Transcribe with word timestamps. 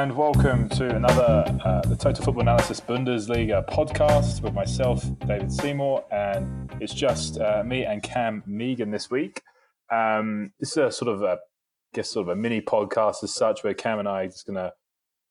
and 0.00 0.16
welcome 0.16 0.66
to 0.66 0.96
another 0.96 1.44
uh, 1.62 1.82
the 1.82 1.94
Total 1.94 2.24
Football 2.24 2.40
Analysis 2.40 2.80
Bundesliga 2.80 3.68
podcast 3.68 4.40
with 4.40 4.54
myself, 4.54 5.04
David 5.26 5.52
Seymour, 5.52 6.02
and 6.10 6.72
it's 6.80 6.94
just 6.94 7.38
uh, 7.38 7.62
me 7.66 7.84
and 7.84 8.02
Cam 8.02 8.42
Meighan 8.48 8.90
this 8.90 9.10
week. 9.10 9.42
Um, 9.92 10.52
this 10.58 10.70
is 10.70 10.76
a 10.78 10.90
sort 10.90 11.14
of 11.14 11.20
a, 11.20 11.32
I 11.32 11.36
guess, 11.92 12.08
sort 12.08 12.26
of 12.26 12.32
a 12.32 12.40
mini 12.40 12.62
podcast 12.62 13.22
as 13.22 13.34
such, 13.34 13.62
where 13.62 13.74
Cam 13.74 13.98
and 13.98 14.08
I 14.08 14.22
are 14.22 14.28
just 14.28 14.46
going 14.46 14.56
to 14.56 14.72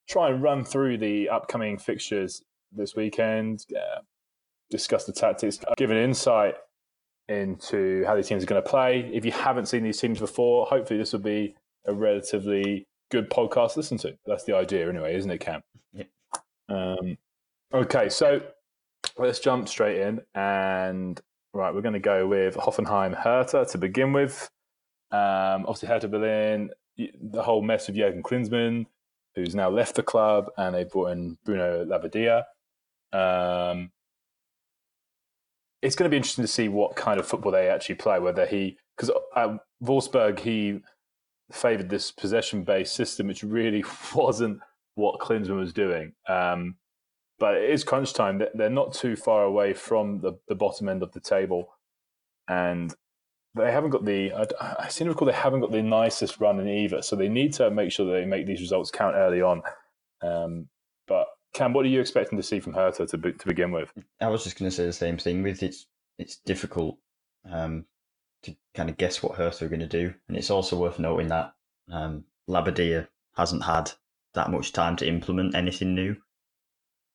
try 0.07 0.29
and 0.29 0.43
run 0.43 0.63
through 0.63 0.99
the 0.99 1.29
upcoming 1.29 1.79
fixtures 1.79 2.43
this 2.71 2.95
weekend, 2.95 3.65
uh, 3.75 4.01
discuss 4.69 5.05
the 5.05 5.13
tactics, 5.13 5.57
give 5.77 5.89
an 5.89 5.97
insight 5.97 6.53
into 7.27 8.05
how 8.05 8.15
these 8.15 8.27
teams 8.27 8.43
are 8.43 8.45
going 8.47 8.61
to 8.61 8.69
play. 8.69 9.09
If 9.11 9.25
you 9.25 9.31
haven't 9.31 9.65
seen 9.65 9.81
these 9.81 9.99
teams 9.99 10.19
before, 10.19 10.67
hopefully 10.67 10.99
this 10.99 11.11
will 11.11 11.21
be 11.21 11.55
a 11.87 11.93
relatively 11.95 12.85
good 13.09 13.29
podcast 13.29 13.73
to 13.73 13.79
listen 13.79 13.97
to. 13.99 14.17
That's 14.25 14.43
the 14.43 14.55
idea, 14.55 14.89
anyway, 14.89 15.15
isn't 15.15 15.31
it, 15.31 15.39
Cam? 15.39 15.61
Yeah. 15.93 16.03
Um, 16.69 17.17
okay, 17.73 18.09
so 18.09 18.41
let's 19.17 19.39
jump 19.39 19.67
straight 19.67 19.99
in. 20.01 20.21
And 20.35 21.19
right, 21.53 21.73
we're 21.73 21.81
going 21.81 21.93
to 21.93 21.99
go 21.99 22.27
with 22.27 22.55
Hoffenheim 22.55 23.15
Hertha 23.15 23.65
to 23.71 23.77
begin 23.77 24.13
with. 24.13 24.49
Um, 25.11 25.65
obviously, 25.65 25.87
Hertha 25.87 26.07
Berlin, 26.07 26.69
the 26.97 27.41
whole 27.41 27.61
mess 27.61 27.87
with 27.87 27.95
Jurgen 27.95 28.23
Klinsmann, 28.23 28.85
who's 29.35 29.55
now 29.55 29.69
left 29.69 29.95
the 29.95 30.03
club, 30.03 30.49
and 30.57 30.75
they 30.75 30.83
brought 30.83 31.11
in 31.11 31.37
Bruno 31.45 31.85
Labbadia. 31.85 32.43
Um, 33.11 33.91
it's 35.81 35.95
going 35.95 36.05
to 36.05 36.09
be 36.09 36.17
interesting 36.17 36.43
to 36.43 36.47
see 36.47 36.67
what 36.67 36.95
kind 36.95 37.19
of 37.19 37.27
football 37.27 37.51
they 37.51 37.69
actually 37.69 37.95
play. 37.95 38.19
Whether 38.19 38.45
he, 38.45 38.77
because 38.95 39.11
at 39.35 39.49
Wolfsburg, 39.81 40.39
he 40.39 40.81
favoured 41.51 41.89
this 41.89 42.11
possession 42.11 42.63
based 42.63 42.95
system, 42.95 43.27
which 43.27 43.43
really 43.43 43.83
wasn't 44.15 44.59
what 44.95 45.19
Klinsmann 45.19 45.59
was 45.59 45.73
doing. 45.73 46.13
Um, 46.27 46.75
but 47.39 47.55
it 47.55 47.69
is 47.69 47.83
crunch 47.83 48.13
time. 48.13 48.41
They're 48.53 48.69
not 48.69 48.93
too 48.93 49.15
far 49.15 49.43
away 49.43 49.73
from 49.73 50.19
the, 50.19 50.33
the 50.47 50.55
bottom 50.55 50.89
end 50.89 51.01
of 51.01 51.13
the 51.13 51.21
table. 51.21 51.69
And 52.49 52.93
they 53.55 53.71
haven't 53.71 53.91
got 53.91 54.05
the, 54.05 54.33
I, 54.33 54.45
I 54.79 54.87
seem 54.89 55.05
to 55.05 55.11
recall 55.11 55.25
they 55.25 55.33
haven't 55.33 55.61
got 55.61 55.71
the 55.71 55.81
nicest 55.81 56.39
run 56.39 56.59
in 56.59 56.67
either. 56.67 57.01
So 57.01 57.15
they 57.15 57.29
need 57.29 57.53
to 57.53 57.71
make 57.71 57.91
sure 57.91 58.05
that 58.05 58.11
they 58.11 58.25
make 58.25 58.45
these 58.45 58.61
results 58.61 58.91
count 58.91 59.15
early 59.15 59.41
on. 59.41 59.61
Um, 60.21 60.67
but 61.07 61.27
Cam, 61.53 61.73
what 61.73 61.85
are 61.85 61.89
you 61.89 62.01
expecting 62.01 62.37
to 62.37 62.43
see 62.43 62.59
from 62.59 62.73
Hertha 62.73 63.07
to, 63.07 63.17
to 63.17 63.47
begin 63.47 63.71
with? 63.71 63.91
I 64.19 64.27
was 64.27 64.43
just 64.43 64.59
going 64.59 64.69
to 64.69 64.75
say 64.75 64.85
the 64.85 64.93
same 64.93 65.17
thing. 65.17 65.41
With 65.41 65.63
it's 65.63 65.87
it's 66.17 66.37
difficult 66.45 66.97
um, 67.49 67.85
to 68.43 68.55
kind 68.73 68.89
of 68.89 68.97
guess 68.97 69.21
what 69.21 69.35
Hertha 69.35 69.65
are 69.65 69.69
going 69.69 69.79
to 69.79 69.87
do, 69.87 70.13
and 70.27 70.37
it's 70.37 70.49
also 70.49 70.77
worth 70.77 70.99
noting 70.99 71.27
that 71.27 71.53
um, 71.91 72.23
Labbadia 72.49 73.07
hasn't 73.35 73.63
had 73.63 73.91
that 74.33 74.51
much 74.51 74.73
time 74.73 74.95
to 74.97 75.07
implement 75.07 75.55
anything 75.55 75.95
new. 75.95 76.15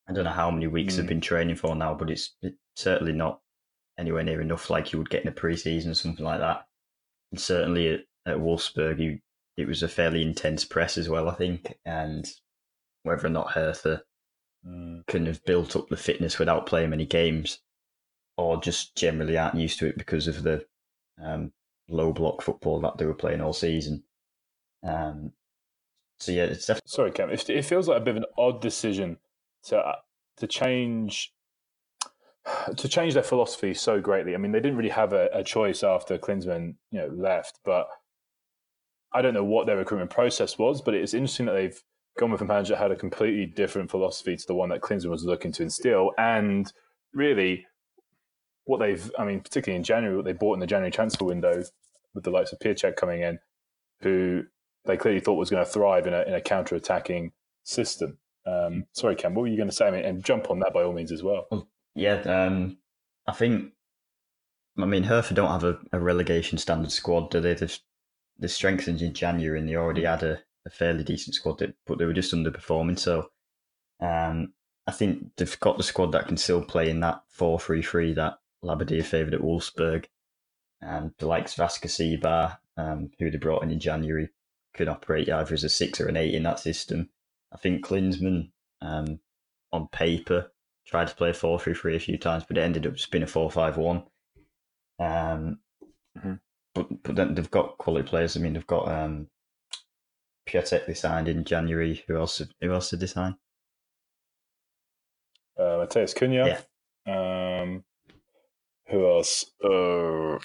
I 0.08 0.12
don't 0.12 0.24
know 0.24 0.30
how 0.30 0.50
many 0.50 0.66
weeks 0.66 0.94
mm. 0.94 0.96
they've 0.98 1.06
been 1.06 1.20
training 1.20 1.56
for 1.56 1.74
now, 1.74 1.94
but 1.94 2.10
it's, 2.10 2.34
it's 2.42 2.56
certainly 2.76 3.12
not 3.12 3.40
anywhere 3.98 4.24
near 4.24 4.40
enough 4.40 4.68
like 4.68 4.92
you 4.92 4.98
would 4.98 5.10
get 5.10 5.22
in 5.22 5.28
a 5.28 5.32
preseason 5.32 5.90
or 5.90 5.94
something 5.94 6.24
like 6.24 6.40
that. 6.40 6.66
And 7.30 7.40
certainly 7.40 7.88
at, 7.94 8.00
at 8.26 8.36
Wolfsburg, 8.36 8.98
you, 8.98 9.18
it 9.56 9.66
was 9.66 9.82
a 9.82 9.88
fairly 9.88 10.22
intense 10.22 10.64
press 10.64 10.98
as 10.98 11.08
well, 11.08 11.28
I 11.28 11.34
think. 11.34 11.74
And 11.86 12.28
whether 13.02 13.26
or 13.26 13.30
not 13.30 13.52
Hertha 13.52 14.02
mm. 14.66 15.06
can 15.06 15.26
have 15.26 15.44
built 15.44 15.76
up 15.76 15.88
the 15.88 15.96
fitness 15.96 16.38
without 16.38 16.66
playing 16.66 16.90
many 16.90 17.06
games, 17.06 17.60
or 18.36 18.60
just 18.60 18.96
generally 18.96 19.38
aren't 19.38 19.54
used 19.54 19.78
to 19.78 19.86
it 19.86 19.96
because 19.96 20.26
of 20.26 20.42
the 20.42 20.66
um, 21.22 21.52
low 21.88 22.12
block 22.12 22.42
football 22.42 22.80
that 22.80 22.98
they 22.98 23.06
were 23.06 23.14
playing 23.14 23.40
all 23.40 23.52
season. 23.52 24.02
Um, 24.82 25.32
so 26.18 26.32
yeah, 26.32 26.44
it's 26.44 26.66
definitely. 26.66 26.88
Sorry, 26.88 27.10
Cam. 27.10 27.30
It, 27.30 27.48
it 27.50 27.64
feels 27.64 27.88
like 27.88 27.98
a 27.98 28.04
bit 28.04 28.16
of 28.16 28.22
an 28.22 28.28
odd 28.38 28.60
decision 28.60 29.18
to 29.64 29.78
uh, 29.78 29.96
to 30.38 30.46
change 30.46 31.32
to 32.76 32.88
change 32.88 33.14
their 33.14 33.22
philosophy 33.22 33.74
so 33.74 34.00
greatly. 34.00 34.34
I 34.34 34.38
mean, 34.38 34.52
they 34.52 34.60
didn't 34.60 34.76
really 34.76 34.90
have 34.90 35.12
a, 35.12 35.28
a 35.32 35.44
choice 35.44 35.82
after 35.82 36.18
Klinsmann, 36.18 36.76
you 36.90 37.00
know, 37.00 37.08
left. 37.08 37.60
But 37.64 37.88
I 39.12 39.22
don't 39.22 39.34
know 39.34 39.44
what 39.44 39.66
their 39.66 39.76
recruitment 39.76 40.10
process 40.10 40.58
was. 40.58 40.82
But 40.82 40.94
it's 40.94 41.14
interesting 41.14 41.46
that 41.46 41.52
they've 41.52 41.82
gone 42.18 42.30
with 42.30 42.40
a 42.40 42.44
manager 42.44 42.74
that 42.74 42.80
had 42.80 42.92
a 42.92 42.96
completely 42.96 43.46
different 43.46 43.90
philosophy 43.90 44.36
to 44.36 44.46
the 44.46 44.54
one 44.54 44.68
that 44.68 44.80
Klinsmann 44.80 45.10
was 45.10 45.24
looking 45.24 45.52
to 45.52 45.62
instill, 45.62 46.12
and 46.18 46.72
really 47.12 47.66
what 48.64 48.80
they've, 48.80 49.10
I 49.18 49.24
mean, 49.24 49.40
particularly 49.40 49.76
in 49.76 49.84
January, 49.84 50.16
what 50.16 50.24
they 50.24 50.32
bought 50.32 50.54
in 50.54 50.60
the 50.60 50.66
January 50.66 50.90
transfer 50.90 51.24
window 51.24 51.62
with 52.14 52.24
the 52.24 52.30
likes 52.30 52.52
of 52.52 52.58
Piatek 52.58 52.96
coming 52.96 53.22
in, 53.22 53.38
who 54.00 54.44
they 54.84 54.96
clearly 54.96 55.20
thought 55.20 55.34
was 55.34 55.50
going 55.50 55.64
to 55.64 55.70
thrive 55.70 56.06
in 56.06 56.14
a, 56.14 56.22
in 56.22 56.34
a 56.34 56.40
counter 56.40 56.74
attacking 56.74 57.32
system. 57.62 58.18
Um, 58.46 58.86
sorry, 58.92 59.16
Cam, 59.16 59.34
what 59.34 59.42
were 59.42 59.48
you 59.48 59.56
going 59.56 59.68
to 59.68 59.74
say? 59.74 59.86
I 59.86 59.90
mean, 59.90 60.04
and 60.04 60.24
jump 60.24 60.50
on 60.50 60.60
that 60.60 60.72
by 60.74 60.82
all 60.82 60.92
means 60.92 61.12
as 61.12 61.22
well. 61.22 61.46
yeah, 61.94 62.20
um, 62.20 62.78
I 63.26 63.32
think, 63.32 63.72
I 64.78 64.84
mean, 64.84 65.04
Hertha 65.04 65.34
don't 65.34 65.50
have 65.50 65.64
a, 65.64 65.78
a 65.92 66.00
relegation 66.00 66.58
standard 66.58 66.92
squad, 66.92 67.30
do 67.30 67.40
they? 67.40 67.54
They've, 67.54 67.78
they 68.38 68.48
strengthened 68.48 69.00
in 69.00 69.14
January 69.14 69.58
and 69.58 69.68
they 69.68 69.76
already 69.76 70.04
had 70.04 70.22
a, 70.22 70.40
a 70.66 70.70
fairly 70.70 71.04
decent 71.04 71.34
squad, 71.34 71.74
but 71.86 71.98
they 71.98 72.04
were 72.04 72.12
just 72.12 72.34
underperforming. 72.34 72.98
So 72.98 73.28
um, 74.00 74.52
I 74.86 74.92
think 74.92 75.36
they've 75.36 75.60
got 75.60 75.76
the 75.76 75.82
squad 75.82 76.12
that 76.12 76.26
can 76.28 76.36
still 76.36 76.62
play 76.62 76.90
in 76.90 77.00
that 77.00 77.22
4 77.28 77.58
3 77.58 77.82
3 77.82 78.14
that 78.14 78.38
Labbadia 78.64 79.04
favoured 79.04 79.34
at 79.34 79.40
Wolfsburg. 79.40 80.06
And 80.80 81.12
the 81.18 81.26
likes 81.26 81.58
of 81.58 81.66
Ascacibar, 81.66 82.58
um, 82.76 83.10
who 83.18 83.30
they 83.30 83.38
brought 83.38 83.62
in 83.62 83.70
in 83.70 83.80
January, 83.80 84.30
could 84.74 84.88
operate 84.88 85.30
either 85.30 85.54
as 85.54 85.64
a 85.64 85.68
six 85.68 86.00
or 86.00 86.08
an 86.08 86.16
eight 86.16 86.34
in 86.34 86.42
that 86.42 86.60
system. 86.60 87.10
I 87.52 87.56
think 87.56 87.86
Klinsmann, 87.86 88.50
um, 88.82 89.20
on 89.72 89.88
paper, 89.88 90.50
tried 90.86 91.08
to 91.08 91.14
play 91.14 91.32
4 91.32 91.58
3 91.58 91.74
3 91.74 91.96
a 91.96 92.00
few 92.00 92.18
times, 92.18 92.44
but 92.46 92.58
it 92.58 92.62
ended 92.62 92.86
up 92.86 92.94
just 92.94 93.10
being 93.10 93.24
a 93.24 93.26
4 93.26 93.50
5 93.50 93.76
1. 93.76 93.96
Um, 94.98 95.58
mm-hmm. 96.18 96.34
but, 96.74 97.02
but 97.02 97.16
then 97.16 97.34
they've 97.34 97.50
got 97.50 97.78
quality 97.78 98.06
players. 98.06 98.36
I 98.36 98.40
mean, 98.40 98.52
they've 98.52 98.66
got 98.66 98.88
um, 98.88 99.28
Piatek 100.48 100.86
they 100.86 100.94
signed 100.94 101.28
in 101.28 101.44
January. 101.44 102.04
Who 102.06 102.16
else? 102.16 102.42
Who 102.60 102.72
else 102.72 102.90
did 102.90 103.00
they 103.00 103.06
sign? 103.06 103.36
Uh, 105.58 105.78
Matheus 105.78 106.14
Cunha. 106.14 106.60
Yeah. 107.06 107.62
Um, 107.62 107.84
who 108.88 109.08
else? 109.08 109.44
Uh, 109.62 110.38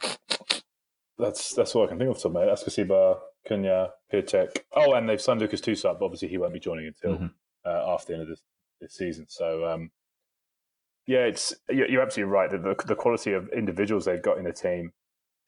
that's 1.18 1.54
that's 1.54 1.76
all 1.76 1.86
I 1.86 1.88
can 1.88 1.98
think 1.98 2.10
of. 2.10 2.22
Top 2.22 2.36
of 2.36 2.48
Ascacibar, 2.48 3.20
Cunha, 3.48 3.90
Piatek. 4.12 4.60
Oh, 4.76 4.94
and 4.94 5.10
they've 5.10 5.22
signed 5.22 5.42
Lucas 5.42 5.62
Tousart, 5.62 6.00
but 6.00 6.06
obviously 6.06 6.30
he 6.30 6.38
won't 6.38 6.54
be 6.54 6.60
joining 6.60 6.88
until 6.88 7.18
mm-hmm. 7.18 7.26
uh, 7.66 7.94
after 7.94 8.14
the 8.14 8.20
end 8.20 8.24
of 8.24 8.30
this, 8.30 8.42
this 8.80 8.94
season. 8.96 9.26
So, 9.28 9.66
um, 9.66 9.92
yeah, 11.06 11.26
it's 11.26 11.54
you're 11.70 12.02
absolutely 12.02 12.32
right. 12.32 12.50
The, 12.50 12.76
the 12.86 12.96
quality 12.96 13.34
of 13.34 13.50
individuals 13.50 14.06
they've 14.06 14.22
got 14.22 14.38
in 14.38 14.46
the 14.46 14.54
team 14.54 14.94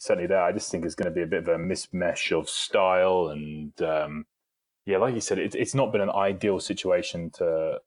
certainly 0.02 0.28
there. 0.28 0.42
I 0.42 0.52
just 0.52 0.72
think 0.72 0.84
it's 0.84 0.96
going 0.96 1.12
to 1.12 1.16
be 1.16 1.22
a 1.22 1.28
bit 1.28 1.44
of 1.44 1.48
a 1.48 1.58
mismesh 1.58 2.36
of 2.38 2.50
style 2.50 3.28
and 3.28 3.80
um, 3.84 4.26
yeah, 4.84 4.98
like 4.98 5.14
you 5.14 5.22
said, 5.22 5.38
it, 5.38 5.54
it's 5.54 5.76
not 5.76 5.92
been 5.92 6.02
an 6.02 6.10
ideal 6.10 6.60
situation 6.60 7.30
to 7.36 7.78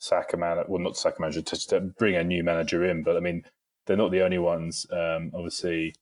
sack 0.00 0.32
a 0.32 0.36
manager. 0.36 0.66
Well, 0.68 0.82
not 0.82 0.96
sack 0.96 1.14
a 1.18 1.20
manager 1.22 1.42
to, 1.42 1.68
to 1.68 1.80
bring 1.80 2.16
a 2.16 2.24
new 2.24 2.42
manager 2.42 2.84
in, 2.84 3.04
but 3.04 3.16
I 3.16 3.20
mean 3.20 3.44
they're 3.86 3.96
not 3.96 4.10
the 4.10 4.22
only 4.22 4.38
ones. 4.38 4.86
Um, 4.90 5.32
obviously, 5.34 5.94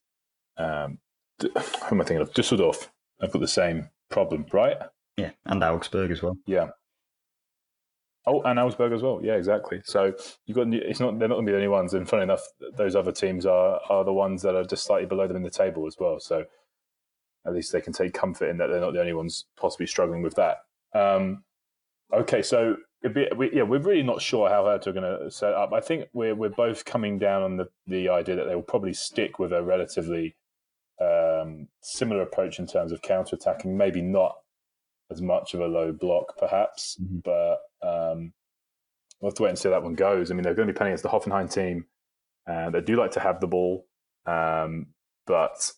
um, 0.57 0.99
who 1.41 1.49
am 1.55 2.01
I 2.01 2.05
thinking 2.05 2.17
of? 2.17 2.33
Dusseldorf 2.33 2.91
i 3.21 3.25
have 3.25 3.33
got 3.33 3.39
the 3.39 3.47
same 3.47 3.89
problem, 4.09 4.45
right? 4.53 4.77
Yeah, 5.17 5.31
and 5.45 5.63
Augsburg 5.63 6.11
as 6.11 6.21
well. 6.21 6.37
Yeah. 6.45 6.69
Oh, 8.25 8.41
and 8.43 8.59
Augsburg 8.59 8.93
as 8.93 9.01
well. 9.01 9.19
Yeah, 9.23 9.35
exactly. 9.35 9.81
So 9.83 10.13
you've 10.45 10.55
got 10.55 10.73
it's 10.73 10.99
not 10.99 11.19
they're 11.19 11.27
not 11.27 11.35
going 11.35 11.45
to 11.45 11.51
be 11.51 11.53
the 11.53 11.57
only 11.57 11.67
ones. 11.67 11.93
And 11.93 12.07
funny 12.07 12.23
enough, 12.23 12.41
those 12.77 12.95
other 12.95 13.11
teams 13.11 13.45
are 13.45 13.79
are 13.89 14.03
the 14.03 14.13
ones 14.13 14.41
that 14.43 14.55
are 14.55 14.63
just 14.63 14.85
slightly 14.85 15.07
below 15.07 15.27
them 15.27 15.37
in 15.37 15.43
the 15.43 15.49
table 15.49 15.87
as 15.87 15.97
well. 15.99 16.19
So 16.19 16.45
at 17.45 17.53
least 17.53 17.71
they 17.71 17.81
can 17.81 17.93
take 17.93 18.13
comfort 18.13 18.49
in 18.49 18.57
that 18.57 18.67
they're 18.67 18.81
not 18.81 18.93
the 18.93 18.99
only 18.99 19.13
ones 19.13 19.45
possibly 19.59 19.87
struggling 19.87 20.21
with 20.21 20.35
that. 20.35 20.57
Um, 20.93 21.43
okay, 22.13 22.41
so 22.41 22.75
be, 23.07 23.27
we, 23.35 23.51
yeah, 23.53 23.63
we're 23.63 23.79
really 23.79 24.03
not 24.03 24.21
sure 24.21 24.49
how 24.49 24.65
Hertha 24.65 24.89
are 24.89 24.93
going 24.93 25.19
to 25.19 25.31
set 25.31 25.53
up. 25.53 25.71
I 25.73 25.79
think 25.79 26.09
we're 26.13 26.35
we're 26.35 26.49
both 26.49 26.83
coming 26.83 27.17
down 27.17 27.43
on 27.43 27.57
the 27.57 27.69
the 27.87 28.09
idea 28.09 28.35
that 28.35 28.45
they 28.45 28.55
will 28.55 28.61
probably 28.61 28.93
stick 28.93 29.39
with 29.39 29.53
a 29.53 29.63
relatively 29.63 30.35
um, 31.01 31.67
similar 31.81 32.21
approach 32.21 32.59
in 32.59 32.67
terms 32.67 32.91
of 32.91 33.01
counter 33.01 33.35
attacking. 33.35 33.77
Maybe 33.77 34.01
not 34.01 34.35
as 35.11 35.21
much 35.21 35.53
of 35.53 35.61
a 35.61 35.67
low 35.67 35.91
block, 35.91 36.37
perhaps, 36.37 36.97
mm-hmm. 37.01 37.19
but 37.19 37.59
um, 37.81 38.33
we'll 39.19 39.31
have 39.31 39.35
to 39.35 39.43
wait 39.43 39.49
and 39.49 39.59
see 39.59 39.69
how 39.69 39.75
that 39.75 39.83
one 39.83 39.95
goes. 39.95 40.29
I 40.29 40.33
mean, 40.33 40.43
they're 40.43 40.53
going 40.53 40.67
to 40.67 40.73
be 40.73 40.77
playing 40.77 40.91
against 40.91 41.03
the 41.03 41.09
Hoffenheim 41.09 41.51
team, 41.51 41.85
and 42.45 42.73
they 42.73 42.81
do 42.81 42.95
like 42.95 43.11
to 43.11 43.19
have 43.19 43.39
the 43.39 43.47
ball, 43.47 43.87
um, 44.25 44.87
but 45.25 45.71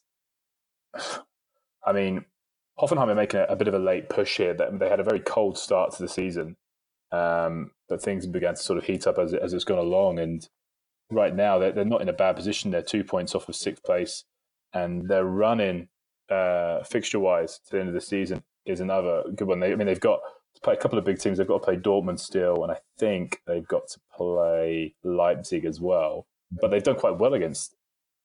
I 1.85 1.93
mean, 1.93 2.25
Hoffenheim 2.79 3.09
are 3.09 3.15
making 3.15 3.41
a, 3.41 3.43
a, 3.43 3.55
bit 3.55 3.67
of 3.67 3.73
a 3.73 3.79
late 3.79 4.09
push 4.09 4.37
here. 4.37 4.53
That 4.53 4.79
They 4.79 4.89
had 4.89 4.99
a 4.99 5.03
very 5.03 5.19
cold 5.19 5.57
start 5.57 5.93
to 5.93 6.01
the 6.01 6.09
season, 6.09 6.57
um, 7.11 7.71
but 7.89 8.01
things 8.01 8.25
began 8.25 8.55
to 8.55 8.61
sort 8.61 8.77
of 8.77 8.85
heat 8.85 9.07
up 9.07 9.17
as, 9.17 9.33
as 9.33 9.53
it's 9.53 9.63
gone 9.63 9.77
along. 9.77 10.19
And 10.19 10.47
right 11.09 11.35
now, 11.35 11.59
they're, 11.59 11.71
they're 11.71 11.85
not 11.85 12.01
in 12.01 12.09
a 12.09 12.13
bad 12.13 12.35
position. 12.35 12.71
They're 12.71 12.81
two 12.81 13.03
points 13.03 13.35
off 13.35 13.49
of 13.49 13.55
sixth 13.55 13.83
place, 13.83 14.23
and 14.73 15.07
they're 15.07 15.25
running 15.25 15.89
uh, 16.29 16.83
fixture 16.83 17.19
wise 17.19 17.59
to 17.65 17.71
the 17.71 17.79
end 17.79 17.89
of 17.89 17.95
the 17.95 18.01
season 18.01 18.43
is 18.65 18.79
another 18.79 19.23
good 19.35 19.47
one. 19.47 19.59
They, 19.59 19.71
I 19.71 19.75
mean, 19.75 19.87
they've 19.87 19.99
got 19.99 20.19
to 20.55 20.61
play 20.61 20.73
a 20.73 20.77
couple 20.77 20.97
of 20.97 21.05
big 21.05 21.19
teams. 21.19 21.37
They've 21.37 21.47
got 21.47 21.59
to 21.59 21.65
play 21.65 21.77
Dortmund 21.77 22.19
still, 22.19 22.63
and 22.63 22.71
I 22.71 22.77
think 22.97 23.41
they've 23.47 23.67
got 23.67 23.87
to 23.89 23.99
play 24.15 24.95
Leipzig 25.03 25.65
as 25.65 25.79
well. 25.79 26.27
But 26.51 26.69
they've 26.69 26.83
done 26.83 26.97
quite 26.97 27.17
well 27.17 27.33
against 27.33 27.75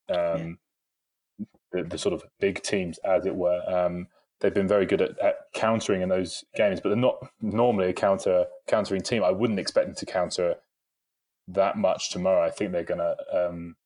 um, 0.08 0.58
the, 1.72 1.84
the, 1.84 1.98
sort 1.98 2.12
of 2.12 2.24
big 2.40 2.62
teams, 2.62 2.98
as 2.98 3.24
it 3.24 3.34
were. 3.34 3.62
Um, 3.66 4.08
they've 4.40 4.54
been 4.54 4.68
very 4.68 4.86
good 4.86 5.00
at, 5.00 5.18
at, 5.18 5.36
countering 5.54 6.02
in 6.02 6.08
those 6.08 6.44
games, 6.54 6.80
but 6.80 6.90
they're 6.90 6.96
not 6.96 7.18
normally 7.40 7.88
a 7.88 7.92
counter 7.92 8.46
countering 8.66 9.02
team. 9.02 9.24
I 9.24 9.30
wouldn't 9.30 9.58
expect 9.58 9.86
them 9.86 9.96
to 9.96 10.06
counter 10.06 10.56
that 11.48 11.78
much 11.78 12.10
tomorrow. 12.10 12.44
I 12.44 12.50
think 12.50 12.72
they're 12.72 12.84
to. 12.84 13.16
Um, 13.32 13.76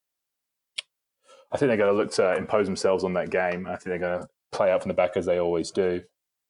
I 1.52 1.56
think 1.56 1.69
they're 1.69 1.76
going 1.76 1.93
to 1.93 1.97
look 1.97 2.12
to 2.12 2.37
impose 2.37 2.67
themselves 2.67 3.02
on 3.02 3.14
that 3.14 3.31
game. 3.31 3.67
I 3.67 3.70
think 3.70 3.85
they're 3.85 3.99
going 3.99 4.20
to 4.20 4.29
play 4.52 4.70
out 4.70 4.82
from 4.82 4.88
the 4.88 4.94
back 4.94 5.17
as 5.17 5.26
they 5.26 5.38
always 5.38 5.70
do. 5.73 6.02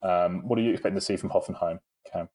Um, 0.02 0.46
what 0.46 0.58
are 0.58 0.62
you 0.62 0.72
expecting 0.72 0.98
to 0.98 1.04
see 1.04 1.16
from 1.16 1.30
Hoffenheim, 1.30 1.80
Cam? 2.12 2.28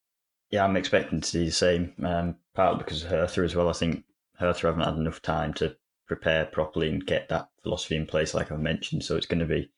Yeah, 0.50 0.64
I'm 0.64 0.76
expecting 0.76 1.22
to 1.22 1.28
see 1.28 1.46
the 1.46 1.52
same. 1.52 1.94
Um, 2.04 2.38
partly 2.56 2.80
because 2.80 3.04
of 3.04 3.10
Hertha 3.10 3.42
as 3.42 3.56
well. 3.56 3.70
I 3.70 3.74
think 3.74 4.04
Hertha 4.40 4.68
haven't 4.68 4.84
had 4.84 4.96
enough 4.96 5.22
time 5.22 5.54
to 5.56 5.76
prepare 6.08 6.46
properly 6.46 6.90
and 6.90 7.06
get 7.06 7.30
that 7.30 7.50
philosophy 7.62 7.96
in 7.96 8.06
place, 8.06 8.34
like 8.34 8.52
I've 8.52 8.60
mentioned. 8.60 9.04
So 9.04 9.16
it's 9.16 9.26
going 9.26 9.40
to 9.40 9.46
be 9.46 9.70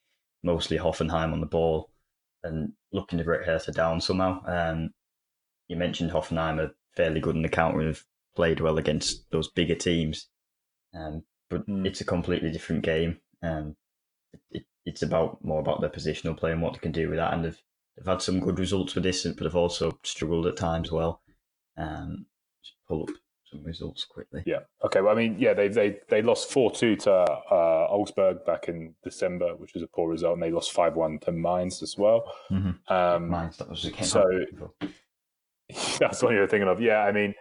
mostly 0.42 0.78
Hoffenheim 0.78 1.32
on 1.32 1.40
the 1.40 1.46
ball 1.46 1.90
and 2.42 2.72
looking 2.92 3.18
to 3.18 3.24
break 3.24 3.44
Hertha 3.44 3.72
down 3.72 4.00
somehow. 4.00 4.42
Um, 4.46 4.90
you 5.68 5.76
mentioned 5.76 6.10
Hoffenheim 6.10 6.58
are 6.58 6.74
fairly 6.96 7.20
good 7.20 7.36
in 7.36 7.42
the 7.42 7.48
counter 7.48 7.80
and 7.80 7.88
have 7.88 8.04
played 8.36 8.60
well 8.60 8.78
against 8.78 9.30
those 9.30 9.50
bigger 9.50 9.74
teams. 9.74 10.28
Um, 10.94 11.22
but 11.50 11.66
mm. 11.68 11.86
it's 11.86 12.00
a 12.00 12.04
completely 12.04 12.50
different 12.50 12.82
game. 12.82 13.18
Um, 13.42 13.76
it, 14.50 14.64
it's 14.84 15.02
about 15.02 15.44
more 15.44 15.60
about 15.60 15.80
their 15.80 15.90
positional 15.90 16.36
play 16.36 16.52
and 16.52 16.62
what 16.62 16.72
they 16.72 16.78
can 16.78 16.92
do 16.92 17.08
with 17.08 17.18
that. 17.18 17.34
And 17.34 17.44
they've, 17.44 17.62
they've 17.96 18.06
had 18.06 18.22
some 18.22 18.40
good 18.40 18.58
results 18.58 18.94
with 18.94 19.04
this, 19.04 19.24
but 19.24 19.42
they've 19.42 19.54
also 19.54 19.98
struggled 20.04 20.46
at 20.46 20.56
times 20.56 20.90
well. 20.90 21.22
Um, 21.76 22.26
just 22.62 22.76
pull 22.86 23.02
up 23.02 23.10
some 23.50 23.62
results 23.64 24.04
quickly. 24.04 24.42
Yeah. 24.46 24.60
Okay. 24.84 25.00
Well, 25.00 25.12
I 25.12 25.16
mean, 25.16 25.36
yeah, 25.38 25.54
they 25.54 25.68
they 25.68 25.98
they 26.08 26.22
lost 26.22 26.50
four 26.50 26.70
two 26.70 26.96
to 26.96 27.12
uh, 27.12 27.86
Augsburg 27.90 28.44
back 28.44 28.68
in 28.68 28.94
December, 29.02 29.54
which 29.56 29.74
was 29.74 29.82
a 29.82 29.86
poor 29.86 30.08
result, 30.08 30.34
and 30.34 30.42
they 30.42 30.50
lost 30.50 30.72
five 30.72 30.96
one 30.96 31.18
to 31.20 31.32
Mainz 31.32 31.82
as 31.82 31.96
well. 31.96 32.32
Mm-hmm. 32.50 32.92
Um, 32.92 33.30
Mainz, 33.30 33.56
that 33.58 33.68
was 33.68 33.90
so. 34.02 34.24
That's 35.98 36.22
what 36.22 36.32
you're 36.32 36.48
thinking 36.48 36.68
of. 36.68 36.80
Yeah, 36.80 37.00
I 37.00 37.12
mean, 37.12 37.34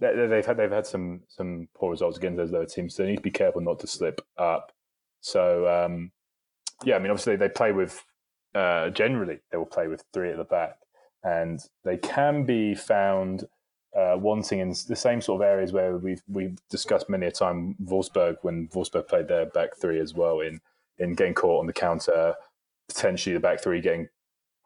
they've 0.00 0.44
had 0.44 0.56
they've 0.56 0.70
had 0.70 0.86
some 0.86 1.22
some 1.28 1.68
poor 1.74 1.90
results 1.90 2.18
against 2.18 2.36
those 2.36 2.52
lower 2.52 2.66
teams, 2.66 2.94
so 2.94 3.02
they 3.02 3.10
need 3.10 3.16
to 3.16 3.22
be 3.22 3.30
careful 3.30 3.60
not 3.60 3.78
to 3.80 3.86
slip 3.86 4.20
up. 4.38 4.72
So 5.20 5.66
um, 5.66 6.12
yeah, 6.84 6.96
I 6.96 6.98
mean, 6.98 7.10
obviously 7.10 7.36
they 7.36 7.48
play 7.48 7.72
with 7.72 8.02
uh, 8.54 8.90
generally 8.90 9.40
they 9.50 9.58
will 9.58 9.66
play 9.66 9.88
with 9.88 10.04
three 10.12 10.30
at 10.30 10.36
the 10.36 10.44
back, 10.44 10.78
and 11.22 11.60
they 11.84 11.96
can 11.96 12.44
be 12.44 12.74
found 12.74 13.44
uh, 13.96 14.16
wanting 14.18 14.58
in 14.58 14.74
the 14.88 14.96
same 14.96 15.20
sort 15.20 15.40
of 15.40 15.46
areas 15.46 15.72
where 15.72 15.96
we've 15.96 16.22
we've 16.28 16.58
discussed 16.68 17.08
many 17.08 17.26
a 17.26 17.30
time 17.30 17.74
Wolfsburg 17.82 18.36
when 18.42 18.68
Wolfsburg 18.68 19.08
played 19.08 19.28
their 19.28 19.46
back 19.46 19.76
three 19.76 19.98
as 19.98 20.14
well 20.14 20.40
in 20.40 20.60
in 20.98 21.14
getting 21.14 21.34
caught 21.34 21.60
on 21.60 21.66
the 21.66 21.72
counter, 21.72 22.34
potentially 22.88 23.34
the 23.34 23.40
back 23.40 23.60
three 23.62 23.80
getting 23.80 24.08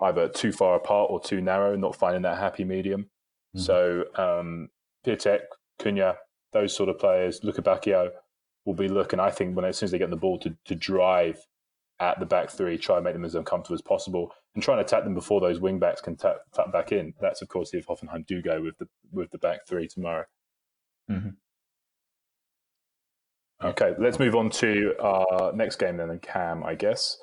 either 0.01 0.29
too 0.29 0.53
far 0.53 0.77
apart 0.77 1.11
or 1.11 1.21
too 1.21 1.41
narrow, 1.41 1.77
not 1.77 1.95
finding 1.95 2.23
that 2.23 2.39
happy 2.39 2.65
medium. 2.65 3.11
Mm-hmm. 3.57 3.61
So 3.61 4.05
um, 4.17 4.69
Piatek, 5.07 5.41
Cunha, 5.79 6.17
those 6.53 6.75
sort 6.75 6.89
of 6.89 6.99
players, 6.99 7.41
Lukebakio 7.41 8.11
will 8.65 8.75
be 8.75 8.89
looking, 8.89 9.21
I 9.21 9.31
think, 9.31 9.57
when 9.57 9.65
as 9.65 9.79
soon 9.79 9.87
as 9.87 9.91
they 9.91 9.99
get 9.99 10.11
the 10.11 10.17
ball 10.17 10.39
to, 10.41 10.57
to 10.67 10.75
drive 10.75 11.47
at 12.01 12.19
the 12.19 12.27
back 12.27 12.51
three, 12.51 12.79
try 12.79 12.97
and 12.97 13.05
make 13.05 13.13
them 13.13 13.25
as 13.25 13.35
uncomfortable 13.35 13.75
as 13.75 13.83
possible, 13.83 14.33
and 14.55 14.65
try 14.65 14.75
and 14.75 14.81
attack 14.81 15.05
them 15.05 15.15
before 15.15 15.41
those 15.41 15.61
wing 15.61 15.79
backs 15.79 16.01
can 16.01 16.17
tap, 16.17 16.39
tap 16.55 16.73
back 16.73 16.93
in. 16.93 17.15
That's 17.21 17.43
of 17.43 17.49
course 17.49 17.75
if 17.75 17.87
Hoffenheim 17.87 18.27
do 18.27 18.43
go 18.43 18.63
with 18.63 18.79
the 18.79 18.89
with 19.13 19.31
the 19.31 19.39
back 19.39 19.67
three 19.69 19.87
tomorrow. 19.87 20.25
Mm-hmm. 21.11 21.31
Okay, 23.63 23.95
let's 23.99 24.19
move 24.19 24.35
on 24.35 24.49
to 24.51 24.95
our 24.99 25.53
next 25.53 25.77
game 25.77 25.99
then, 25.99 26.11
and 26.11 26.23
Cam, 26.23 26.65
I 26.65 26.75
guess. 26.75 27.19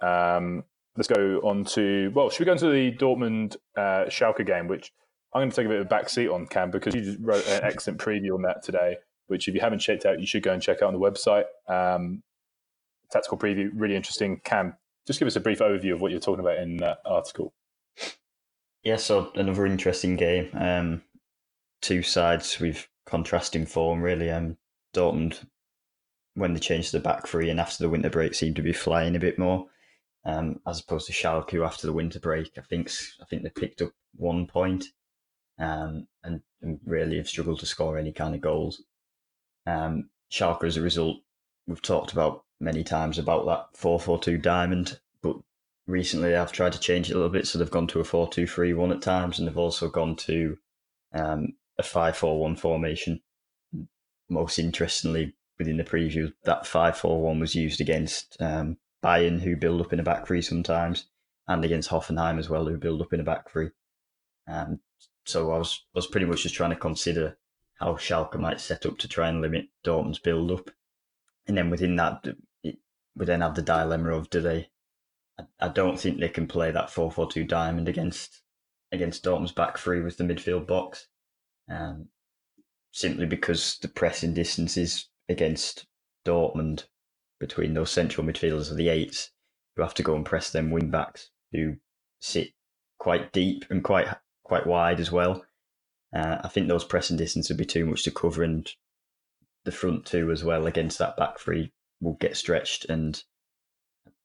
Um, 0.00 0.64
let's 0.96 1.08
go 1.08 1.40
on 1.42 1.64
to 1.64 2.12
well, 2.14 2.28
should 2.28 2.40
we 2.40 2.46
go 2.46 2.52
into 2.52 2.70
the 2.70 2.92
Dortmund 2.92 3.56
uh, 3.76 4.04
Schalke 4.08 4.44
game, 4.44 4.68
which 4.68 4.92
I'm 5.32 5.40
going 5.40 5.50
to 5.50 5.56
take 5.56 5.66
a 5.66 5.68
bit 5.70 5.80
of 5.80 5.86
a 5.86 5.88
back 5.88 6.10
seat 6.10 6.28
on 6.28 6.46
Cam 6.46 6.70
because 6.70 6.94
you 6.94 7.00
just 7.00 7.18
wrote 7.20 7.46
an 7.48 7.60
excellent 7.62 8.00
preview 8.00 8.34
on 8.34 8.42
that 8.42 8.62
today, 8.62 8.96
which 9.28 9.48
if 9.48 9.54
you 9.54 9.60
haven't 9.60 9.78
checked 9.78 10.04
out, 10.04 10.20
you 10.20 10.26
should 10.26 10.42
go 10.42 10.52
and 10.52 10.62
check 10.62 10.82
out 10.82 10.92
on 10.92 10.94
the 10.94 11.00
website. 11.00 11.44
Um, 11.68 12.22
tactical 13.10 13.38
preview, 13.38 13.70
really 13.74 13.96
interesting. 13.96 14.40
Cam, 14.44 14.76
just 15.06 15.18
give 15.18 15.28
us 15.28 15.36
a 15.36 15.40
brief 15.40 15.60
overview 15.60 15.92
of 15.92 16.00
what 16.00 16.10
you're 16.10 16.20
talking 16.20 16.44
about 16.44 16.58
in 16.58 16.76
that 16.78 16.98
article. 17.04 17.54
Yeah, 18.82 18.96
so 18.96 19.32
another 19.34 19.66
interesting 19.66 20.16
game. 20.16 20.50
Um, 20.54 21.02
two 21.80 22.02
sides 22.02 22.58
with 22.60 22.88
contrasting 23.06 23.66
form, 23.66 24.02
really. 24.02 24.30
Um, 24.30 24.56
Dortmund, 24.94 25.44
when 26.34 26.54
they 26.54 26.60
changed 26.60 26.92
the 26.92 27.00
back 27.00 27.26
three 27.26 27.50
and 27.50 27.60
after 27.60 27.82
the 27.82 27.90
winter 27.90 28.10
break, 28.10 28.34
seemed 28.34 28.56
to 28.56 28.62
be 28.62 28.72
flying 28.72 29.16
a 29.16 29.20
bit 29.20 29.38
more, 29.38 29.66
um, 30.24 30.60
as 30.66 30.80
opposed 30.80 31.06
to 31.06 31.12
Schalke, 31.12 31.64
after 31.64 31.86
the 31.86 31.92
winter 31.92 32.20
break, 32.20 32.52
I 32.58 32.62
think 32.62 32.90
I 33.20 33.24
think 33.24 33.42
they 33.42 33.50
picked 33.50 33.82
up 33.82 33.92
one 34.14 34.46
point, 34.46 34.84
um, 35.58 36.06
and, 36.22 36.40
and 36.62 36.80
really 36.84 37.16
have 37.16 37.28
struggled 37.28 37.60
to 37.60 37.66
score 37.66 37.98
any 37.98 38.12
kind 38.12 38.34
of 38.34 38.40
goals. 38.40 38.82
Um, 39.66 40.10
Schalke, 40.30 40.64
as 40.64 40.76
a 40.76 40.82
result, 40.82 41.18
we've 41.66 41.82
talked 41.82 42.12
about 42.12 42.44
many 42.60 42.84
times 42.84 43.18
about 43.18 43.46
that 43.46 43.66
442 43.76 44.38
diamond, 44.38 44.98
but 45.22 45.36
recently 45.86 46.34
I've 46.34 46.52
tried 46.52 46.72
to 46.72 46.80
change 46.80 47.10
it 47.10 47.14
a 47.14 47.16
little 47.16 47.32
bit. 47.32 47.46
So 47.46 47.58
they've 47.58 47.70
gone 47.70 47.86
to 47.88 48.00
a 48.00 48.04
4-2-3-1 48.04 48.96
at 48.96 49.02
times, 49.02 49.38
and 49.38 49.46
they've 49.46 49.58
also 49.58 49.88
gone 49.88 50.16
to 50.16 50.56
um, 51.12 51.54
a 51.78 51.82
5-4-1 51.82 52.58
formation. 52.58 53.20
Most 54.28 54.58
interestingly, 54.58 55.34
within 55.58 55.76
the 55.76 55.84
preview, 55.84 56.32
that 56.44 56.64
5-4-1 56.64 57.40
was 57.40 57.54
used 57.54 57.80
against 57.80 58.36
um, 58.40 58.76
Bayern, 59.02 59.40
who 59.40 59.56
build 59.56 59.80
up 59.80 59.92
in 59.92 60.00
a 60.00 60.04
back 60.04 60.26
three 60.26 60.42
sometimes, 60.42 61.06
and 61.46 61.64
against 61.64 61.90
Hoffenheim 61.90 62.38
as 62.38 62.48
well, 62.48 62.66
who 62.66 62.76
build 62.76 63.00
up 63.00 63.12
in 63.12 63.20
a 63.20 63.24
back 63.24 63.50
three. 63.50 63.70
Um, 64.46 64.80
so 65.24 65.52
I 65.52 65.58
was 65.58 65.84
was 65.94 66.06
pretty 66.06 66.26
much 66.26 66.42
just 66.42 66.54
trying 66.54 66.70
to 66.70 66.76
consider 66.76 67.38
how 67.74 67.94
Schalke 67.94 68.38
might 68.38 68.60
set 68.60 68.86
up 68.86 68.98
to 68.98 69.08
try 69.08 69.28
and 69.28 69.40
limit 69.40 69.68
Dortmund's 69.84 70.18
build 70.18 70.50
up, 70.50 70.70
and 71.46 71.56
then 71.56 71.70
within 71.70 71.96
that, 71.96 72.26
we 73.18 73.26
then 73.26 73.40
have 73.40 73.54
the 73.56 73.62
dilemma 73.62 74.12
of 74.12 74.30
do 74.30 74.40
they? 74.40 74.70
I, 75.60 75.68
don't 75.68 76.00
think 76.00 76.18
they 76.18 76.28
can 76.28 76.46
play 76.46 76.70
that 76.70 76.90
four 76.90 77.10
four 77.10 77.30
two 77.30 77.44
diamond 77.44 77.88
against 77.88 78.42
against 78.92 79.24
Dortmund's 79.24 79.52
back 79.52 79.76
three 79.76 80.00
with 80.00 80.16
the 80.16 80.24
midfield 80.24 80.66
box, 80.66 81.08
um, 81.68 82.08
simply 82.92 83.26
because 83.26 83.78
the 83.78 83.88
pressing 83.88 84.34
distances 84.34 85.08
against 85.28 85.86
Dortmund 86.24 86.84
between 87.38 87.74
those 87.74 87.90
central 87.90 88.26
midfielders 88.26 88.70
of 88.70 88.76
the 88.76 88.88
eights 88.88 89.30
who 89.76 89.82
have 89.82 89.94
to 89.94 90.02
go 90.02 90.16
and 90.16 90.24
press 90.24 90.50
them 90.50 90.70
wing 90.70 90.90
backs 90.90 91.30
who 91.52 91.76
sit 92.20 92.50
quite 92.98 93.32
deep 93.32 93.64
and 93.70 93.84
quite 93.84 94.08
quite 94.44 94.66
wide 94.66 95.00
as 95.00 95.12
well. 95.12 95.44
Uh, 96.14 96.38
I 96.42 96.48
think 96.48 96.68
those 96.68 96.84
pressing 96.84 97.16
distances 97.16 97.50
would 97.50 97.58
be 97.58 97.66
too 97.66 97.84
much 97.84 98.04
to 98.04 98.10
cover, 98.10 98.42
and 98.42 98.68
the 99.64 99.72
front 99.72 100.06
two 100.06 100.30
as 100.30 100.42
well 100.42 100.66
against 100.66 100.98
that 100.98 101.16
back 101.16 101.38
three 101.38 101.72
will 102.00 102.14
get 102.14 102.36
stretched, 102.36 102.86
and 102.86 103.22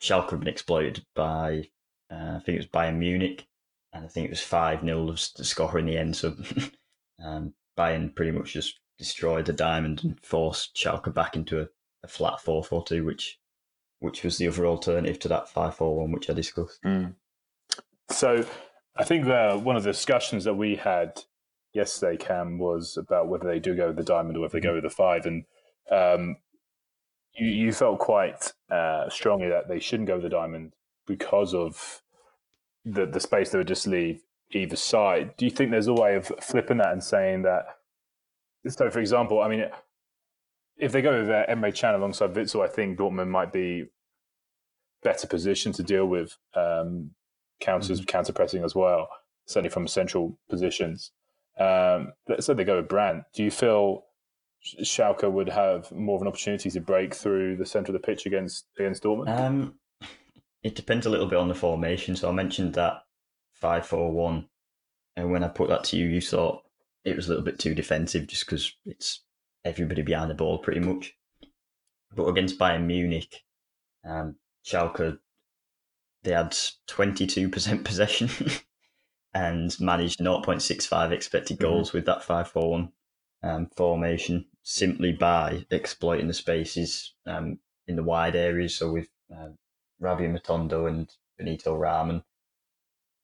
Schalke 0.02 0.32
have 0.32 0.40
been 0.40 0.50
exploited 0.50 1.06
by 1.16 1.70
uh, 2.12 2.36
I 2.36 2.40
think 2.40 2.56
it 2.56 2.60
was 2.60 2.68
Bayern 2.68 2.98
Munich, 2.98 3.48
and 3.92 4.06
I 4.06 4.08
think 4.08 4.26
it 4.26 4.32
was 4.32 4.42
five 4.42 4.82
0 4.82 5.10
of 5.10 5.22
the 5.36 5.44
score 5.44 5.78
in 5.80 5.86
the 5.86 5.98
end. 5.98 6.16
So 6.16 6.36
um, 7.24 7.54
Bayern 7.78 8.16
pretty 8.16 8.32
much 8.32 8.54
just 8.54 8.80
destroyed 8.98 9.46
the 9.46 9.54
diamond 9.54 10.04
and 10.04 10.20
forced 10.24 10.76
Schalke 10.76 11.14
back 11.14 11.36
into 11.36 11.62
a, 11.62 11.68
a 12.04 12.08
flat 12.08 12.42
four 12.42 12.64
four 12.64 12.84
two, 12.84 13.06
which 13.06 13.40
which 14.00 14.24
was 14.24 14.38
the 14.38 14.48
other 14.48 14.66
alternative 14.66 15.20
to 15.20 15.28
that 15.30 15.50
five 15.50 15.76
four 15.76 15.98
one 15.98 16.12
which 16.12 16.30
I 16.30 16.34
discussed. 16.34 16.82
Mm. 16.84 17.16
So 18.10 18.46
I 18.96 19.04
think 19.04 19.26
uh, 19.26 19.58
one 19.58 19.76
of 19.76 19.84
the 19.84 19.92
discussions 19.92 20.44
that 20.44 20.56
we 20.56 20.76
had 20.76 21.22
yesterday, 21.74 22.18
Cam, 22.18 22.60
was 22.60 22.98
about 22.98 23.28
whether 23.28 23.48
they 23.48 23.60
do 23.60 23.76
go 23.76 23.88
with 23.88 23.96
the 23.96 24.04
diamond 24.04 24.38
or 24.38 24.42
whether 24.42 24.60
they 24.60 24.66
go 24.66 24.76
with 24.76 24.84
the 24.84 24.90
five, 24.90 25.26
and 25.26 25.46
um, 25.92 26.38
you, 27.36 27.48
you 27.48 27.74
felt 27.74 28.00
quite 28.00 28.54
uh, 28.70 29.10
strongly 29.10 29.50
that 29.50 29.68
they 29.68 29.80
shouldn't 29.80 30.08
go 30.08 30.16
with 30.16 30.24
the 30.24 30.30
diamond 30.30 30.74
because 31.06 31.54
of 31.54 32.02
the 32.86 33.06
the 33.06 33.20
space 33.20 33.50
they 33.50 33.58
would 33.58 33.68
just 33.68 33.88
leave 33.88 34.22
either 34.52 34.76
side. 34.76 35.36
Do 35.38 35.46
you 35.46 35.52
think 35.52 35.72
there's 35.72 35.88
a 35.88 35.94
way 35.94 36.16
of 36.16 36.32
flipping 36.42 36.78
that 36.78 36.92
and 36.92 37.04
saying 37.04 37.44
that? 37.44 37.66
So, 38.68 38.90
for 38.90 39.00
example, 39.00 39.42
I 39.42 39.48
mean, 39.50 39.66
if 40.78 40.92
they 40.92 41.02
go 41.02 41.20
with 41.20 41.30
uh, 41.30 41.46
Emre 41.50 41.76
Can 41.76 41.96
alongside 41.96 42.34
Witsel, 42.34 42.64
I 42.64 42.68
think 42.68 42.98
Dortmund 42.98 43.30
might 43.30 43.52
be 43.52 43.86
better 45.02 45.28
positioned 45.28 45.76
to 45.76 45.84
deal 45.84 46.06
with 46.06 46.38
um, 46.56 47.12
counters, 47.60 48.00
mm-hmm. 48.00 48.06
counter 48.06 48.34
pressing 48.34 48.64
as 48.64 48.74
well, 48.74 49.10
certainly 49.46 49.70
from 49.70 49.88
central 49.88 50.38
positions. 50.50 51.12
Um, 51.60 52.14
let's 52.28 52.46
say 52.46 52.54
they 52.54 52.64
go 52.64 52.78
with 52.78 52.88
Brandt. 52.88 53.26
Do 53.34 53.44
you 53.44 53.52
feel 53.52 54.06
Schalke 54.82 55.30
would 55.32 55.50
have 55.50 55.92
more 55.92 56.16
of 56.16 56.22
an 56.22 56.28
opportunity 56.28 56.70
to 56.70 56.80
break 56.80 57.14
through 57.14 57.58
the 57.58 57.66
centre 57.66 57.92
of 57.92 57.94
the 57.94 58.06
pitch 58.06 58.26
against 58.26 58.66
against 58.80 59.04
Dortmund? 59.04 59.38
Um, 59.40 59.76
it 60.64 60.76
depends 60.76 61.06
a 61.06 61.10
little 61.10 61.28
bit 61.28 61.40
on 61.40 61.50
the 61.50 61.56
formation. 61.56 62.16
So 62.16 62.30
I 62.30 62.32
mentioned 62.32 62.74
that 62.76 63.04
five 63.54 63.86
four 63.86 64.12
one 64.12 64.48
and 65.16 65.32
when 65.32 65.44
I 65.44 65.48
put 65.50 65.70
that 65.70 65.84
to 65.86 65.98
you, 65.98 66.08
you 66.08 66.22
thought 66.22 66.64
it 67.04 67.16
was 67.16 67.28
a 67.28 67.30
little 67.30 67.44
bit 67.44 67.60
too 67.60 67.76
defensive 67.76 68.28
just 68.28 68.46
because 68.46 68.74
it's 68.86 69.22
everybody 69.66 70.02
behind 70.02 70.30
the 70.32 70.36
ball 70.36 70.58
pretty 70.60 70.80
much. 70.80 71.14
But 72.16 72.28
against 72.28 72.58
Bayern 72.60 72.86
Munich, 72.86 73.44
um, 74.06 74.36
Schalke, 74.66 75.18
they 76.24 76.32
had 76.32 76.52
22% 76.88 77.84
possession 77.86 78.30
and 79.34 79.76
managed 79.80 80.20
0.65 80.20 81.12
expected 81.12 81.58
Mm-hmm. 81.58 81.64
goals 81.64 81.94
with 81.94 82.06
that 82.06 82.24
5 82.24 82.48
4 82.48 82.72
1 82.72 82.92
um, 83.44 83.70
formation 83.76 84.46
simply 84.64 85.12
by 85.12 85.66
exploiting 85.70 86.28
the 86.28 86.34
spaces 86.34 87.14
um, 87.26 87.60
in 87.88 87.96
the 87.96 88.04
wide 88.04 88.36
areas. 88.36 88.76
So 88.76 88.92
with 88.92 89.10
um, 89.32 89.58
Rabbi 90.00 90.24
Matondo 90.24 90.88
and 90.88 91.10
Benito 91.38 91.76
Raman. 91.76 92.24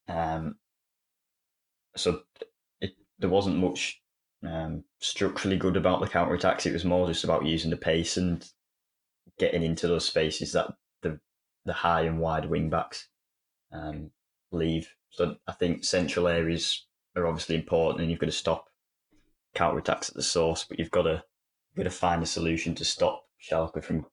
Um, 0.07 0.55
so 1.95 2.21
it, 2.81 2.93
there 3.19 3.29
wasn't 3.29 3.57
much 3.57 4.01
um, 4.45 4.83
structurally 4.99 5.57
good 5.57 5.77
about 5.77 6.01
the 6.01 6.07
counter 6.07 6.33
attacks. 6.33 6.65
It 6.65 6.73
was 6.73 6.85
more 6.85 7.07
just 7.07 7.23
about 7.23 7.45
using 7.45 7.69
the 7.69 7.77
pace 7.77 8.17
and 8.17 8.47
getting 9.37 9.63
into 9.63 9.87
those 9.87 10.05
spaces 10.05 10.53
that 10.53 10.67
the 11.01 11.19
the 11.65 11.73
high 11.73 12.01
and 12.01 12.19
wide 12.19 12.49
wing 12.49 12.69
backs 12.69 13.07
um, 13.71 14.11
leave. 14.51 14.93
So 15.11 15.35
I 15.47 15.53
think 15.53 15.83
central 15.83 16.27
areas 16.27 16.85
are 17.15 17.27
obviously 17.27 17.55
important, 17.55 18.01
and 18.01 18.09
you've 18.09 18.19
got 18.19 18.27
to 18.27 18.31
stop 18.31 18.69
counter 19.55 19.79
attacks 19.79 20.09
at 20.09 20.15
the 20.15 20.23
source, 20.23 20.63
but 20.63 20.79
you've 20.79 20.91
got 20.91 21.03
to 21.03 21.23
got 21.75 21.83
to 21.83 21.89
find 21.89 22.21
a 22.23 22.27
solution 22.27 22.75
to 22.75 22.85
stop 22.85 23.25
Schalke 23.41 23.83
from 23.83 24.05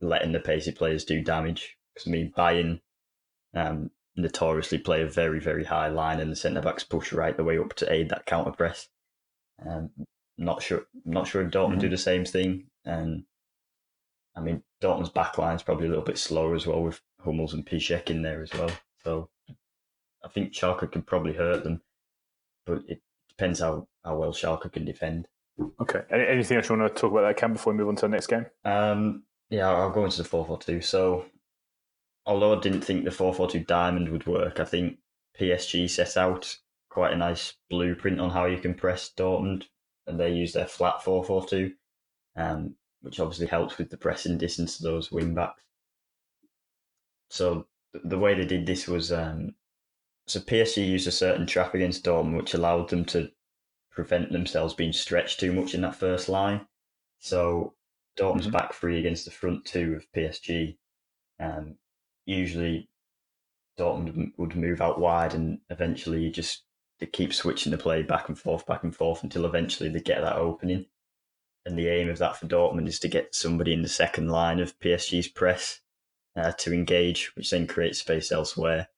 letting 0.00 0.32
the 0.32 0.40
pacey 0.40 0.72
players 0.72 1.04
do 1.04 1.22
damage. 1.22 1.76
Because 1.94 2.08
I 2.08 2.10
mean, 2.10 2.32
Bayern 2.36 2.80
um, 3.54 3.90
notoriously 4.16 4.78
play 4.78 5.02
a 5.02 5.08
very 5.08 5.40
very 5.40 5.64
high 5.64 5.88
line, 5.88 6.20
and 6.20 6.30
the 6.30 6.36
centre 6.36 6.60
backs 6.60 6.84
push 6.84 7.12
right 7.12 7.36
the 7.36 7.44
way 7.44 7.58
up 7.58 7.74
to 7.74 7.92
aid 7.92 8.08
that 8.10 8.26
counter 8.26 8.52
press. 8.52 8.88
Um, 9.64 9.90
not 10.38 10.62
sure, 10.62 10.86
not 11.04 11.26
sure 11.26 11.42
if 11.42 11.50
Dortmund 11.50 11.80
do 11.80 11.88
the 11.88 11.96
same 11.96 12.24
thing, 12.24 12.66
and 12.84 13.24
I 14.36 14.40
mean 14.40 14.62
Dortmund's 14.82 15.10
back 15.10 15.38
line's 15.38 15.62
probably 15.62 15.86
a 15.86 15.88
little 15.88 16.04
bit 16.04 16.18
slower 16.18 16.54
as 16.54 16.66
well 16.66 16.82
with 16.82 17.00
Hummels 17.24 17.54
and 17.54 17.66
Piszczek 17.66 18.10
in 18.10 18.22
there 18.22 18.42
as 18.42 18.52
well. 18.52 18.70
So 19.02 19.30
I 20.24 20.28
think 20.28 20.52
Schalke 20.52 20.90
could 20.90 21.06
probably 21.06 21.32
hurt 21.32 21.64
them, 21.64 21.80
but 22.66 22.82
it 22.88 23.00
depends 23.28 23.60
how, 23.60 23.88
how 24.04 24.16
well 24.16 24.32
Schalke 24.32 24.70
can 24.72 24.84
defend. 24.84 25.28
Okay. 25.80 26.02
Any, 26.10 26.26
anything 26.26 26.56
else 26.56 26.68
you 26.68 26.76
want 26.76 26.94
to 26.94 27.00
talk 27.00 27.10
about 27.10 27.22
that 27.22 27.36
camp 27.36 27.54
before 27.54 27.72
we 27.72 27.78
move 27.78 27.88
on 27.88 27.96
to 27.96 28.02
the 28.02 28.08
next 28.08 28.26
game? 28.26 28.46
Um, 28.64 29.24
yeah, 29.50 29.68
I'll 29.68 29.90
go 29.90 30.04
into 30.04 30.18
the 30.18 30.28
4 30.28 30.44
4 30.44 30.58
2. 30.58 30.80
So, 30.80 31.26
although 32.26 32.56
I 32.56 32.60
didn't 32.60 32.82
think 32.82 33.04
the 33.04 33.10
4 33.10 33.32
4 33.34 33.48
2 33.48 33.60
diamond 33.60 34.08
would 34.10 34.26
work, 34.26 34.60
I 34.60 34.64
think 34.64 34.98
PSG 35.38 35.88
set 35.88 36.16
out 36.16 36.56
quite 36.88 37.12
a 37.12 37.16
nice 37.16 37.54
blueprint 37.70 38.20
on 38.20 38.30
how 38.30 38.46
you 38.46 38.58
can 38.58 38.74
press 38.74 39.10
Dortmund, 39.16 39.64
and 40.06 40.18
they 40.18 40.32
use 40.32 40.52
their 40.52 40.66
flat 40.66 41.02
4 41.02 41.24
4 41.24 41.46
2, 41.46 41.72
um, 42.36 42.74
which 43.00 43.20
obviously 43.20 43.46
helps 43.46 43.78
with 43.78 43.90
the 43.90 43.96
pressing 43.96 44.38
distance 44.38 44.76
to 44.76 44.82
those 44.82 45.12
wing 45.12 45.34
backs. 45.34 45.62
So, 47.30 47.66
th- 47.92 48.04
the 48.04 48.18
way 48.18 48.34
they 48.34 48.44
did 48.44 48.66
this 48.66 48.86
was 48.86 49.12
um, 49.12 49.54
so 50.26 50.40
PSG 50.40 50.86
used 50.86 51.06
a 51.06 51.12
certain 51.12 51.46
trap 51.46 51.74
against 51.74 52.04
Dortmund, 52.04 52.36
which 52.36 52.54
allowed 52.54 52.88
them 52.88 53.04
to 53.06 53.30
prevent 53.96 54.30
themselves 54.30 54.74
being 54.74 54.92
stretched 54.92 55.40
too 55.40 55.52
much 55.52 55.74
in 55.74 55.80
that 55.80 55.96
first 55.96 56.28
line. 56.28 56.68
So 57.18 57.74
Dortmund's 58.16 58.46
Mhm. 58.46 58.52
back 58.52 58.74
three 58.74 58.98
against 59.00 59.24
the 59.24 59.30
front 59.30 59.64
two 59.64 59.94
of 59.94 60.12
PSG. 60.12 60.78
Um, 61.40 61.78
usually, 62.26 62.88
Dortmund 63.78 64.32
would 64.38 64.54
move 64.54 64.80
out 64.80 65.00
wide, 65.00 65.34
and 65.34 65.60
eventually 65.70 66.22
you 66.22 66.30
just 66.30 66.62
they 66.98 67.06
keep 67.06 67.34
switching 67.34 67.72
the 67.72 67.78
play 67.78 68.02
back 68.02 68.28
and 68.28 68.38
forth, 68.38 68.64
back 68.64 68.82
and 68.82 68.96
forth 68.96 69.22
until 69.22 69.44
eventually 69.44 69.90
they 69.90 70.00
get 70.00 70.22
that 70.22 70.36
opening. 70.36 70.86
And 71.66 71.78
the 71.78 71.88
aim 71.88 72.08
of 72.08 72.18
that 72.18 72.36
for 72.36 72.46
Dortmund 72.46 72.88
is 72.88 72.98
to 73.00 73.08
get 73.08 73.34
somebody 73.34 73.72
in 73.74 73.82
the 73.82 73.88
second 73.88 74.28
line 74.28 74.60
of 74.60 74.78
PSG's 74.78 75.28
press 75.28 75.80
uh, 76.36 76.52
to 76.52 76.72
engage, 76.72 77.34
which 77.36 77.50
then 77.50 77.66
creates 77.66 77.98
space 77.98 78.32
elsewhere. 78.32 78.88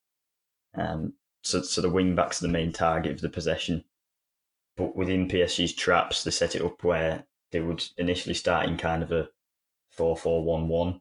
Um, 0.74 1.14
so, 1.42 1.62
so 1.62 1.80
the 1.80 1.90
wing 1.90 2.14
backs 2.14 2.40
are 2.40 2.46
the 2.46 2.52
main 2.52 2.72
target 2.72 3.12
of 3.12 3.20
the 3.20 3.28
possession. 3.28 3.84
But 4.78 4.94
within 4.96 5.28
PSG's 5.28 5.74
traps, 5.74 6.22
they 6.24 6.30
set 6.30 6.54
it 6.54 6.62
up 6.62 6.82
where 6.84 7.24
they 7.50 7.60
would 7.60 7.84
initially 7.98 8.34
start 8.34 8.66
in 8.68 8.76
kind 8.78 9.02
of 9.02 9.10
a 9.12 9.28
4 9.90 10.16
4 10.16 10.44
1 10.44 10.68
1. 10.68 11.00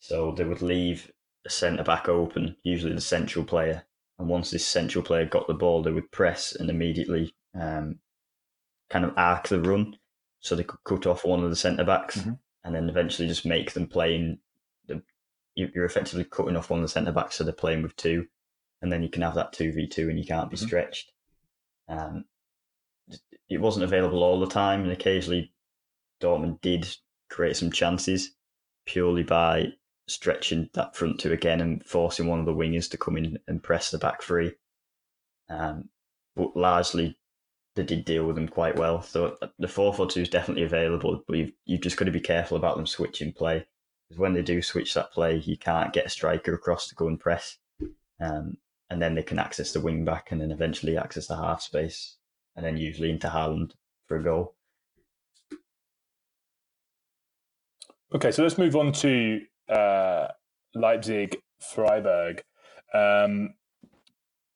So 0.00 0.32
they 0.32 0.44
would 0.44 0.60
leave 0.60 1.12
a 1.46 1.50
centre 1.50 1.84
back 1.84 2.08
open, 2.08 2.56
usually 2.64 2.92
the 2.94 3.00
central 3.00 3.44
player. 3.44 3.84
And 4.18 4.28
once 4.28 4.50
this 4.50 4.66
central 4.66 5.04
player 5.04 5.24
got 5.24 5.46
the 5.46 5.54
ball, 5.54 5.82
they 5.82 5.92
would 5.92 6.10
press 6.10 6.54
and 6.54 6.68
immediately 6.68 7.34
um, 7.54 8.00
kind 8.90 9.04
of 9.04 9.14
arc 9.16 9.48
the 9.48 9.60
run. 9.60 9.96
So 10.40 10.56
they 10.56 10.64
could 10.64 10.82
cut 10.84 11.06
off 11.06 11.24
one 11.24 11.44
of 11.44 11.50
the 11.50 11.56
centre 11.56 11.84
backs 11.84 12.18
Mhm. 12.18 12.38
and 12.64 12.74
then 12.74 12.88
eventually 12.88 13.28
just 13.28 13.46
make 13.46 13.72
them 13.72 13.86
play 13.86 14.16
in 14.16 14.40
the. 14.86 15.02
you- 15.54 15.70
You're 15.74 15.84
effectively 15.84 16.24
cutting 16.24 16.56
off 16.56 16.70
one 16.70 16.80
of 16.80 16.84
the 16.84 16.88
centre 16.88 17.12
backs, 17.12 17.36
so 17.36 17.44
they're 17.44 17.52
playing 17.52 17.82
with 17.82 17.94
two 17.96 18.26
and 18.82 18.92
then 18.92 19.02
you 19.02 19.08
can 19.08 19.22
have 19.22 19.34
that 19.36 19.52
2v2 19.52 20.08
and 20.10 20.18
you 20.18 20.24
can't 20.26 20.50
be 20.50 20.56
Mhm. 20.56 20.66
stretched. 20.66 21.12
Um, 21.88 22.26
it 23.48 23.60
wasn't 23.60 23.84
available 23.84 24.22
all 24.22 24.40
the 24.40 24.46
time, 24.46 24.82
and 24.82 24.92
occasionally 24.92 25.52
Dortmund 26.20 26.60
did 26.60 26.96
create 27.30 27.56
some 27.56 27.70
chances 27.70 28.34
purely 28.86 29.22
by 29.22 29.72
stretching 30.08 30.70
that 30.74 30.94
front 30.94 31.18
two 31.18 31.32
again 31.32 31.60
and 31.60 31.84
forcing 31.84 32.28
one 32.28 32.38
of 32.38 32.46
the 32.46 32.54
wingers 32.54 32.90
to 32.90 32.96
come 32.96 33.16
in 33.16 33.38
and 33.48 33.62
press 33.62 33.90
the 33.90 33.98
back 33.98 34.22
three. 34.22 34.52
Um, 35.48 35.88
but 36.34 36.56
largely, 36.56 37.18
they 37.74 37.82
did 37.82 38.04
deal 38.04 38.24
with 38.24 38.36
them 38.36 38.48
quite 38.48 38.76
well. 38.76 39.02
So 39.02 39.36
uh, 39.42 39.48
the 39.58 39.68
4 39.68 39.92
4 39.94 40.06
2 40.08 40.20
is 40.20 40.28
definitely 40.28 40.64
available, 40.64 41.22
but 41.26 41.36
you've, 41.36 41.52
you've 41.64 41.80
just 41.80 41.96
got 41.96 42.06
to 42.06 42.10
be 42.10 42.20
careful 42.20 42.56
about 42.56 42.76
them 42.76 42.86
switching 42.86 43.32
play. 43.32 43.66
Because 44.08 44.20
when 44.20 44.34
they 44.34 44.42
do 44.42 44.62
switch 44.62 44.94
that 44.94 45.12
play, 45.12 45.36
you 45.36 45.56
can't 45.56 45.92
get 45.92 46.06
a 46.06 46.10
striker 46.10 46.54
across 46.54 46.88
to 46.88 46.94
go 46.94 47.08
and 47.08 47.18
press. 47.18 47.58
Um, 48.20 48.56
and 48.88 49.02
then 49.02 49.14
they 49.16 49.22
can 49.22 49.38
access 49.38 49.72
the 49.72 49.80
wing 49.80 50.04
back 50.04 50.30
and 50.30 50.40
then 50.40 50.52
eventually 50.52 50.96
access 50.96 51.26
the 51.26 51.36
half 51.36 51.60
space 51.60 52.16
and 52.56 52.64
then 52.64 52.76
usually 52.76 53.10
into 53.10 53.28
Haaland 53.28 53.72
for 54.06 54.16
a 54.16 54.22
goal. 54.22 54.54
Okay, 58.14 58.30
so 58.30 58.42
let's 58.42 58.56
move 58.56 58.76
on 58.76 58.92
to 58.92 59.40
uh, 59.68 60.28
Leipzig 60.74 61.36
Freiburg. 61.60 62.42
Um, 62.94 63.54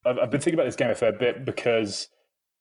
I've, 0.04 0.18
I've 0.18 0.30
been 0.30 0.40
thinking 0.40 0.54
about 0.54 0.66
this 0.66 0.76
game 0.76 0.90
a 0.90 0.94
fair 0.94 1.12
bit 1.12 1.44
because 1.44 2.08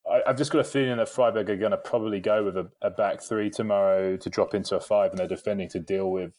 I, 0.09 0.21
I've 0.27 0.37
just 0.37 0.51
got 0.51 0.59
a 0.59 0.63
feeling 0.63 0.97
that 0.97 1.07
Freiburg 1.07 1.49
are 1.49 1.57
going 1.57 1.71
to 1.71 1.77
probably 1.77 2.19
go 2.19 2.43
with 2.43 2.57
a, 2.57 2.69
a 2.81 2.89
back 2.89 3.21
three 3.21 3.49
tomorrow 3.49 4.17
to 4.17 4.29
drop 4.29 4.53
into 4.53 4.75
a 4.75 4.79
five, 4.79 5.11
and 5.11 5.19
they're 5.19 5.27
defending 5.27 5.69
to 5.69 5.79
deal 5.79 6.11
with 6.11 6.33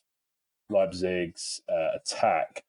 Leipzig's 0.69 1.61
uh, 1.69 1.97
attack. 1.97 2.65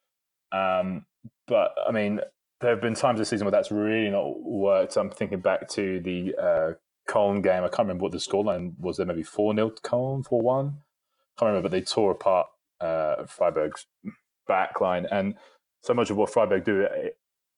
Um, 0.51 1.05
but 1.47 1.73
I 1.87 1.91
mean, 1.91 2.21
there 2.61 2.69
have 2.69 2.81
been 2.81 2.93
times 2.93 3.19
this 3.19 3.29
season 3.29 3.45
where 3.45 3.51
that's 3.51 3.71
really 3.71 4.09
not 4.09 4.39
worked. 4.41 4.95
I'm 4.95 5.09
thinking 5.09 5.39
back 5.39 5.67
to 5.69 5.99
the 5.99 6.35
uh, 6.41 6.71
Cologne 7.07 7.41
game. 7.41 7.63
I 7.63 7.67
can't 7.67 7.79
remember 7.79 8.03
what 8.03 8.11
the 8.11 8.19
scoreline 8.19 8.73
was. 8.79 8.97
There 8.97 9.05
maybe 9.05 9.23
four 9.23 9.53
0 9.53 9.71
to 9.71 9.81
Cologne, 9.81 10.23
four 10.23 10.41
one. 10.41 10.81
Can't 11.37 11.49
remember, 11.49 11.69
but 11.69 11.71
they 11.71 11.81
tore 11.81 12.11
apart 12.11 12.47
uh, 12.79 13.25
Freiburg's 13.25 13.87
back 14.47 14.79
line, 14.79 15.07
and 15.11 15.35
so 15.81 15.93
much 15.93 16.09
of 16.09 16.17
what 16.17 16.31
Freiburg 16.31 16.63
do 16.63 16.83
uh, 16.83 17.09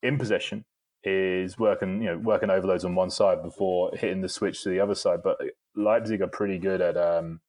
in 0.02 0.18
possession 0.18 0.64
is 1.02 1.58
working, 1.58 2.00
you 2.00 2.08
know, 2.08 2.16
working 2.18 2.48
overloads 2.48 2.84
on 2.84 2.94
one 2.94 3.10
side 3.10 3.42
before 3.42 3.90
hitting 3.94 4.22
the 4.22 4.28
switch 4.28 4.62
to 4.62 4.70
the 4.70 4.80
other 4.80 4.94
side. 4.94 5.20
But 5.22 5.38
Leipzig 5.76 6.22
are 6.22 6.26
pretty 6.28 6.58
good 6.58 6.80
at 6.80 6.96
um, 6.96 7.40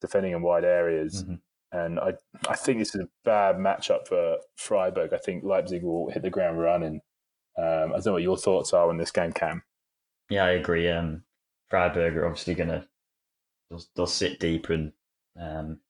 defending 0.00 0.32
in 0.32 0.40
wide 0.40 0.64
areas. 0.64 1.24
Mhm. 1.24 1.40
And 1.70 2.00
I, 2.00 2.14
I 2.48 2.56
think 2.56 2.78
this 2.78 2.94
is 2.94 3.02
a 3.02 3.08
bad 3.24 3.56
matchup 3.56 4.08
for 4.08 4.38
Freiburg. 4.56 5.12
I 5.12 5.18
think 5.18 5.44
Leipzig 5.44 5.82
will 5.82 6.10
hit 6.10 6.22
the 6.22 6.30
ground 6.30 6.58
running. 6.58 7.02
Um, 7.58 7.92
I 7.92 7.96
don't 7.96 8.06
know 8.06 8.12
what 8.12 8.22
your 8.22 8.38
thoughts 8.38 8.72
are 8.72 8.88
on 8.88 8.96
this 8.96 9.10
game, 9.10 9.32
Cam. 9.32 9.62
Yeah, 10.30 10.44
I 10.44 10.50
agree. 10.50 10.88
Um, 10.88 11.24
Freiburg 11.68 12.16
are 12.16 12.26
obviously 12.26 12.54
going 12.54 12.70
to 12.70 12.86
they'll, 13.68 13.82
they'll 13.94 14.06
sit 14.06 14.40
deeper 14.40 14.72
and 14.72 14.92
um, 15.38 15.80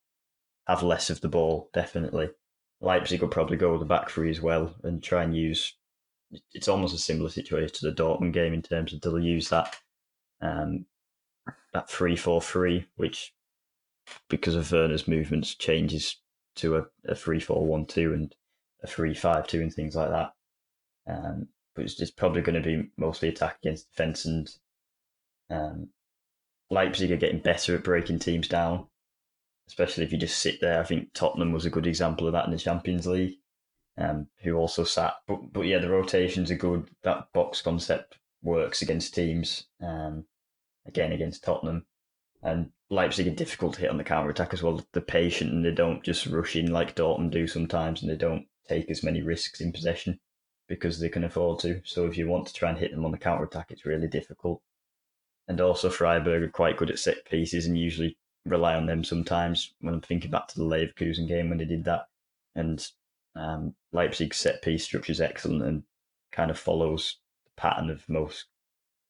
have 0.67 0.83
less 0.83 1.09
of 1.09 1.21
the 1.21 1.27
ball. 1.29 1.69
Definitely, 1.73 2.29
Leipzig 2.81 3.21
will 3.21 3.29
probably 3.29 3.57
go 3.57 3.71
with 3.71 3.81
the 3.81 3.85
back 3.85 4.09
three 4.09 4.29
as 4.29 4.41
well 4.41 4.75
and 4.83 5.01
try 5.01 5.23
and 5.23 5.35
use. 5.35 5.75
It's 6.53 6.67
almost 6.67 6.93
a 6.93 6.99
similar 6.99 7.29
situation 7.29 7.75
to 7.75 7.89
the 7.89 7.95
Dortmund 7.95 8.33
game 8.33 8.53
in 8.53 8.61
terms 8.61 8.93
of 8.93 9.01
they'll 9.01 9.19
use 9.19 9.49
that 9.49 9.75
um, 10.41 10.85
that 11.73 11.89
three 11.89 12.15
four 12.15 12.41
three, 12.41 12.85
which 12.95 13.33
because 14.29 14.55
of 14.55 14.71
Werner's 14.71 15.07
movements 15.07 15.55
changes 15.55 16.17
to 16.55 16.77
a, 16.77 16.85
a 17.07 17.15
three 17.15 17.39
four 17.39 17.65
one 17.65 17.85
two 17.85 18.13
and 18.13 18.35
a 18.83 18.87
three 18.87 19.13
five 19.13 19.47
two 19.47 19.61
and 19.61 19.73
things 19.73 19.95
like 19.95 20.09
that. 20.09 20.33
Um, 21.07 21.47
but 21.75 21.85
it's, 21.85 21.99
it's 22.01 22.11
probably 22.11 22.41
going 22.41 22.61
to 22.61 22.67
be 22.67 22.89
mostly 22.97 23.29
attack 23.29 23.57
against 23.61 23.89
defence 23.89 24.25
and 24.25 24.49
um, 25.49 25.89
Leipzig 26.69 27.11
are 27.11 27.17
getting 27.17 27.39
better 27.39 27.75
at 27.75 27.83
breaking 27.83 28.19
teams 28.19 28.47
down, 28.47 28.87
especially 29.67 30.03
if 30.03 30.11
you 30.11 30.17
just 30.17 30.39
sit 30.39 30.61
there. 30.61 30.79
I 30.79 30.83
think 30.83 31.13
Tottenham 31.13 31.51
was 31.51 31.65
a 31.65 31.71
good 31.71 31.87
example 31.87 32.27
of 32.27 32.33
that 32.33 32.45
in 32.45 32.51
the 32.51 32.57
Champions 32.59 33.07
League, 33.07 33.37
um, 33.97 34.27
who 34.43 34.55
also 34.55 34.83
sat. 34.83 35.13
But, 35.27 35.51
but 35.51 35.61
yeah, 35.61 35.79
the 35.79 35.89
rotations 35.89 36.51
are 36.51 36.55
good. 36.55 36.89
That 37.03 37.33
box 37.33 37.61
concept 37.61 38.19
works 38.43 38.83
against 38.83 39.15
teams. 39.15 39.65
Um, 39.81 40.25
again 40.89 41.11
against 41.11 41.43
Tottenham, 41.43 41.85
and 42.43 42.71
Leipzig 42.91 43.27
are 43.27 43.31
difficult 43.31 43.75
to 43.75 43.81
hit 43.81 43.89
on 43.89 43.97
the 43.97 44.03
counter 44.03 44.29
attack 44.29 44.53
as 44.53 44.63
well. 44.63 44.83
They're 44.93 45.01
patient 45.01 45.51
and 45.51 45.63
they 45.63 45.71
don't 45.71 46.03
just 46.03 46.25
rush 46.25 46.55
in 46.55 46.71
like 46.71 46.95
Dortmund 46.95 47.31
do 47.31 47.45
sometimes, 47.45 48.01
and 48.01 48.09
they 48.09 48.15
don't 48.15 48.47
take 48.67 48.89
as 48.89 49.03
many 49.03 49.21
risks 49.21 49.61
in 49.61 49.71
possession 49.71 50.19
because 50.67 50.99
they 50.99 51.09
can 51.09 51.23
afford 51.23 51.59
to. 51.59 51.81
So 51.83 52.05
if 52.05 52.17
you 52.17 52.27
want 52.27 52.47
to 52.47 52.53
try 52.53 52.69
and 52.69 52.77
hit 52.77 52.91
them 52.91 53.05
on 53.05 53.11
the 53.11 53.17
counter 53.17 53.43
attack, 53.43 53.67
it's 53.69 53.85
really 53.85 54.07
difficult. 54.07 54.61
And 55.47 55.61
also 55.61 55.89
Freiburg 55.89 56.43
are 56.43 56.49
quite 56.49 56.77
good 56.77 56.89
at 56.89 56.99
set 56.99 57.25
pieces 57.25 57.65
and 57.65 57.77
usually 57.77 58.17
rely 58.45 58.75
on 58.75 58.85
them 58.85 59.03
sometimes. 59.03 59.73
When 59.81 59.93
I'm 59.95 60.01
thinking 60.01 60.31
back 60.31 60.47
to 60.47 60.59
the 60.59 60.65
Leverkusen 60.65 61.27
game 61.27 61.49
when 61.49 61.57
they 61.57 61.65
did 61.65 61.83
that, 61.85 62.07
and 62.55 62.87
um, 63.35 63.75
Leipzig's 63.91 64.37
set 64.37 64.61
piece 64.61 64.83
structure 64.83 65.11
is 65.11 65.21
excellent 65.21 65.63
and 65.63 65.83
kind 66.31 66.51
of 66.51 66.59
follows 66.59 67.17
the 67.45 67.51
pattern 67.61 67.89
of 67.89 68.07
most 68.09 68.45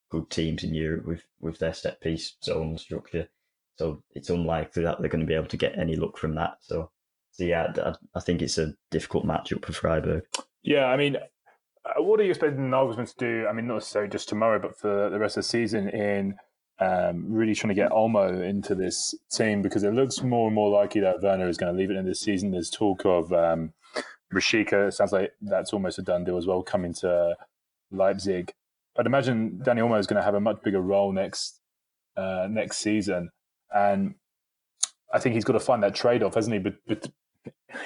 good 0.09 0.29
teams 0.29 0.63
in 0.63 0.73
Europe 0.73 1.05
with 1.05 1.23
with 1.39 1.59
their 1.59 1.73
set 1.73 2.01
piece 2.01 2.35
zone 2.43 2.77
structure. 2.77 3.29
So 3.79 4.03
it's 4.11 4.29
unlikely 4.29 4.83
that 4.83 4.99
they're 4.99 5.07
going 5.07 5.21
to 5.21 5.25
be 5.25 5.33
able 5.33 5.47
to 5.47 5.55
get 5.55 5.79
any 5.79 5.95
luck 5.95 6.17
from 6.17 6.35
that. 6.35 6.57
So, 6.59 6.91
so 7.31 7.45
yeah, 7.45 7.71
I, 7.77 7.93
I 8.13 8.19
think 8.19 8.41
it's 8.41 8.57
a 8.57 8.73
difficult 8.91 9.25
matchup 9.25 9.63
for 9.63 9.71
Freiburg. 9.71 10.23
Yeah, 10.63 10.87
I 10.87 10.97
mean, 10.97 11.15
uh, 11.15 12.03
what 12.03 12.19
are 12.19 12.23
you 12.23 12.31
expecting 12.31 12.69
Nagelsmann 12.69 13.07
to 13.07 13.15
do? 13.17 13.47
I 13.47 13.53
mean, 13.53 13.67
not 13.67 13.75
necessarily 13.75 14.11
just 14.11 14.27
tomorrow, 14.27 14.59
but 14.59 14.77
for 14.77 15.09
the 15.09 15.17
rest 15.17 15.37
of 15.37 15.43
the 15.43 15.47
season 15.47 15.87
in 15.87 16.35
um, 16.79 17.31
really 17.31 17.55
trying 17.55 17.69
to 17.69 17.81
get 17.81 17.91
Olmo 17.91 18.43
into 18.43 18.75
this 18.75 19.15
team 19.31 19.61
because 19.61 19.83
it 19.83 19.93
looks 19.93 20.21
more 20.21 20.47
and 20.47 20.55
more 20.55 20.69
likely 20.69 20.99
that 20.99 21.21
Werner 21.21 21.47
is 21.47 21.57
going 21.57 21.73
to 21.73 21.79
leave 21.79 21.89
it 21.89 21.95
in 21.95 22.05
this 22.05 22.19
season. 22.19 22.51
There's 22.51 22.69
talk 22.69 23.05
of 23.05 23.31
um, 23.31 23.71
Rashica. 24.33 24.89
It 24.89 24.93
sounds 24.93 25.13
like 25.13 25.31
that's 25.41 25.71
almost 25.71 25.99
a 25.99 26.01
done 26.01 26.25
deal 26.25 26.35
as 26.35 26.45
well, 26.45 26.63
coming 26.63 26.93
to 26.95 27.37
Leipzig. 27.91 28.51
I'd 28.97 29.05
imagine 29.05 29.61
Dani 29.63 29.79
Olmo 29.79 29.97
is 29.97 30.07
going 30.07 30.19
to 30.19 30.25
have 30.25 30.35
a 30.35 30.41
much 30.41 30.61
bigger 30.63 30.81
role 30.81 31.13
next 31.13 31.61
uh, 32.17 32.49
next 32.51 32.79
season, 32.79 33.29
and 33.73 34.15
I 35.13 35.19
think 35.19 35.35
he's 35.35 35.43
got 35.43 35.53
to 35.53 35.59
find 35.59 35.83
that 35.83 35.95
trade 35.95 36.23
off, 36.23 36.35
hasn't 36.35 36.53
he? 36.53 36.59
But, 36.59 36.75
but 36.87 37.09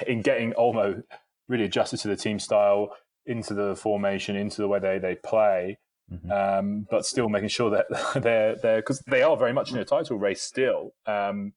in 0.06 0.22
getting 0.22 0.52
Olmo 0.52 1.02
really 1.48 1.64
adjusted 1.64 1.98
to 2.00 2.08
the 2.08 2.16
team 2.16 2.38
style, 2.38 2.90
into 3.26 3.54
the 3.54 3.74
formation, 3.76 4.36
into 4.36 4.60
the 4.60 4.68
way 4.68 4.78
they 4.78 4.98
they 4.98 5.14
play, 5.14 5.78
mm-hmm. 6.12 6.30
um, 6.30 6.86
but 6.90 7.04
still 7.04 7.28
making 7.28 7.48
sure 7.48 7.70
that 7.70 7.86
they're 8.22 8.56
they're 8.56 8.78
because 8.78 9.00
they 9.06 9.22
are 9.22 9.36
very 9.36 9.52
much 9.52 9.72
in 9.72 9.78
a 9.78 9.84
title 9.84 10.18
race 10.18 10.42
still. 10.42 10.94
Um, 11.06 11.52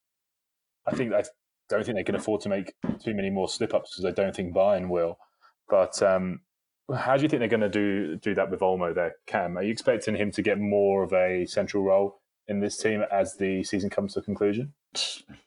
I 0.86 0.96
think 0.96 1.14
I 1.14 1.24
don't 1.70 1.86
think 1.86 1.98
they 1.98 2.04
can 2.04 2.16
afford 2.16 2.42
to 2.42 2.50
make 2.50 2.74
too 3.04 3.14
many 3.14 3.30
more 3.30 3.50
slip 3.50 3.74
ups 3.74 3.96
because 3.96 4.06
I 4.06 4.12
don't 4.12 4.36
think 4.36 4.54
Bayern 4.54 4.88
will. 4.88 5.18
But 5.70 6.02
um, 6.02 6.42
how 6.96 7.18
do 7.18 7.24
you 7.24 7.30
think 7.30 7.42
they're 7.42 7.50
going 7.50 7.60
to 7.62 7.70
do 7.70 8.16
do 8.18 8.34
that 8.36 8.50
with 8.50 8.62
Olmo 8.62 8.96
there, 8.96 9.16
Cam? 9.26 9.58
Are 9.58 9.64
you 9.64 9.72
expecting 9.72 10.16
him 10.16 10.32
to 10.32 10.42
get 10.42 10.60
more 10.60 11.04
of 11.04 11.12
a 11.14 11.46
central 11.46 11.84
role 11.84 12.22
in 12.48 12.60
this 12.60 12.78
team 12.78 13.04
as 13.12 13.36
the 13.36 13.64
season 13.64 13.90
comes 13.90 14.14
to 14.14 14.20
a 14.20 14.24
conclusion? 14.24 14.74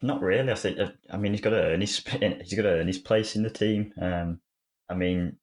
Not 0.02 0.21
really. 0.21 0.50
I 0.50 0.54
think. 0.54 0.78
I 1.11 1.16
mean, 1.16 1.33
he's 1.33 1.40
got 1.40 1.50
to 1.50 1.62
earn 1.62 1.80
his 1.80 1.99
he's 2.21 2.54
got 2.54 2.62
to 2.62 2.80
earn 2.80 2.87
his 2.87 2.99
place 2.99 3.37
in 3.37 3.42
the 3.42 3.50
team. 3.50 3.92
Um, 4.00 4.40
I 4.88 4.95
mean, 4.95 5.37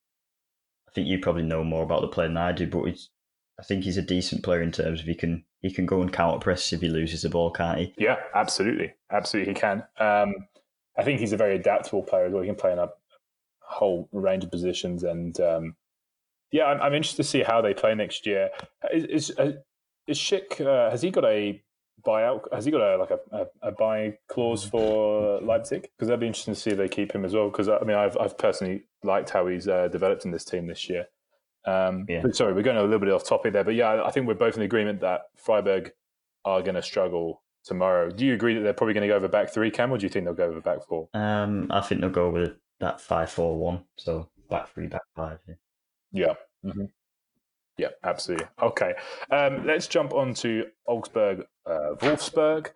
I 0.88 0.92
think 0.92 1.08
you 1.08 1.20
probably 1.20 1.44
know 1.44 1.64
more 1.64 1.84
about 1.84 2.02
the 2.02 2.08
player 2.08 2.28
than 2.28 2.38
I 2.38 2.52
do, 2.52 2.68
but 2.68 2.88
I 3.60 3.64
think 3.64 3.84
he's 3.84 3.98
a 3.98 4.02
decent 4.02 4.44
player 4.44 4.62
in 4.62 4.72
terms 4.72 5.00
of 5.00 5.08
he 5.08 5.16
can 5.16 5.44
he 5.62 5.72
can 5.72 5.86
go 5.86 6.02
and 6.02 6.14
counter 6.14 6.40
press 6.40 6.72
if 6.72 6.82
he 6.82 6.90
loses 6.90 7.24
the 7.24 7.30
ball, 7.30 7.52
can't 7.52 7.80
he? 7.80 7.94
Yeah, 7.98 8.18
absolutely, 8.36 8.94
absolutely, 9.12 9.54
he 9.54 9.60
can. 9.60 9.84
Um, 10.00 10.36
I 10.98 11.04
think 11.04 11.20
he's 11.20 11.34
a 11.34 11.38
very 11.38 11.56
adaptable 11.56 12.04
player 12.04 12.26
as 12.26 12.34
well. 12.34 12.44
He 12.44 12.48
can 12.48 12.56
play 12.56 12.74
in 12.74 12.80
a 12.80 12.90
whole 13.62 14.08
range 14.12 14.44
of 14.44 14.52
positions, 14.52 15.04
and 15.04 15.40
um, 15.40 15.76
yeah, 16.52 16.66
I'm, 16.66 16.82
I'm, 16.82 16.94
interested 16.94 17.24
to 17.24 17.30
see 17.30 17.44
how 17.44 17.62
they 17.62 17.74
play 17.74 17.96
next 17.96 18.25
year. 18.25 18.50
Is 18.94 19.05
is, 19.05 19.38
uh, 19.38 19.53
is 20.07 20.17
Schick, 20.17 20.61
uh, 20.65 20.89
has 20.89 21.01
he 21.01 21.11
got 21.11 21.25
a 21.25 21.61
buyout? 22.05 22.41
Has 22.53 22.65
he 22.65 22.72
got 22.72 22.81
a 22.81 22.98
like 22.98 23.11
a, 23.11 23.20
a, 23.31 23.70
a 23.70 23.72
buy 23.72 24.17
clause 24.27 24.63
for 24.63 25.41
Leipzig? 25.41 25.83
Because 25.83 26.07
that'd 26.07 26.20
be 26.20 26.27
interesting 26.27 26.53
to 26.53 26.59
see 26.59 26.72
if 26.72 26.77
they 26.77 26.87
keep 26.87 27.13
him 27.13 27.25
as 27.25 27.33
well. 27.33 27.50
Because 27.50 27.70
I 27.70 27.79
mean, 27.83 27.98
I've 27.98 28.17
I've 28.17 28.37
personally 28.37 28.83
liked 29.03 29.29
how 29.29 29.48
he's 29.48 29.67
uh, 29.67 29.87
developed 29.89 30.25
in 30.25 30.31
this 30.31 30.46
team 30.46 30.67
this 30.67 30.89
year. 30.89 31.07
Um, 31.65 32.05
yeah. 32.07 32.24
sorry, 32.31 32.53
we're 32.53 32.61
going 32.61 32.77
a 32.77 32.83
little 32.83 33.00
bit 33.00 33.09
off 33.09 33.25
topic 33.25 33.51
there, 33.51 33.63
but 33.63 33.75
yeah, 33.75 34.01
I 34.03 34.11
think 34.11 34.25
we're 34.25 34.35
both 34.35 34.55
in 34.55 34.63
agreement 34.63 35.01
that 35.01 35.24
Freiburg 35.35 35.91
are 36.46 36.61
going 36.61 36.75
to 36.75 36.81
struggle 36.81 37.43
tomorrow. 37.65 38.09
Do 38.09 38.25
you 38.25 38.33
agree 38.33 38.53
that 38.53 38.61
they're 38.61 38.74
probably 38.74 38.93
going 38.93 39.01
to 39.01 39.09
go 39.09 39.17
over 39.17 39.27
back 39.27 39.50
three, 39.50 39.70
Cam, 39.70 39.91
or 39.91 39.98
do 39.98 40.03
you 40.03 40.09
think 40.09 40.24
they'll 40.24 40.33
go 40.33 40.46
over 40.46 40.61
back 40.61 40.85
four? 40.87 41.09
Um, 41.13 41.67
I 41.70 41.81
think 41.81 42.00
they'll 42.00 42.09
go 42.09 42.29
with 42.29 42.53
that 42.79 43.01
five 43.01 43.29
four 43.29 43.57
one. 43.57 43.83
So 43.98 44.29
back 44.50 44.74
three, 44.74 44.87
back 44.87 45.01
five. 45.13 45.39
Yeah. 45.46 45.55
Yeah. 46.11 46.33
Mm-hmm. 46.63 46.85
Yeah, 47.77 47.90
absolutely. 48.03 48.48
Okay, 48.61 48.94
um, 49.31 49.66
let's 49.66 49.87
jump 49.87 50.13
on 50.13 50.33
to 50.35 50.66
Augsburg, 50.87 51.46
uh, 51.66 51.96
Wolfsburg. 52.00 52.72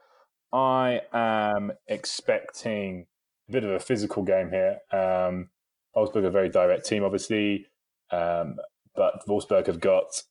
I 0.53 1.01
am 1.13 1.71
expecting 1.87 3.07
a 3.49 3.51
bit 3.51 3.63
of 3.63 3.71
a 3.71 3.79
physical 3.79 4.23
game 4.23 4.49
here. 4.49 4.77
Um, 4.91 5.49
Augsburg 5.95 6.25
are 6.25 6.27
a 6.27 6.31
very 6.31 6.49
direct 6.49 6.85
team, 6.85 7.03
obviously, 7.03 7.67
um, 8.11 8.57
but 8.95 9.25
Wolfsburg 9.27 9.67
have 9.67 9.79
got 9.79 10.23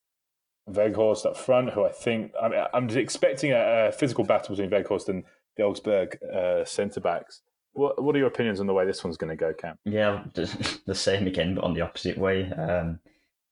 Weghorst 0.68 1.26
up 1.26 1.36
front, 1.36 1.70
who 1.70 1.84
I 1.84 1.90
think 1.90 2.32
I 2.40 2.48
mean, 2.48 2.60
I'm 2.72 2.88
expecting 2.90 3.52
a, 3.52 3.88
a, 3.88 3.92
physical 3.92 4.24
battle 4.24 4.54
between 4.54 4.70
Weghorst 4.70 5.08
and 5.08 5.24
the 5.56 5.64
Augsburg 5.64 6.18
uh, 6.22 6.64
centre 6.64 7.00
backs. 7.00 7.42
What 7.72 8.02
What 8.02 8.14
are 8.14 8.18
your 8.18 8.28
opinions 8.28 8.60
on 8.60 8.66
the 8.66 8.74
way 8.74 8.84
this 8.86 9.02
one's 9.02 9.16
going 9.16 9.30
to 9.30 9.36
go, 9.36 9.52
Cam? 9.52 9.78
Yeah, 9.84 10.24
the 10.34 10.94
same 10.94 11.26
again, 11.26 11.54
but 11.54 11.64
on 11.64 11.74
the 11.74 11.80
opposite 11.80 12.18
way. 12.18 12.50
Um, 12.52 13.00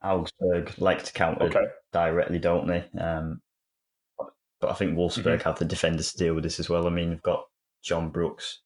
Augsburg 0.03 0.73
like 0.79 1.05
to 1.05 1.13
counter 1.13 1.45
okay. 1.45 1.67
directly, 1.93 2.39
don't 2.39 2.67
they? 2.67 2.85
Um, 2.99 3.41
but 4.61 4.71
I 4.71 4.75
think 4.75 4.97
Wolfsburg 4.97 5.25
mm-hmm. 5.25 5.49
have 5.49 5.59
the 5.59 5.65
defenders 5.65 6.13
to 6.13 6.19
deal 6.19 6.35
with 6.35 6.45
this 6.45 6.61
as 6.61 6.69
well. 6.69 6.87
I 6.87 6.91
mean, 6.91 7.11
we've 7.11 7.23
got 7.23 7.45
John 7.83 8.11
Brooks, 8.11 8.61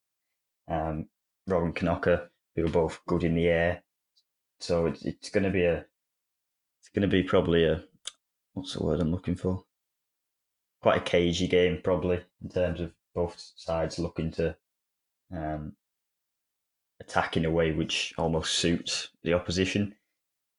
um, 0.69 1.07
Robin 1.47 1.73
Knoche, 1.73 2.27
who 2.57 2.67
are 2.67 2.71
both 2.71 3.01
good 3.07 3.25
in 3.25 3.35
the 3.35 3.49
air. 3.49 3.83
So 4.61 4.87
it's, 4.87 5.05
it's 5.05 5.31
going 5.31 5.45
to 5.45 5.51
be 5.51 5.65
a, 5.65 5.85
it's 6.81 6.89
going 6.95 7.03
to 7.03 7.09
be 7.09 7.23
probably 7.23 7.65
a, 7.65 7.83
what's 8.55 8.75
the 8.75 8.85
word 8.85 9.01
I'm 9.01 9.11
looking 9.11 9.37
for? 9.37 9.65
Quite 10.83 10.99
a 10.99 11.05
cagey 11.05 11.49
game, 11.49 11.81
probably 11.83 12.21
in 12.43 12.49
terms 12.49 12.81
of 12.81 12.93
both 13.15 13.53
sides 13.57 13.99
looking 13.99 14.31
to 14.33 14.57
um, 15.35 15.75
attack 17.01 17.37
in 17.37 17.45
a 17.45 17.51
way 17.51 17.73
which 17.73 18.15
almost 18.17 18.55
suits 18.55 19.11
the 19.23 19.35
opposition. 19.35 19.95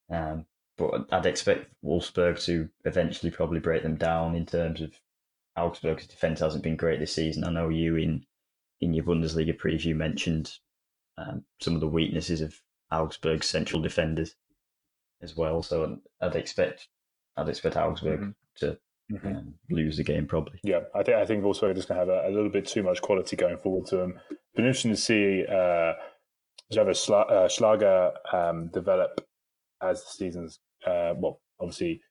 Um, 0.10 0.46
but 0.78 1.08
I'd 1.12 1.26
expect 1.26 1.72
Wolfsburg 1.84 2.44
to 2.46 2.70
eventually 2.86 3.32
probably 3.32 3.60
break 3.60 3.84
them 3.84 3.96
down 3.96 4.36
in 4.36 4.46
terms 4.46 4.82
of 4.82 4.94
Augsburg's 5.58 6.08
defense 6.08 6.40
hasn't 6.40 6.64
been 6.64 6.76
great 6.76 7.00
this 7.00 7.14
season. 7.14 7.44
I 7.44 7.52
know 7.52 7.70
you 7.70 7.96
in 7.96 8.26
in 8.82 8.94
your 8.94 9.06
Bundesliga 9.06 9.58
preview 9.58 9.96
mentioned 9.96 10.52
um, 11.18 11.44
some 11.62 11.76
of 11.76 11.82
the 11.82 11.88
weaknesses 11.88 12.42
of 12.42 12.60
Augsburg's 12.92 13.48
central 13.48 13.82
defenders 13.82 14.36
as 15.22 15.38
well. 15.38 15.62
So 15.64 16.00
I'd 16.22 16.36
expect 16.36 16.88
I'd 17.38 17.50
expect 17.50 17.78
Augsburg 17.78 18.20
mm-hmm. 18.20 18.32
to 18.58 18.78
mm-hmm. 19.12 19.28
Um, 19.28 19.54
lose 19.70 19.98
the 19.98 20.04
game 20.04 20.26
probably. 20.26 20.60
Yeah, 20.64 20.82
I 20.96 21.04
think 21.04 21.18
I 21.18 21.26
think 21.26 21.44
Wolfsburg 21.44 21.76
just 21.76 21.88
going 21.88 22.00
to 22.00 22.06
have 22.06 22.26
a, 22.26 22.28
a, 22.28 22.32
little 22.32 22.50
bit 22.50 22.68
too 22.68 22.84
much 22.84 23.02
quality 23.02 23.36
going 23.36 23.58
forward 23.58 23.86
to 23.88 23.98
them. 23.98 24.20
Been 24.56 24.66
interesting 24.66 24.92
to 24.92 24.98
see 24.98 25.46
uh, 25.48 25.94
uh, 26.76 27.48
Schlager 27.48 28.12
um, 28.32 28.68
develop 28.68 29.26
as 29.84 30.04
the 30.04 30.12
season's 30.12 30.60
uh, 30.86 31.14
well, 31.18 31.40
obviously 31.60 32.02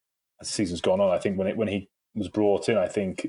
as 0.40 0.48
the 0.48 0.52
season's 0.52 0.80
gone 0.80 1.00
on. 1.00 1.10
I 1.10 1.18
think 1.18 1.38
when 1.38 1.46
it 1.46 1.56
when 1.56 1.68
he 1.68 1.88
was 2.14 2.28
brought 2.28 2.68
in, 2.68 2.76
I 2.76 2.88
think 2.88 3.28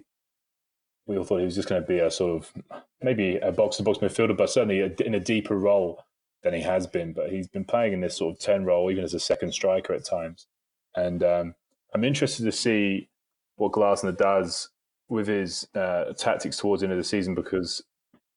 we 1.05 1.17
all 1.17 1.23
thought 1.23 1.39
he 1.39 1.45
was 1.45 1.55
just 1.55 1.69
going 1.69 1.81
to 1.81 1.87
be 1.87 1.99
a 1.99 2.09
sort 2.09 2.43
of 2.43 2.53
maybe 3.01 3.37
a 3.37 3.51
box 3.51 3.77
to 3.77 3.83
box 3.83 3.99
midfielder, 3.99 4.37
but 4.37 4.49
certainly 4.49 4.79
a, 4.79 4.91
in 5.05 5.15
a 5.15 5.19
deeper 5.19 5.57
role 5.57 6.03
than 6.43 6.53
he 6.53 6.61
has 6.61 6.87
been. 6.87 7.13
But 7.13 7.31
he's 7.31 7.47
been 7.47 7.65
playing 7.65 7.93
in 7.93 8.01
this 8.01 8.17
sort 8.17 8.35
of 8.35 8.39
ten 8.39 8.65
role, 8.65 8.89
even 8.91 9.03
as 9.03 9.13
a 9.13 9.19
second 9.19 9.53
striker 9.53 9.93
at 9.93 10.05
times. 10.05 10.47
And 10.95 11.23
um, 11.23 11.55
I'm 11.93 12.03
interested 12.03 12.43
to 12.45 12.51
see 12.51 13.09
what 13.55 13.71
Glasner 13.71 14.15
does 14.15 14.69
with 15.09 15.27
his 15.27 15.67
uh, 15.75 16.13
tactics 16.17 16.57
towards 16.57 16.81
the 16.81 16.85
end 16.85 16.93
of 16.93 16.97
the 16.97 17.03
season 17.03 17.35
because 17.35 17.83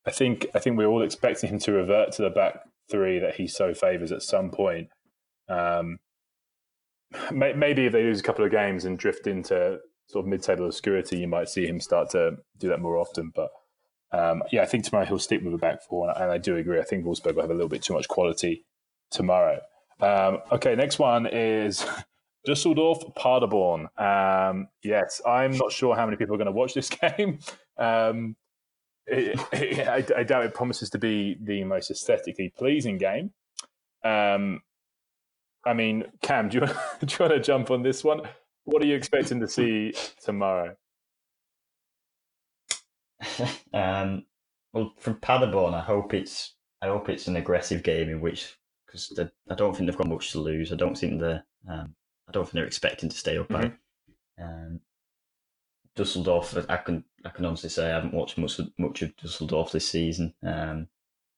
I 0.06 0.10
think 0.10 0.46
I 0.54 0.58
think 0.58 0.76
we're 0.76 0.86
all 0.86 1.02
expecting 1.02 1.50
him 1.50 1.58
to 1.60 1.72
revert 1.72 2.12
to 2.12 2.22
the 2.22 2.30
back 2.30 2.60
three 2.90 3.18
that 3.18 3.34
he 3.36 3.46
so 3.46 3.74
favours 3.74 4.12
at 4.12 4.22
some 4.22 4.50
point. 4.50 4.88
Um, 5.48 5.98
maybe 7.32 7.86
if 7.86 7.92
they 7.92 8.02
lose 8.02 8.20
a 8.20 8.22
couple 8.22 8.44
of 8.44 8.50
games 8.50 8.84
and 8.84 8.98
drift 8.98 9.26
into 9.26 9.78
sort 10.08 10.24
of 10.24 10.28
mid-table 10.28 10.66
obscurity, 10.66 11.18
you 11.18 11.28
might 11.28 11.48
see 11.48 11.66
him 11.66 11.80
start 11.80 12.10
to 12.10 12.36
do 12.58 12.68
that 12.68 12.80
more 12.80 12.96
often. 12.96 13.32
But 13.34 13.50
um, 14.12 14.42
yeah, 14.52 14.62
I 14.62 14.66
think 14.66 14.84
tomorrow 14.84 15.06
he'll 15.06 15.18
stick 15.18 15.42
with 15.42 15.54
a 15.54 15.58
back 15.58 15.82
four, 15.82 16.10
and 16.10 16.30
I 16.30 16.38
do 16.38 16.56
agree. 16.56 16.80
I 16.80 16.84
think 16.84 17.04
Wolfsburg 17.04 17.34
will 17.34 17.42
have 17.42 17.50
a 17.50 17.54
little 17.54 17.68
bit 17.68 17.82
too 17.82 17.94
much 17.94 18.08
quality 18.08 18.64
tomorrow. 19.10 19.60
Um, 20.00 20.38
okay, 20.52 20.74
next 20.74 20.98
one 20.98 21.26
is 21.26 21.84
Dusseldorf 22.44 22.98
Paderborn. 23.16 23.88
Um, 23.98 24.68
yes, 24.82 25.20
I'm 25.26 25.56
not 25.56 25.72
sure 25.72 25.96
how 25.96 26.04
many 26.04 26.16
people 26.16 26.34
are 26.34 26.38
going 26.38 26.46
to 26.46 26.52
watch 26.52 26.74
this 26.74 26.90
game. 27.18 27.38
Um, 27.78 28.36
it, 29.06 29.40
it, 29.52 29.88
I, 29.88 30.20
I, 30.20 30.22
doubt 30.24 30.44
it 30.44 30.54
promises 30.54 30.90
to 30.90 30.98
be 30.98 31.36
the 31.40 31.62
most 31.64 31.90
aesthetically 31.90 32.52
pleasing 32.56 32.98
game. 32.98 33.30
Um, 34.04 34.62
I 35.66 35.74
mean, 35.74 36.04
Cam, 36.22 36.48
do 36.48 36.58
you, 36.58 36.60
do 36.66 36.70
you 36.70 37.16
want 37.20 37.32
to 37.32 37.40
jump 37.40 37.70
on 37.70 37.82
this 37.82 38.04
one? 38.04 38.22
what 38.66 38.82
are 38.82 38.86
you 38.86 38.94
expecting 38.94 39.40
to 39.40 39.48
see 39.48 39.94
tomorrow? 40.22 40.76
um, 43.72 44.26
well, 44.72 44.92
from 44.98 45.14
Paderborn, 45.14 45.72
I 45.72 45.80
hope 45.80 46.12
it's 46.12 46.54
I 46.82 46.88
hope 46.88 47.08
it's 47.08 47.28
an 47.28 47.36
aggressive 47.36 47.82
game 47.82 48.10
in 48.10 48.20
which 48.20 48.56
because 48.84 49.18
I 49.50 49.54
don't 49.54 49.74
think 49.74 49.88
they've 49.88 49.96
got 49.96 50.08
much 50.08 50.32
to 50.32 50.40
lose. 50.40 50.72
I 50.72 50.76
don't 50.76 50.98
think 50.98 51.20
they're 51.20 51.44
um, 51.68 51.94
I 52.28 52.32
don't 52.32 52.44
think 52.44 52.54
they're 52.54 52.66
expecting 52.66 53.08
to 53.08 53.16
stay 53.16 53.38
up. 53.38 53.48
Mm-hmm. 53.48 54.42
Um, 54.42 54.80
Dusseldorf, 55.94 56.56
I 56.68 56.76
can 56.76 57.04
I 57.24 57.30
can 57.30 57.46
honestly 57.46 57.70
say 57.70 57.86
I 57.86 57.94
haven't 57.94 58.14
watched 58.14 58.36
much 58.36 58.60
much 58.78 59.02
of 59.02 59.16
Dusseldorf 59.16 59.72
this 59.72 59.88
season. 59.88 60.34
Um, 60.42 60.88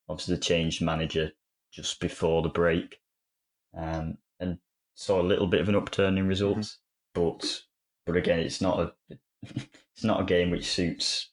obviously, 0.09 0.35
they 0.35 0.41
changed 0.41 0.83
manager 0.83 1.31
just 1.71 2.01
before 2.01 2.43
the 2.43 2.49
break, 2.49 2.97
um, 3.79 4.19
and 4.41 4.59
saw 4.95 5.21
a 5.21 5.23
little 5.23 5.47
bit 5.47 5.61
of 5.61 5.69
an 5.69 5.77
upturn 5.77 6.19
in 6.19 6.27
results. 6.27 6.79
Mm-hmm. 7.17 7.39
But 7.39 7.63
but 8.07 8.17
again, 8.17 8.41
it's 8.41 8.61
not 8.61 8.81
a 8.81 8.93
it's 9.43 10.05
not 10.05 10.21
a 10.21 10.25
game 10.25 10.51
which 10.51 10.67
suits 10.67 11.31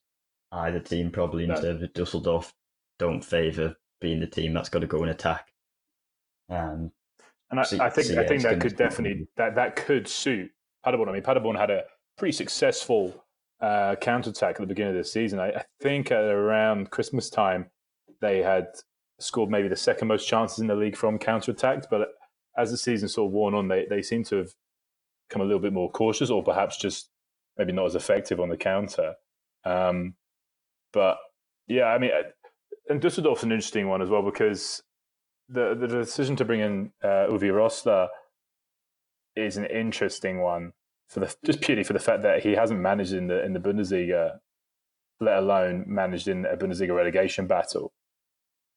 either 0.52 0.80
team. 0.80 1.12
Probably 1.12 1.44
in 1.44 1.50
no. 1.50 1.62
terms 1.62 1.84
of 1.84 1.94
Dusseldorf 1.94 2.54
don't 2.98 3.24
favour 3.24 3.76
being 4.00 4.20
the 4.20 4.28
team 4.28 4.54
that's 4.54 4.70
got 4.70 4.80
to 4.80 4.88
go 4.88 5.02
and 5.02 5.12
attack. 5.12 5.48
Um, 6.50 6.92
and 7.50 7.60
I, 7.60 7.64
so, 7.64 7.82
I 7.82 7.90
think 7.90 8.08
so 8.08 8.14
yeah, 8.14 8.22
I 8.22 8.28
think 8.28 8.44
that 8.44 8.60
could 8.60 8.76
definitely 8.76 9.28
that 9.38 9.56
that 9.56 9.76
could 9.76 10.08
suit 10.08 10.52
Paderborn. 10.84 11.10
I 11.10 11.14
mean, 11.14 11.24
Paderborn 11.24 11.56
had 11.56 11.72
a 11.72 11.84
pretty 12.18 12.32
successful 12.32 13.26
uh, 13.62 13.96
counterattack 13.96 14.56
at 14.56 14.62
the 14.62 14.68
beginning 14.68 14.96
of 14.96 14.98
the 14.98 15.04
season. 15.04 15.40
I, 15.40 15.50
I, 15.50 15.64
think 15.82 16.12
at 16.12 16.24
around 16.24 16.92
Christmas 16.92 17.30
time 17.30 17.70
they 18.22 18.42
had 18.42 18.68
scored 19.20 19.50
maybe 19.50 19.68
the 19.68 19.76
second 19.76 20.08
most 20.08 20.28
chances 20.28 20.60
in 20.60 20.68
the 20.68 20.76
league 20.76 20.96
from 20.96 21.18
counterattacks. 21.18 21.86
But 21.90 22.10
as 22.58 22.72
the 22.72 22.78
season 22.78 23.10
sort 23.10 23.28
of 23.28 23.34
worn 23.34 23.54
on, 23.54 23.68
they 23.68 23.86
they 23.90 24.02
seem 24.02 24.24
to 24.26 24.38
have 24.38 24.50
become 25.30 25.42
a 25.42 25.46
little 25.46 25.60
bit 25.60 25.74
more 25.74 25.92
cautious, 25.92 26.30
or 26.30 26.44
perhaps 26.44 26.78
just 26.78 27.10
maybe 27.58 27.72
not 27.72 27.86
as 27.86 27.96
effective 27.96 28.40
on 28.40 28.50
the 28.50 28.58
counter. 28.58 29.16
Um, 29.64 30.16
but 30.94 31.18
yeah, 31.68 31.86
I 31.86 31.98
mean, 31.98 32.12
uh, 32.12 32.30
and 32.90 33.02
Dusseldorf's 33.02 33.44
an 33.44 33.52
interesting 33.52 33.88
one 33.88 34.02
as 34.02 34.10
well 34.10 34.22
because 34.22 34.84
the 35.50 35.76
the 35.76 35.88
decision 35.88 36.36
to 36.38 36.46
bring 36.46 36.60
in 36.62 36.92
uh, 37.04 37.28
Uwe 37.30 37.52
Rosler 37.52 38.08
is 39.36 39.58
an 39.58 39.66
interesting 39.66 40.42
one 40.42 40.74
for 41.10 41.20
the 41.20 41.36
just 41.46 41.62
purely 41.62 41.84
for 41.84 41.94
the 41.94 42.00
fact 42.00 42.24
that 42.24 42.42
he 42.44 42.54
hasn't 42.54 42.80
managed 42.80 43.14
in 43.14 43.28
the 43.28 43.44
in 43.44 43.54
the 43.54 43.60
Bundesliga, 43.60 44.40
let 45.20 45.38
alone 45.38 45.86
managed 45.88 46.28
in 46.28 46.46
a 46.46 46.58
Bundesliga 46.58 46.96
relegation 46.96 47.48
battle. 47.48 47.94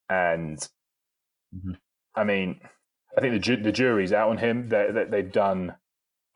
And 0.09 0.59
mm-hmm. 1.55 1.73
I 2.15 2.25
mean, 2.25 2.61
I 3.17 3.21
think 3.21 3.35
the 3.35 3.39
ju- 3.39 3.63
the 3.63 3.73
jury's 3.73 4.13
out 4.13 4.31
on 4.31 4.39
him. 4.39 4.69
That 4.69 4.95
they, 4.95 5.05
they've 5.05 5.33
done 5.33 5.75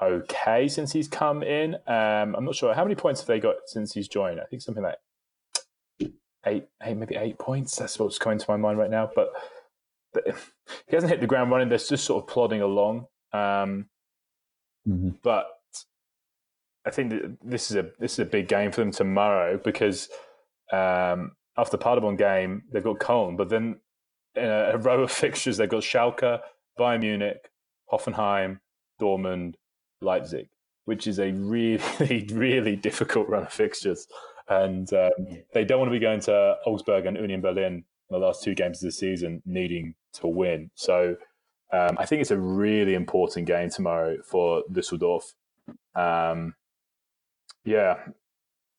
okay 0.03 0.69
since 0.69 0.93
he's 0.93 1.09
come 1.09 1.43
in. 1.43 1.75
Um, 1.87 2.35
I'm 2.35 2.45
not 2.45 2.55
sure 2.55 2.75
how 2.75 2.85
many 2.85 2.95
points 2.95 3.21
have 3.21 3.29
they 3.29 3.41
got 3.41 3.57
since 3.67 3.93
he's 3.93 4.09
joined. 4.09 4.41
I 4.41 4.45
think 4.45 4.63
something 4.63 4.83
like 4.83 4.99
eight, 6.47 6.67
eight, 6.83 6.97
maybe 6.97 7.17
eight 7.17 7.39
points. 7.39 7.77
That's 7.77 7.99
what's 7.99 8.19
coming 8.19 8.39
to 8.39 8.47
my 8.49 8.57
mind 8.57 8.79
right 8.79 8.91
now. 8.91 9.11
But 9.15 9.33
he 10.27 10.95
hasn't 10.95 11.11
hit 11.11 11.21
the 11.21 11.27
ground 11.27 11.51
running. 11.51 11.69
They're 11.69 11.79
just 11.79 12.05
sort 12.05 12.25
of 12.25 12.29
plodding 12.29 12.63
along. 12.63 13.07
Um, 13.33 13.87
mm-hmm. 14.87 15.11
But 15.23 15.47
I 16.85 16.91
think 16.91 17.11
that 17.11 17.37
this 17.43 17.71
is 17.71 17.77
a 17.77 17.91
this 17.99 18.15
is 18.15 18.19
a 18.21 18.25
big 18.25 18.49
game 18.49 18.73
for 18.73 18.81
them 18.81 18.91
tomorrow 18.91 19.59
because 19.63 20.09
um, 20.73 21.33
after 21.57 21.77
the 21.77 21.83
Paderborn 21.83 22.17
game 22.17 22.63
they've 22.73 22.83
got 22.83 22.99
Köln, 22.99 23.37
but 23.37 23.49
then 23.49 23.81
in 24.35 24.45
a, 24.45 24.73
a, 24.73 24.79
row 24.79 25.03
of 25.03 25.13
fixtures 25.13 25.57
they've 25.57 25.69
got 25.69 25.83
Schalke, 25.83 26.41
Bayern 26.79 27.01
Munich, 27.01 27.51
Hoffenheim, 27.91 28.61
Dortmund, 29.01 29.55
Leipzig, 30.01 30.49
which 30.85 31.07
is 31.07 31.19
a 31.19 31.33
really 31.33 32.27
really 32.33 32.77
difficult 32.77 33.29
run 33.29 33.43
of 33.43 33.53
fixtures, 33.53 34.07
and 34.49 34.93
um, 34.93 35.11
they 35.55 35.65
don't 35.65 35.79
want 35.79 35.89
to 35.89 35.99
be 35.99 36.05
going 36.05 36.21
to 36.21 36.57
Augsburg 36.67 37.07
and 37.07 37.17
Union 37.17 37.41
Berlin 37.41 37.75
in 37.75 37.85
the 38.11 38.19
last 38.19 38.43
two 38.43 38.55
games 38.55 38.83
of 38.83 38.89
the 38.89 38.93
season 38.93 39.43
needing 39.47 39.95
to 40.15 40.27
win. 40.27 40.71
So 40.75 41.17
um, 41.73 41.97
I 41.99 42.05
think 42.05 42.21
it's 42.21 42.31
a 42.31 42.39
really 42.39 42.95
important 42.95 43.47
game 43.47 43.71
tomorrow 43.71 44.19
for 44.23 44.63
Düsseldorf. 44.71 45.23
Um, 45.95 46.55
yeah, 47.65 47.97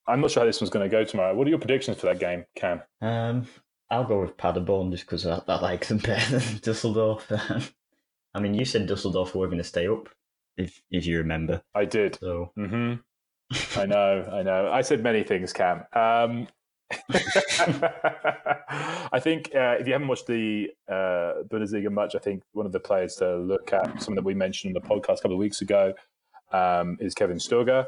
I'm 0.07 0.21
not 0.21 0.31
sure 0.31 0.41
how 0.41 0.45
this 0.45 0.61
one's 0.61 0.69
going 0.69 0.87
to 0.87 0.95
go 0.95 1.03
tomorrow. 1.03 1.33
What 1.33 1.47
are 1.47 1.49
your 1.49 1.59
predictions 1.59 1.97
for 1.97 2.07
that 2.07 2.19
game, 2.19 2.45
Cam? 2.55 2.81
Um, 3.01 3.47
I'll 3.89 4.03
go 4.03 4.21
with 4.21 4.37
Paderborn 4.37 4.91
just 4.91 5.05
because 5.05 5.25
I, 5.25 5.41
I, 5.47 5.59
like 5.59 5.87
them 5.87 5.99
better 5.99 6.39
than 6.39 6.57
Dusseldorf. 6.61 7.31
I 8.33 8.39
mean, 8.39 8.53
you 8.53 8.65
said 8.65 8.87
Dusseldorf 8.87 9.35
were 9.35 9.47
going 9.47 9.59
to 9.59 9.63
stay 9.63 9.87
up, 9.87 10.09
if 10.57 10.81
if 10.89 11.05
you 11.05 11.17
remember. 11.17 11.61
I 11.73 11.85
did. 11.85 12.17
So. 12.19 12.51
Mm-hmm. 12.57 12.95
I 13.79 13.85
know, 13.85 14.29
I 14.31 14.41
know. 14.43 14.69
I 14.71 14.81
said 14.81 15.03
many 15.03 15.23
things, 15.23 15.53
Cam. 15.53 15.85
Um, 15.93 16.47
I 19.11 19.19
think 19.19 19.51
uh, 19.55 19.77
if 19.79 19.87
you 19.87 19.93
haven't 19.93 20.07
watched 20.07 20.27
the 20.27 20.69
uh, 20.87 21.43
Bundesliga 21.47 21.91
much, 21.91 22.15
I 22.15 22.19
think 22.19 22.43
one 22.53 22.65
of 22.65 22.71
the 22.71 22.79
players 22.79 23.15
to 23.15 23.37
look 23.37 23.73
at, 23.73 23.87
something 24.01 24.15
that 24.15 24.23
we 24.23 24.33
mentioned 24.33 24.75
on 24.75 24.81
the 24.81 24.87
podcast 24.87 25.19
a 25.19 25.21
couple 25.21 25.33
of 25.33 25.39
weeks 25.39 25.61
ago, 25.61 25.93
um, 26.51 26.97
is 26.99 27.13
Kevin 27.13 27.37
Stöger, 27.37 27.85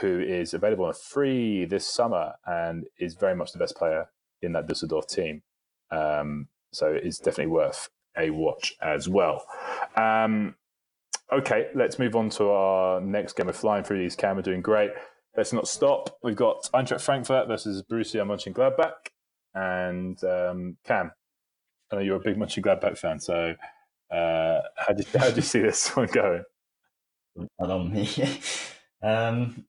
who 0.00 0.20
is 0.20 0.54
available 0.54 0.86
on 0.86 0.94
free 0.94 1.64
this 1.64 1.86
summer 1.86 2.32
and 2.46 2.86
is 2.98 3.14
very 3.14 3.36
much 3.36 3.52
the 3.52 3.58
best 3.58 3.76
player 3.76 4.06
in 4.42 4.52
that 4.52 4.66
Düsseldorf 4.66 5.08
team. 5.08 5.42
Um, 5.90 6.48
so 6.72 6.92
it's 6.92 7.18
definitely 7.18 7.52
worth 7.52 7.88
a 8.18 8.30
watch 8.30 8.74
as 8.82 9.08
well. 9.08 9.44
Um, 9.96 10.54
okay, 11.32 11.68
let's 11.74 11.98
move 11.98 12.16
on 12.16 12.30
to 12.30 12.50
our 12.50 13.00
next 13.00 13.34
game. 13.34 13.46
We're 13.46 13.52
flying 13.52 13.84
through 13.84 13.98
these, 13.98 14.16
Cam. 14.16 14.36
We're 14.36 14.42
doing 14.42 14.62
great. 14.62 14.90
Let's 15.36 15.52
not 15.52 15.66
stop. 15.66 16.18
We've 16.22 16.36
got 16.36 16.68
Eintracht 16.72 17.00
Frankfurt 17.00 17.48
versus 17.48 17.82
Borussia 17.82 18.24
Mönchengladbach. 18.24 19.10
And 19.54 20.22
um, 20.24 20.76
Cam, 20.84 21.12
I 21.90 21.96
know 21.96 22.02
you're 22.02 22.16
a 22.16 22.20
big 22.20 22.36
Mönchengladbach 22.36 22.98
fan, 22.98 23.20
so 23.20 23.54
uh, 24.10 24.60
how 24.76 24.94
you, 24.96 25.04
how 25.16 25.30
do 25.30 25.36
you 25.36 25.42
see 25.42 25.60
this 25.60 25.94
one 25.96 26.06
going? 26.06 26.44
Not 27.58 27.70
on 27.70 27.92
me. 27.92 28.08
um, 29.02 29.64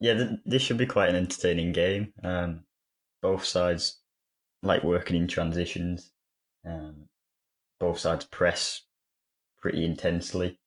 yeah, 0.00 0.14
th- 0.14 0.40
this 0.44 0.62
should 0.62 0.78
be 0.78 0.86
quite 0.86 1.10
an 1.10 1.16
entertaining 1.16 1.72
game. 1.72 2.12
Um, 2.24 2.64
both 3.22 3.44
sides 3.44 4.00
like 4.62 4.82
working 4.82 5.16
in 5.16 5.28
transitions. 5.28 6.10
Um, 6.66 7.08
both 7.82 7.98
sides 7.98 8.24
press 8.24 8.82
pretty 9.60 9.84
intensely, 9.84 10.60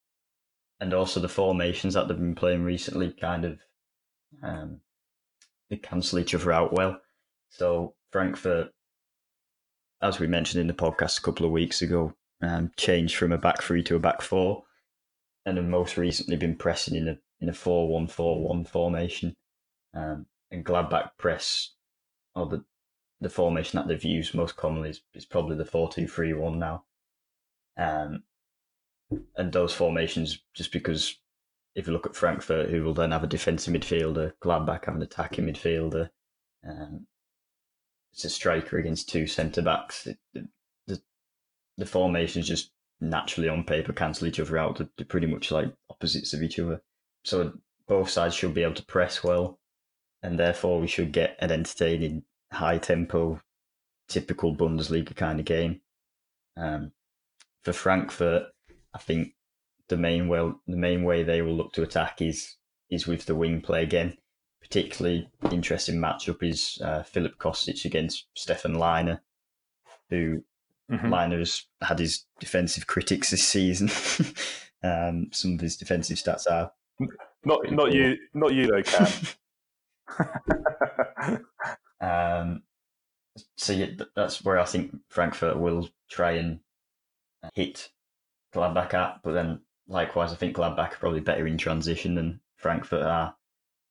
and 0.81 0.93
also 0.93 1.21
the 1.21 1.29
formations 1.29 1.93
that 1.93 2.09
they've 2.09 2.17
been 2.17 2.35
playing 2.35 2.65
recently 2.65 3.09
kind 3.09 3.45
of 3.45 3.59
um, 4.43 4.81
they 5.69 5.77
cancel 5.77 6.19
each 6.19 6.35
other 6.35 6.51
out 6.51 6.73
well. 6.73 6.99
So 7.47 7.95
Frankfurt, 8.11 8.67
as 10.01 10.19
we 10.19 10.27
mentioned 10.27 10.59
in 10.59 10.67
the 10.67 10.73
podcast 10.73 11.17
a 11.17 11.21
couple 11.21 11.45
of 11.45 11.53
weeks 11.53 11.81
ago, 11.81 12.13
um, 12.41 12.71
changed 12.75 13.15
from 13.15 13.31
a 13.31 13.37
back 13.37 13.61
three 13.61 13.81
to 13.83 13.95
a 13.95 13.99
back 13.99 14.21
four, 14.21 14.63
and 15.45 15.55
have 15.55 15.65
most 15.65 15.95
recently 15.95 16.35
been 16.35 16.57
pressing 16.57 16.95
in 16.95 17.07
a 17.07 17.17
in 17.39 17.47
a 17.47 17.53
four 17.53 17.87
one 17.87 18.07
four 18.07 18.45
one 18.45 18.65
formation. 18.65 19.33
Um, 19.93 20.25
and 20.51 20.65
Gladbach 20.65 21.11
press, 21.17 21.71
or 22.35 22.47
the 22.47 22.65
the 23.21 23.29
formation 23.29 23.77
that 23.77 23.87
they've 23.87 24.03
used 24.03 24.35
most 24.35 24.57
commonly 24.57 24.89
is, 24.89 25.01
is 25.13 25.25
probably 25.25 25.55
the 25.55 25.63
four 25.63 25.89
two 25.89 26.09
three 26.09 26.33
one 26.33 26.59
now. 26.59 26.83
Um, 27.77 28.23
and 29.35 29.51
those 29.51 29.73
formations, 29.73 30.39
just 30.53 30.71
because 30.71 31.19
if 31.75 31.87
you 31.87 31.93
look 31.93 32.05
at 32.05 32.15
Frankfurt, 32.15 32.69
who 32.69 32.83
will 32.83 32.93
then 32.93 33.11
have 33.11 33.23
a 33.23 33.27
defensive 33.27 33.73
midfielder, 33.73 34.33
Gladbach 34.41 34.85
have 34.85 34.95
an 34.95 35.01
attacking 35.01 35.45
midfielder. 35.45 36.09
Um, 36.67 37.05
it's 38.13 38.23
a 38.23 38.29
striker 38.29 38.77
against 38.77 39.09
two 39.09 39.27
centre 39.27 39.61
backs. 39.61 40.07
It, 40.07 40.17
the, 40.33 40.47
the, 40.87 41.01
the 41.77 41.85
formations 41.85 42.47
just 42.47 42.71
naturally 43.01 43.49
on 43.49 43.65
paper 43.65 43.91
cancel 43.91 44.27
each 44.27 44.39
other 44.39 44.57
out. 44.57 44.77
They're, 44.77 44.89
they're 44.97 45.05
pretty 45.05 45.27
much 45.27 45.51
like 45.51 45.73
opposites 45.89 46.33
of 46.33 46.41
each 46.41 46.57
other. 46.59 46.81
So 47.23 47.53
both 47.87 48.09
sides 48.09 48.35
should 48.35 48.53
be 48.53 48.63
able 48.63 48.75
to 48.75 48.85
press 48.85 49.23
well, 49.23 49.59
and 50.23 50.39
therefore 50.39 50.79
we 50.79 50.87
should 50.87 51.11
get 51.11 51.35
an 51.39 51.51
entertaining, 51.51 52.23
high 52.51 52.77
tempo, 52.77 53.41
typical 54.07 54.55
Bundesliga 54.55 55.15
kind 55.15 55.39
of 55.39 55.45
game. 55.45 55.81
Um, 56.55 56.93
for 57.65 57.73
Frankfurt, 57.73 58.43
I 58.93 58.99
think 58.99 59.33
the 59.89 59.97
main 59.97 60.27
well 60.27 60.61
the 60.67 60.77
main 60.77 61.03
way 61.03 61.23
they 61.23 61.41
will 61.41 61.55
look 61.55 61.73
to 61.73 61.83
attack 61.83 62.21
is 62.21 62.55
is 62.89 63.07
with 63.07 63.25
the 63.25 63.35
wing 63.35 63.59
play 63.59 63.83
again. 63.83 64.17
Particularly 64.61 65.27
interesting 65.51 65.97
matchup 65.97 66.41
is 66.41 66.79
uh, 66.83 67.03
Filip 67.03 67.37
Kostic 67.37 67.85
against 67.85 68.27
Stefan 68.35 68.75
Lainer, 68.75 69.19
who 70.09 70.43
mm-hmm. 70.91 71.07
Lainer 71.07 71.39
has 71.39 71.65
had 71.81 71.99
his 71.99 72.25
defensive 72.39 72.87
critics 72.87 73.29
this 73.29 73.47
season. 73.47 73.89
um, 74.83 75.27
some 75.31 75.53
of 75.53 75.59
his 75.59 75.77
defensive 75.77 76.17
stats 76.17 76.49
are 76.49 76.71
not 77.43 77.71
not 77.71 77.91
you 77.91 78.17
not 78.33 78.53
you 78.53 78.67
though, 78.67 78.83
Cam. 78.83 79.07
um, 82.01 82.63
so 83.57 83.73
yeah, 83.73 83.87
that's 84.15 84.43
where 84.43 84.59
I 84.59 84.65
think 84.65 84.95
Frankfurt 85.09 85.57
will 85.59 85.89
try 86.09 86.33
and 86.33 86.59
hit 87.53 87.89
Gladbach 88.53 88.93
at, 88.93 89.21
but 89.23 89.33
then 89.33 89.61
likewise, 89.87 90.31
I 90.31 90.35
think 90.35 90.55
Gladbach 90.55 90.93
are 90.93 90.99
probably 90.99 91.19
better 91.21 91.47
in 91.47 91.57
transition 91.57 92.15
than 92.15 92.41
Frankfurt 92.57 93.03
are. 93.03 93.35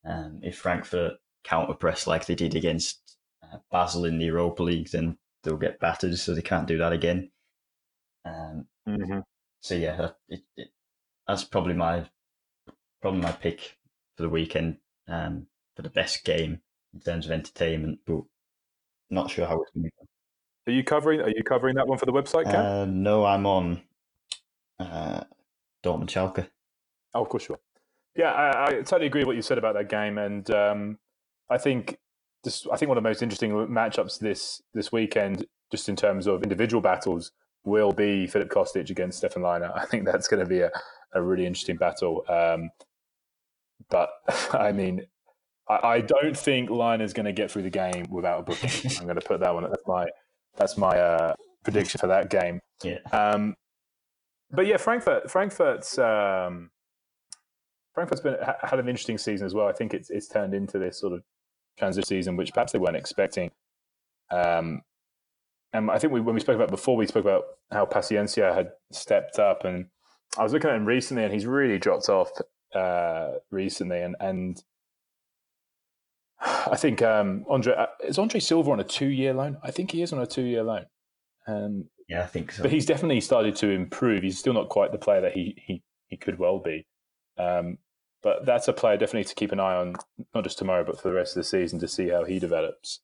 Um, 0.05 0.39
if 0.43 0.57
Frankfurt 0.57 1.13
counter 1.43 1.73
press 1.73 2.07
like 2.07 2.25
they 2.25 2.35
did 2.35 2.55
against 2.55 3.17
uh, 3.43 3.57
Basel 3.71 4.05
in 4.05 4.17
the 4.17 4.25
Europa 4.25 4.63
League, 4.63 4.89
then 4.91 5.17
they'll 5.43 5.57
get 5.57 5.79
battered, 5.79 6.17
so 6.17 6.33
they 6.33 6.41
can't 6.41 6.67
do 6.67 6.77
that 6.79 6.93
again. 6.93 7.31
Um, 8.25 8.67
mm-hmm. 8.87 9.19
So 9.61 9.75
yeah, 9.75 10.11
it, 10.27 10.41
it, 10.57 10.69
that's 11.27 11.43
probably 11.43 11.73
my 11.73 12.07
probably 13.01 13.21
my 13.21 13.31
pick 13.31 13.77
for 14.15 14.23
the 14.23 14.29
weekend 14.29 14.77
um, 15.07 15.47
for 15.75 15.81
the 15.81 15.89
best 15.89 16.23
game 16.23 16.61
in 16.93 16.99
terms 16.99 17.25
of 17.25 17.31
entertainment, 17.31 17.99
but 18.05 18.21
not 19.09 19.29
sure 19.29 19.45
how 19.45 19.61
it's 19.61 19.71
going 19.71 19.83
to 19.85 19.89
go. 19.89 20.05
Are 20.67 20.71
you 20.71 20.83
covering? 20.83 21.21
Are 21.21 21.29
you 21.29 21.43
covering 21.43 21.75
that 21.75 21.87
one 21.87 21.97
for 21.97 22.05
the 22.05 22.13
website, 22.13 22.45
Cam? 22.45 22.65
Uh, 22.65 22.85
no, 22.85 23.25
I'm 23.25 23.45
on 23.45 23.81
uh, 24.79 25.21
Dortmund 25.83 26.07
Schalke. 26.07 26.47
Oh, 27.13 27.21
of 27.21 27.29
course 27.29 27.47
you 27.47 27.55
are. 27.55 27.59
Yeah, 28.15 28.31
I, 28.31 28.65
I, 28.65 28.71
totally 28.77 29.07
agree 29.07 29.21
with 29.21 29.27
what 29.27 29.35
you 29.35 29.41
said 29.41 29.57
about 29.57 29.75
that 29.75 29.89
game, 29.89 30.17
and 30.17 30.49
um, 30.49 30.97
I 31.49 31.57
think 31.57 31.97
this. 32.43 32.65
I 32.71 32.77
think 32.77 32.89
one 32.89 32.97
of 32.97 33.03
the 33.03 33.09
most 33.09 33.21
interesting 33.21 33.51
matchups 33.51 34.19
this 34.19 34.61
this 34.73 34.91
weekend, 34.91 35.45
just 35.71 35.89
in 35.89 35.95
terms 35.95 36.25
of 36.25 36.41
individual 36.41 36.81
battles, 36.81 37.31
will 37.63 37.91
be 37.91 38.25
Filip 38.25 38.49
Kostic 38.49 38.89
against 38.89 39.19
Stefan 39.19 39.43
Lainer. 39.43 39.71
I 39.75 39.85
think 39.85 40.05
that's 40.05 40.27
going 40.27 40.43
to 40.43 40.49
be 40.49 40.61
a, 40.61 40.71
a 41.13 41.21
really 41.21 41.45
interesting 41.45 41.75
battle. 41.75 42.25
Um, 42.29 42.69
but 43.89 44.09
I 44.53 44.71
mean, 44.71 45.05
I, 45.67 45.79
I 45.83 46.01
don't 46.01 46.37
think 46.37 46.69
Lainer's 46.69 47.13
going 47.13 47.25
to 47.25 47.33
get 47.33 47.51
through 47.51 47.63
the 47.63 47.69
game 47.69 48.05
without 48.09 48.39
a 48.39 48.43
booking. 48.43 48.91
I'm 48.99 49.05
going 49.05 49.19
to 49.19 49.27
put 49.27 49.39
that 49.41 49.53
one. 49.53 49.63
That's 49.63 49.83
my 49.85 50.07
that's 50.55 50.77
my 50.77 50.97
uh, 50.97 51.33
prediction 51.63 51.99
for 51.99 52.07
that 52.07 52.29
game. 52.29 52.61
Yeah. 52.83 52.99
Um, 53.11 53.55
but 54.51 54.67
yeah, 54.67 54.77
Frankfurt. 54.77 55.29
Frankfurt's 55.29 55.97
um, 55.97 56.69
Frankfurt's 57.93 58.21
been 58.21 58.37
had 58.61 58.79
an 58.79 58.89
interesting 58.89 59.17
season 59.17 59.45
as 59.45 59.53
well. 59.53 59.67
I 59.67 59.73
think 59.73 59.93
it's 59.93 60.09
it's 60.09 60.27
turned 60.27 60.53
into 60.53 60.77
this 60.77 60.99
sort 60.99 61.13
of 61.13 61.23
transition 61.77 62.07
season, 62.07 62.37
which 62.37 62.53
perhaps 62.53 62.71
they 62.71 62.79
weren't 62.79 62.97
expecting. 62.97 63.51
Um, 64.31 64.81
and 65.73 65.91
I 65.91 65.97
think 65.97 66.13
we, 66.13 66.21
when 66.21 66.35
we 66.35 66.41
spoke 66.41 66.55
about 66.55 66.69
before, 66.69 66.95
we 66.95 67.07
spoke 67.07 67.25
about 67.25 67.43
how 67.71 67.85
Paciencia 67.85 68.53
had 68.53 68.71
stepped 68.91 69.39
up, 69.39 69.65
and 69.65 69.87
I 70.37 70.43
was 70.43 70.53
looking 70.53 70.69
at 70.69 70.75
him 70.75 70.85
recently, 70.85 71.23
and 71.23 71.33
he's 71.33 71.45
really 71.45 71.79
dropped 71.79 72.09
off 72.09 72.31
uh, 72.73 73.31
recently, 73.51 74.01
and 74.01 74.15
and 74.19 74.63
I 76.41 76.75
think 76.75 77.01
um, 77.01 77.45
Andre 77.49 77.73
uh, 77.73 77.85
is 78.03 78.17
Andre 78.17 78.39
Silva 78.39 78.71
on 78.71 78.79
a 78.79 78.83
two-year 78.83 79.33
loan. 79.33 79.57
I 79.63 79.71
think 79.71 79.91
he 79.91 80.01
is 80.01 80.13
on 80.13 80.19
a 80.19 80.27
two-year 80.27 80.63
loan. 80.63 80.85
Um, 81.47 81.85
yeah, 82.07 82.23
I 82.23 82.27
think 82.27 82.51
so. 82.51 82.63
But 82.63 82.71
he's 82.71 82.85
definitely 82.85 83.21
started 83.21 83.55
to 83.57 83.69
improve. 83.69 84.23
He's 84.23 84.39
still 84.39 84.53
not 84.53 84.69
quite 84.69 84.91
the 84.91 84.97
player 84.97 85.21
that 85.21 85.33
he 85.33 85.55
he, 85.65 85.83
he 86.07 86.17
could 86.17 86.37
well 86.39 86.59
be. 86.59 86.85
Um, 87.37 87.77
but 88.21 88.45
that's 88.45 88.67
a 88.67 88.73
player 88.73 88.97
definitely 88.97 89.25
to 89.25 89.35
keep 89.35 89.51
an 89.51 89.59
eye 89.59 89.75
on, 89.75 89.95
not 90.33 90.43
just 90.43 90.57
tomorrow, 90.57 90.83
but 90.83 90.99
for 90.99 91.09
the 91.09 91.13
rest 91.13 91.35
of 91.35 91.41
the 91.41 91.47
season 91.47 91.77
to 91.79 91.87
see 91.87 92.09
how 92.09 92.23
he 92.23 92.39
develops. 92.39 93.01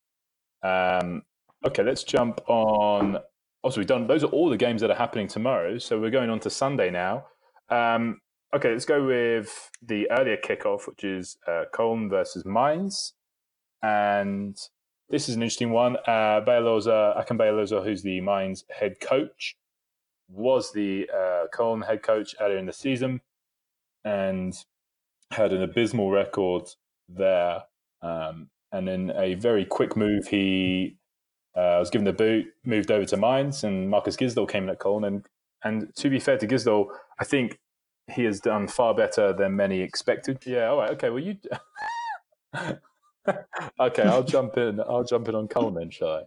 Um, 0.63 1.23
okay, 1.65 1.83
let's 1.83 2.03
jump 2.03 2.41
on. 2.47 3.19
Also, 3.63 3.79
we've 3.79 3.87
done 3.87 4.07
those 4.07 4.23
are 4.23 4.31
all 4.31 4.49
the 4.49 4.57
games 4.57 4.81
that 4.81 4.89
are 4.89 4.95
happening 4.95 5.27
tomorrow. 5.27 5.77
So 5.77 5.99
we're 5.99 6.09
going 6.09 6.29
on 6.29 6.39
to 6.41 6.49
Sunday 6.49 6.89
now. 6.89 7.25
Um, 7.69 8.19
okay, 8.55 8.71
let's 8.71 8.85
go 8.85 9.05
with 9.05 9.69
the 9.81 10.09
earlier 10.11 10.37
kickoff, 10.37 10.87
which 10.87 11.03
is 11.03 11.37
uh, 11.47 11.65
versus 12.09 12.43
Mainz. 12.45 13.13
And 13.81 14.57
this 15.09 15.27
is 15.27 15.35
an 15.35 15.41
interesting 15.41 15.71
one. 15.71 15.97
Uh, 16.07 16.41
Beierlorzer, 16.41 17.17
Akan 17.17 17.83
who's 17.83 18.01
the 18.01 18.21
Mainz 18.21 18.65
head 18.69 18.99
coach, 18.99 19.57
was 20.29 20.71
the 20.71 21.09
uh, 21.13 21.47
Köln 21.53 21.85
head 21.85 22.03
coach 22.03 22.35
earlier 22.39 22.57
in 22.57 22.65
the 22.65 22.73
season 22.73 23.21
and 24.05 24.53
had 25.31 25.51
an 25.51 25.61
abysmal 25.61 26.11
record 26.11 26.63
there. 27.09 27.63
Um, 28.01 28.49
and 28.71 28.87
in 28.87 29.11
a 29.11 29.35
very 29.35 29.65
quick 29.65 29.97
move, 29.97 30.27
he 30.27 30.97
uh, 31.55 31.77
was 31.79 31.89
given 31.89 32.05
the 32.05 32.13
boot, 32.13 32.45
moved 32.63 32.91
over 32.91 33.05
to 33.05 33.17
Mainz, 33.17 33.63
and 33.63 33.89
Markus 33.89 34.15
Gisdol 34.15 34.49
came 34.49 34.63
in 34.63 34.69
at 34.69 34.79
Köln. 34.79 35.05
And, 35.05 35.25
and 35.63 35.93
to 35.95 36.09
be 36.09 36.19
fair 36.19 36.37
to 36.37 36.47
Gisdol, 36.47 36.87
I 37.19 37.25
think 37.25 37.59
he 38.09 38.23
has 38.23 38.39
done 38.39 38.67
far 38.67 38.93
better 38.95 39.33
than 39.33 39.55
many 39.55 39.81
expected. 39.81 40.45
Yeah, 40.45 40.69
all 40.69 40.77
right, 40.77 40.91
okay. 40.91 41.09
Well, 41.09 41.19
you. 41.19 41.37
okay, 43.79 44.03
I'll 44.03 44.23
jump 44.23 44.57
in. 44.57 44.79
I'll 44.79 45.03
jump 45.03 45.27
in 45.29 45.35
on 45.35 45.47
Coleman, 45.47 45.89
shall 45.91 46.09
I? 46.09 46.23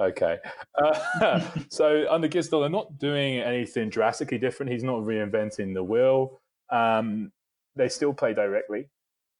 Okay. 0.00 0.38
Uh, 0.82 1.40
so 1.70 2.06
under 2.10 2.28
Gisdol, 2.28 2.62
they're 2.62 2.70
not 2.70 2.98
doing 2.98 3.38
anything 3.38 3.88
drastically 3.90 4.38
different. 4.38 4.72
He's 4.72 4.84
not 4.84 5.00
reinventing 5.00 5.74
the 5.74 5.84
wheel. 5.84 6.40
Um, 6.70 7.32
they 7.76 7.88
still 7.88 8.12
play 8.12 8.34
directly, 8.34 8.88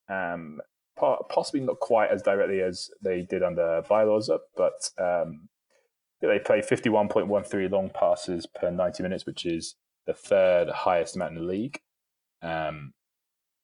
um, 0.08 0.60
possibly 0.96 1.60
not 1.60 1.80
quite 1.80 2.10
as 2.10 2.22
directly 2.22 2.60
as 2.60 2.90
they 3.02 3.22
did 3.22 3.42
under 3.42 3.82
Beierlorzer, 3.88 4.38
but 4.56 4.90
um, 4.98 5.48
they 6.20 6.38
play 6.38 6.60
51.13 6.60 7.70
long 7.70 7.90
passes 7.90 8.46
per 8.46 8.70
90 8.70 9.02
minutes, 9.02 9.26
which 9.26 9.44
is 9.44 9.74
the 10.06 10.14
third 10.14 10.68
highest 10.68 11.16
amount 11.16 11.36
in 11.36 11.42
the 11.42 11.52
league. 11.52 11.80
Um, 12.42 12.92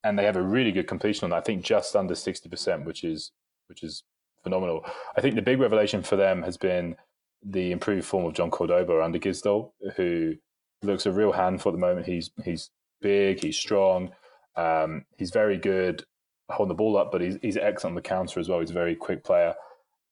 and 0.05 0.19
they 0.19 0.25
have 0.25 0.37
a 0.37 0.43
really 0.43 0.73
good 0.73 0.87
completion 0.87 1.25
on 1.25 1.31
that. 1.31 1.37
I 1.37 1.41
think 1.41 1.65
just 1.65 1.97
under 1.97 2.15
sixty 2.15 2.49
percent, 2.49 2.85
which 2.85 3.05
is 3.05 3.33
which 3.69 3.83
is 3.83 4.05
phenomenal. 4.43 4.85
I 5.17 5.21
think 5.21 5.35
the 5.35 5.43
big 5.43 5.61
revelation 5.61 6.03
for 6.03 6.17
them 6.17 6.43
has 6.43 6.57
been 6.57 6.97
the 7.43 7.73
improved 7.73 8.07
form 8.07 8.25
of 8.25 8.33
Jhon 8.33 8.51
Cordoba 8.51 9.03
under 9.03 9.19
Gisdol, 9.19 9.73
who 9.97 10.35
looks 10.83 11.07
a 11.07 11.13
real 11.13 11.33
handful 11.33 11.73
at 11.73 11.75
the 11.75 11.81
moment. 11.81 12.07
He's 12.07 12.31
he's 12.45 12.71
big, 13.01 13.43
he's 13.43 13.57
strong, 13.57 14.11
um, 14.57 15.05
he's 15.17 15.31
very 15.31 15.57
good 15.57 16.05
holding 16.51 16.69
the 16.69 16.75
ball 16.75 16.97
up, 16.97 17.13
but 17.13 17.21
he's 17.21 17.37
he's 17.43 17.57
excellent 17.57 17.93
on 17.93 17.95
the 17.97 18.03
counter 18.03 18.41
as 18.41 18.49
well. 18.49 18.61
He's 18.61 18.71
a 18.71 18.75
very 18.75 18.97
quick 18.97 19.25
player. 19.25 19.55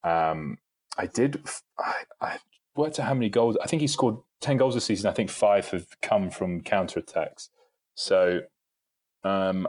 Um, 0.04 0.58
I 0.98 1.06
did 1.06 1.42
I, 1.78 1.94
I 2.20 2.38
worked 2.74 3.00
out 3.00 3.06
how 3.06 3.14
many 3.14 3.28
goals. 3.28 3.56
I 3.62 3.66
think 3.66 3.80
he 3.80 3.88
scored 3.88 4.16
ten 4.40 4.56
goals 4.56 4.74
this 4.74 4.84
season. 4.84 5.08
I 5.08 5.14
think 5.14 5.30
five 5.30 5.68
have 5.70 5.86
come 6.02 6.30
from 6.30 6.60
counter 6.60 7.00
attacks. 7.00 7.50
So 7.94 8.40
um, 9.26 9.68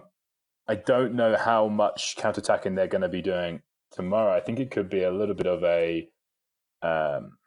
I 0.67 0.75
don't 0.75 1.15
know 1.15 1.35
how 1.35 1.67
much 1.67 2.15
counterattacking 2.17 2.75
they're 2.75 2.87
going 2.87 3.01
to 3.01 3.09
be 3.09 3.21
doing 3.21 3.61
tomorrow. 3.91 4.35
I 4.35 4.39
think 4.39 4.59
it 4.59 4.71
could 4.71 4.89
be 4.89 5.03
a 5.03 5.11
little 5.11 5.35
bit 5.35 5.47
of 5.47 5.63
a 5.63 6.07
um, 6.81 7.37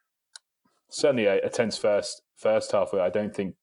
certainly 0.89 1.27
a, 1.27 1.41
a, 1.43 1.49
tense 1.49 1.79
first 1.79 2.23
first 2.37 2.73
half. 2.73 2.93
Where 2.93 3.03
I 3.03 3.11
don't 3.11 3.35
think 3.35 3.55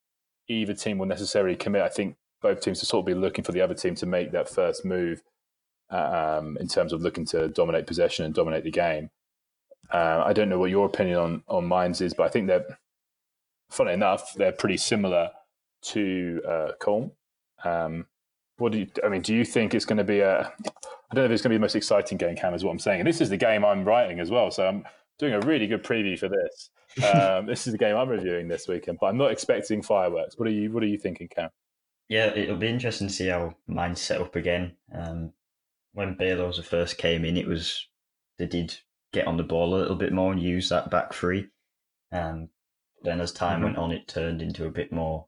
either 0.47 0.73
team 0.73 0.97
will 0.97 1.07
necessarily 1.07 1.55
commit. 1.55 1.81
I 1.81 1.89
think 1.89 2.15
both 2.41 2.61
teams 2.61 2.79
will 2.79 2.87
sort 2.87 3.03
of 3.03 3.07
be 3.07 3.19
looking 3.19 3.43
for 3.43 3.51
the 3.51 3.61
other 3.61 3.73
team 3.73 3.95
to 3.95 4.05
make 4.05 4.31
that 4.31 4.47
first 4.47 4.85
move 4.85 5.23
um, 5.89 6.57
in 6.59 6.67
terms 6.67 6.93
of 6.93 7.01
looking 7.01 7.25
to 7.25 7.49
dominate 7.49 7.87
possession 7.87 8.25
and 8.25 8.33
dominate 8.33 8.63
the 8.63 8.71
game. 8.71 9.09
Uh, 9.91 10.23
I 10.25 10.33
don't 10.33 10.49
know 10.49 10.59
what 10.59 10.69
your 10.69 10.85
opinion 10.85 11.17
on 11.17 11.43
on 11.47 11.67
Mainz 11.67 11.99
is, 11.99 12.13
but 12.13 12.23
I 12.23 12.29
think 12.29 12.47
that, 12.47 12.65
funny 13.69 13.93
enough, 13.93 14.33
they're 14.35 14.51
pretty 14.51 14.77
similar 14.77 15.31
to 15.81 16.41
uh, 16.47 16.71
Köln. 16.79 17.11
Um, 17.63 18.05
what 18.57 18.71
do 18.71 18.79
you? 18.79 18.87
I 19.03 19.09
mean, 19.09 19.21
do 19.21 19.33
you 19.33 19.45
think 19.45 19.73
it's 19.73 19.85
going 19.85 19.97
to 19.97 20.03
be 20.03 20.19
a? 20.19 20.41
I 20.41 21.15
don't 21.15 21.23
know 21.23 21.25
if 21.25 21.31
it's 21.31 21.41
going 21.41 21.51
to 21.51 21.53
be 21.53 21.57
the 21.57 21.61
most 21.61 21.75
exciting 21.75 22.17
game, 22.17 22.35
Cam, 22.35 22.53
is 22.53 22.63
what 22.63 22.71
I'm 22.71 22.79
saying. 22.79 22.99
And 22.99 23.07
this 23.07 23.21
is 23.21 23.29
the 23.29 23.37
game 23.37 23.63
I'm 23.63 23.85
writing 23.85 24.19
as 24.19 24.29
well, 24.29 24.51
so 24.51 24.67
I'm 24.67 24.83
doing 25.19 25.33
a 25.33 25.39
really 25.41 25.67
good 25.67 25.83
preview 25.83 26.17
for 26.17 26.29
this. 26.29 26.69
Um, 26.97 27.45
this 27.45 27.67
is 27.67 27.73
the 27.73 27.77
game 27.77 27.95
I'm 27.95 28.09
reviewing 28.09 28.47
this 28.47 28.67
weekend, 28.67 28.97
but 28.99 29.07
I'm 29.07 29.17
not 29.17 29.31
expecting 29.31 29.83
fireworks. 29.83 30.39
What 30.39 30.47
are 30.47 30.51
you? 30.51 30.71
What 30.71 30.81
are 30.81 30.87
you 30.87 30.97
thinking, 30.97 31.27
Cam? 31.27 31.51
Yeah, 32.09 32.33
it'll 32.33 32.57
be 32.57 32.69
interesting 32.69 33.07
to 33.07 33.13
see 33.13 33.27
how 33.27 33.53
mine's 33.67 34.01
set 34.01 34.19
up 34.19 34.35
again. 34.35 34.75
Um, 34.91 35.31
when 35.93 36.15
Beierlorzer 36.15 36.63
first 36.63 36.97
came 36.97 37.23
in, 37.23 37.37
it 37.37 37.45
was 37.45 37.87
they 38.39 38.47
did 38.47 38.75
get 39.13 39.27
on 39.27 39.37
the 39.37 39.43
ball 39.43 39.75
a 39.75 39.77
little 39.77 39.95
bit 39.95 40.11
more 40.11 40.31
and 40.31 40.41
use 40.41 40.69
that 40.69 40.89
back 40.89 41.13
three. 41.13 41.49
Um, 42.11 42.49
then 43.03 43.21
as 43.21 43.31
time 43.31 43.57
mm-hmm. 43.57 43.65
went 43.65 43.77
on, 43.77 43.91
it 43.91 44.07
turned 44.07 44.41
into 44.41 44.65
a 44.65 44.71
bit 44.71 44.91
more 44.91 45.27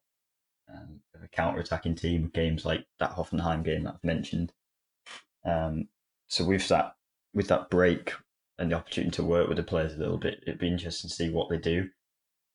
um, 0.74 1.02
a 1.24 1.28
counter-attacking 1.28 1.96
team. 1.96 2.24
with 2.24 2.34
Games 2.34 2.66
like 2.66 2.86
that 3.00 3.12
Hoffenheim 3.12 3.64
game 3.64 3.84
that 3.84 3.96
I've 3.96 4.04
mentioned. 4.04 4.54
Um, 5.46 5.88
so 6.28 6.46
with 6.46 6.68
that 6.68 6.96
with 7.34 7.48
that 7.48 7.70
break 7.70 8.14
and 8.58 8.72
the 8.72 8.76
opportunity 8.76 9.12
to 9.12 9.24
work 9.24 9.48
with 9.48 9.58
the 9.58 9.64
players 9.64 9.94
a 9.94 9.98
little 9.98 10.18
bit, 10.18 10.44
it'd 10.46 10.60
be 10.60 10.68
interesting 10.68 11.10
to 11.10 11.16
see 11.16 11.30
what 11.30 11.50
they 11.50 11.58
do. 11.58 11.90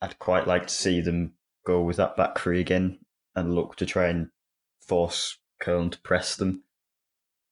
I'd 0.03 0.19
quite 0.19 0.47
like 0.47 0.67
to 0.67 0.75
see 0.75 1.01
them 1.01 1.35
go 1.65 1.81
with 1.81 1.97
that 1.97 2.17
back 2.17 2.39
three 2.39 2.61
again 2.61 2.99
and 3.35 3.55
look 3.55 3.77
to 3.77 3.87
try 3.87 4.09
and 4.09 4.29
force 4.81 5.39
Köln 5.63 5.91
to 5.91 6.01
press 6.01 6.37
them, 6.37 6.65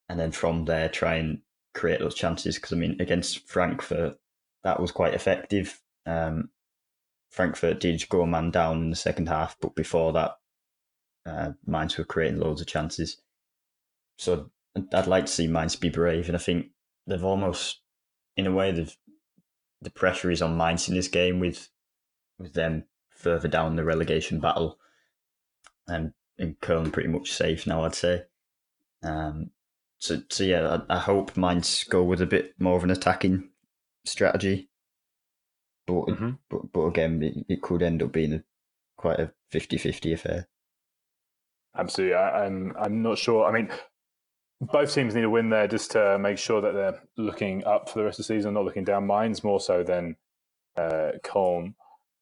and 0.08 0.20
then 0.20 0.32
from 0.32 0.66
there 0.66 0.88
try 0.88 1.14
and 1.14 1.40
create 1.74 2.00
those 2.00 2.14
chances. 2.14 2.56
Because 2.56 2.72
I 2.72 2.76
mean, 2.76 3.00
against 3.00 3.48
Frankfurt, 3.48 4.18
that 4.64 4.80
was 4.80 4.92
quite 4.92 5.14
effective. 5.14 5.80
Um, 6.04 6.50
Frankfurt 7.30 7.80
did 7.80 8.06
go 8.10 8.22
a 8.22 8.26
man 8.26 8.50
down 8.50 8.82
in 8.82 8.90
the 8.90 8.96
second 8.96 9.28
half, 9.28 9.56
but 9.60 9.74
before 9.74 10.12
that, 10.12 10.32
uh, 11.26 11.52
Mainz 11.66 11.96
were 11.96 12.04
creating 12.04 12.40
loads 12.40 12.60
of 12.60 12.66
chances. 12.66 13.18
So 14.16 14.50
I'd 14.92 15.06
like 15.06 15.26
to 15.26 15.32
see 15.32 15.46
Mainz 15.46 15.76
be 15.76 15.88
brave, 15.88 16.28
and 16.28 16.36
I 16.36 16.40
think 16.40 16.68
they've 17.06 17.24
almost, 17.24 17.80
in 18.36 18.46
a 18.46 18.52
way, 18.52 18.72
they've 18.72 18.96
the 19.80 19.90
pressure 19.90 20.30
is 20.30 20.42
on 20.42 20.56
Mainz 20.56 20.88
in 20.88 20.94
this 20.94 21.08
game 21.08 21.40
with 21.40 21.68
with 22.38 22.54
them 22.54 22.84
further 23.10 23.48
down 23.48 23.76
the 23.76 23.84
relegation 23.84 24.40
battle, 24.40 24.78
and 25.86 26.12
and 26.38 26.58
Köln 26.60 26.92
pretty 26.92 27.08
much 27.08 27.32
safe 27.32 27.66
now. 27.66 27.84
I'd 27.84 27.94
say. 27.94 28.24
Um, 29.02 29.50
so 29.98 30.22
so 30.30 30.44
yeah, 30.44 30.78
I, 30.88 30.96
I 30.96 30.98
hope 30.98 31.36
Mainz 31.36 31.84
go 31.84 32.02
with 32.02 32.20
a 32.20 32.26
bit 32.26 32.54
more 32.58 32.76
of 32.76 32.84
an 32.84 32.90
attacking 32.90 33.50
strategy. 34.04 34.68
But 35.86 36.06
Mm-hmm. 36.06 36.30
but 36.48 36.72
but 36.72 36.82
again, 36.86 37.22
it, 37.22 37.46
it 37.48 37.62
could 37.62 37.82
end 37.82 38.02
up 38.02 38.12
being 38.12 38.32
a 38.32 38.44
quite 38.96 39.18
a 39.18 39.32
50-50 39.52 40.14
affair. 40.14 40.48
Absolutely. 41.76 42.14
I, 42.14 42.46
I'm 42.46 42.74
I'm 42.78 43.02
not 43.02 43.18
sure. 43.18 43.44
I 43.46 43.52
mean, 43.52 43.70
both 44.60 44.94
teams 44.94 45.14
need 45.14 45.24
a 45.24 45.30
win 45.30 45.50
there 45.50 45.66
just 45.66 45.90
to 45.92 46.18
make 46.18 46.38
sure 46.38 46.60
that 46.60 46.74
they're 46.74 47.00
looking 47.16 47.64
up 47.64 47.88
for 47.88 47.98
the 47.98 48.04
rest 48.04 48.20
of 48.20 48.26
the 48.26 48.34
season, 48.34 48.54
not 48.54 48.64
looking 48.64 48.84
down. 48.84 49.06
Mainz 49.06 49.42
more 49.42 49.60
so 49.60 49.82
than 49.82 50.16
uh, 50.76 51.12
Köln. 51.24 51.74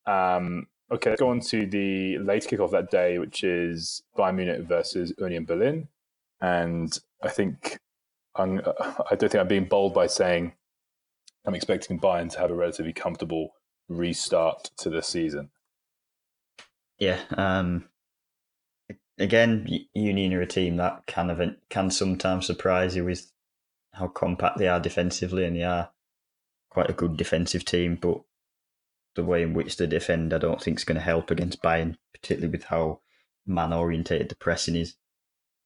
Um, 0.06 0.66
okay, 0.90 1.10
let's 1.10 1.20
go 1.20 1.30
on 1.30 1.40
to 1.40 1.66
the 1.66 2.18
late 2.18 2.44
kickoff 2.44 2.70
that 2.70 2.90
day, 2.90 3.18
which 3.18 3.44
is 3.44 4.02
Bayern 4.16 4.36
Munich 4.36 4.62
versus 4.62 5.12
Union 5.18 5.44
Berlin. 5.44 5.88
And 6.40 6.98
I 7.22 7.28
think 7.28 7.78
I'm, 8.34 8.60
I 8.60 9.14
don't 9.16 9.30
think 9.30 9.36
I'm 9.36 9.48
being 9.48 9.66
bold 9.66 9.92
by 9.92 10.06
saying 10.06 10.52
I'm 11.44 11.54
expecting 11.54 12.00
Bayern 12.00 12.30
to 12.32 12.38
have 12.38 12.50
a 12.50 12.54
relatively 12.54 12.92
comfortable 12.92 13.50
restart 13.88 14.70
to 14.78 14.88
the 14.88 15.02
season. 15.02 15.50
Yeah. 16.98 17.20
Um, 17.36 17.89
again, 19.20 19.68
Union 19.94 20.34
are 20.34 20.40
a 20.40 20.46
team 20.46 20.76
that 20.78 21.06
can 21.06 21.30
event, 21.30 21.58
can 21.68 21.90
sometimes 21.90 22.46
surprise 22.46 22.96
you 22.96 23.04
with 23.04 23.30
how 23.92 24.08
compact 24.08 24.58
they 24.58 24.66
are 24.66 24.80
defensively, 24.80 25.44
and 25.44 25.56
they 25.56 25.62
are 25.62 25.90
quite 26.70 26.90
a 26.90 26.94
good 26.94 27.16
defensive 27.16 27.64
team. 27.64 27.96
But 28.00 28.20
the 29.14 29.24
way 29.24 29.42
in 29.42 29.54
which 29.54 29.76
they 29.76 29.86
defend, 29.86 30.32
I 30.32 30.38
don't 30.38 30.60
think 30.60 30.78
is 30.78 30.84
going 30.84 30.96
to 30.96 31.02
help 31.04 31.30
against 31.30 31.62
Bayern, 31.62 31.96
particularly 32.12 32.50
with 32.50 32.64
how 32.64 33.00
man 33.46 33.72
orientated 33.72 34.28
the 34.28 34.36
pressing 34.36 34.76
is. 34.76 34.94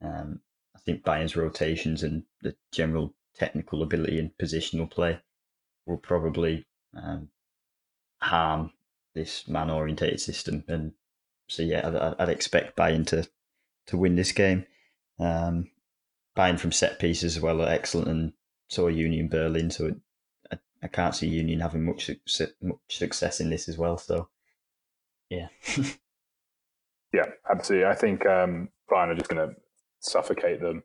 Um, 0.02 0.40
I 0.74 0.80
think 0.80 1.04
Bayern's 1.04 1.36
rotations 1.36 2.02
and 2.02 2.24
the 2.42 2.56
general 2.72 3.14
technical 3.34 3.82
ability 3.82 4.18
and 4.18 4.30
positional 4.40 4.90
play 4.90 5.20
will 5.86 5.98
probably 5.98 6.66
um, 6.96 7.28
harm 8.20 8.72
this 9.14 9.46
man 9.46 9.70
orientated 9.70 10.20
system. 10.20 10.64
And 10.68 10.92
so, 11.48 11.62
yeah, 11.62 11.86
I'd, 11.86 12.22
I'd 12.22 12.28
expect 12.28 12.76
Bayern 12.76 13.06
to, 13.08 13.28
to 13.86 13.96
win 13.96 14.16
this 14.16 14.32
game. 14.32 14.66
Um, 15.18 15.70
Bayern 16.36 16.58
from 16.58 16.72
set 16.72 16.98
pieces 16.98 17.36
as 17.36 17.42
well 17.42 17.62
are 17.62 17.68
excellent, 17.68 18.08
and 18.08 18.32
are 18.78 18.90
Union 18.90 19.28
Berlin. 19.28 19.70
So 19.70 19.86
it, 19.86 19.96
I, 20.52 20.58
I 20.82 20.88
can't 20.88 21.14
see 21.14 21.28
Union 21.28 21.60
having 21.60 21.84
much 21.84 22.10
much 22.60 22.80
success 22.88 23.40
in 23.40 23.50
this 23.50 23.68
as 23.68 23.78
well. 23.78 23.98
So, 23.98 24.28
yeah. 25.30 25.48
Yeah, 27.14 27.26
absolutely. 27.48 27.86
I 27.86 27.94
think 27.94 28.26
um, 28.26 28.70
Bayern 28.90 29.10
are 29.10 29.14
just 29.14 29.28
going 29.28 29.48
to 29.48 29.54
suffocate 30.00 30.60
them, 30.60 30.82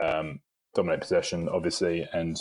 um, 0.00 0.40
dominate 0.74 1.00
possession, 1.00 1.48
obviously, 1.48 2.06
and 2.12 2.36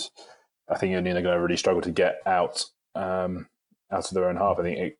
I 0.69 0.77
think 0.77 0.91
Union 0.91 1.15
are 1.15 1.21
going 1.21 1.37
to 1.37 1.41
really 1.41 1.55
struggle 1.55 1.81
to 1.83 1.91
get 1.91 2.17
out 2.25 2.65
um, 2.93 3.47
out 3.89 4.05
of 4.05 4.13
their 4.13 4.27
own 4.27 4.35
half. 4.35 4.59
I 4.59 4.63
think 4.63 4.79
it, 4.79 4.99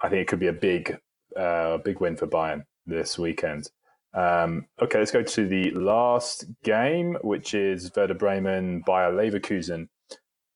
I 0.00 0.08
think 0.08 0.22
it 0.22 0.28
could 0.28 0.40
be 0.40 0.46
a 0.46 0.54
big, 0.54 0.98
uh, 1.36 1.76
big 1.78 2.00
win 2.00 2.16
for 2.16 2.26
Bayern 2.26 2.64
this 2.86 3.18
weekend. 3.18 3.68
Um, 4.16 4.66
okay, 4.80 4.98
let's 4.98 5.10
go 5.10 5.22
to 5.22 5.46
the 5.46 5.70
last 5.72 6.46
game, 6.64 7.18
which 7.20 7.52
is 7.52 7.92
Werder 7.94 8.14
Bremen 8.14 8.82
by 8.86 9.10
Leverkusen. 9.10 9.88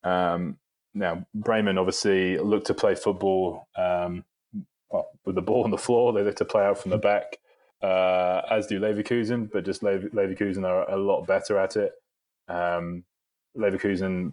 Um, 0.03 0.57
now, 0.95 1.27
Bremen 1.35 1.77
obviously 1.77 2.39
look 2.39 2.65
to 2.65 2.75
play 2.75 2.95
football 2.95 3.69
um, 3.77 4.25
well, 4.91 5.11
with 5.27 5.35
the 5.35 5.43
ball 5.43 5.65
on 5.65 5.71
the 5.71 5.79
floor. 5.79 6.13
They 6.13 6.23
look 6.23 6.37
to 6.37 6.45
play 6.47 6.65
out 6.65 6.79
from 6.79 6.91
the 6.91 6.99
back, 6.99 7.37
uh, 7.83 8.41
as 8.51 8.67
do 8.67 8.81
Leverkusen, 8.81 9.51
but 9.53 9.67
just 9.67 9.83
Lever- 9.83 10.09
Leverkusen 10.09 10.67
are 10.67 10.91
a 10.91 10.97
lot 10.97 11.27
better 11.27 11.59
at 11.59 11.77
it. 11.77 11.93
Um, 12.49 13.05
Leverkusen 13.57 14.33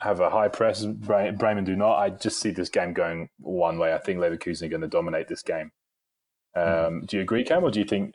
have 0.00 0.20
a 0.20 0.28
high 0.28 0.48
press. 0.48 0.84
Bre- 0.84 1.30
Bremen 1.30 1.64
do 1.64 1.74
not. 1.76 1.96
I 1.96 2.10
just 2.10 2.40
see 2.40 2.50
this 2.50 2.68
game 2.68 2.92
going 2.92 3.30
one 3.38 3.78
way. 3.78 3.94
I 3.94 3.98
think 3.98 4.20
Leverkusen 4.20 4.64
are 4.66 4.68
going 4.68 4.82
to 4.82 4.88
dominate 4.88 5.28
this 5.28 5.42
game. 5.42 5.72
Um, 6.54 7.04
Do 7.06 7.16
you 7.16 7.22
agree, 7.22 7.44
Cam, 7.44 7.64
or 7.64 7.70
do 7.70 7.80
you 7.80 7.86
think 7.86 8.14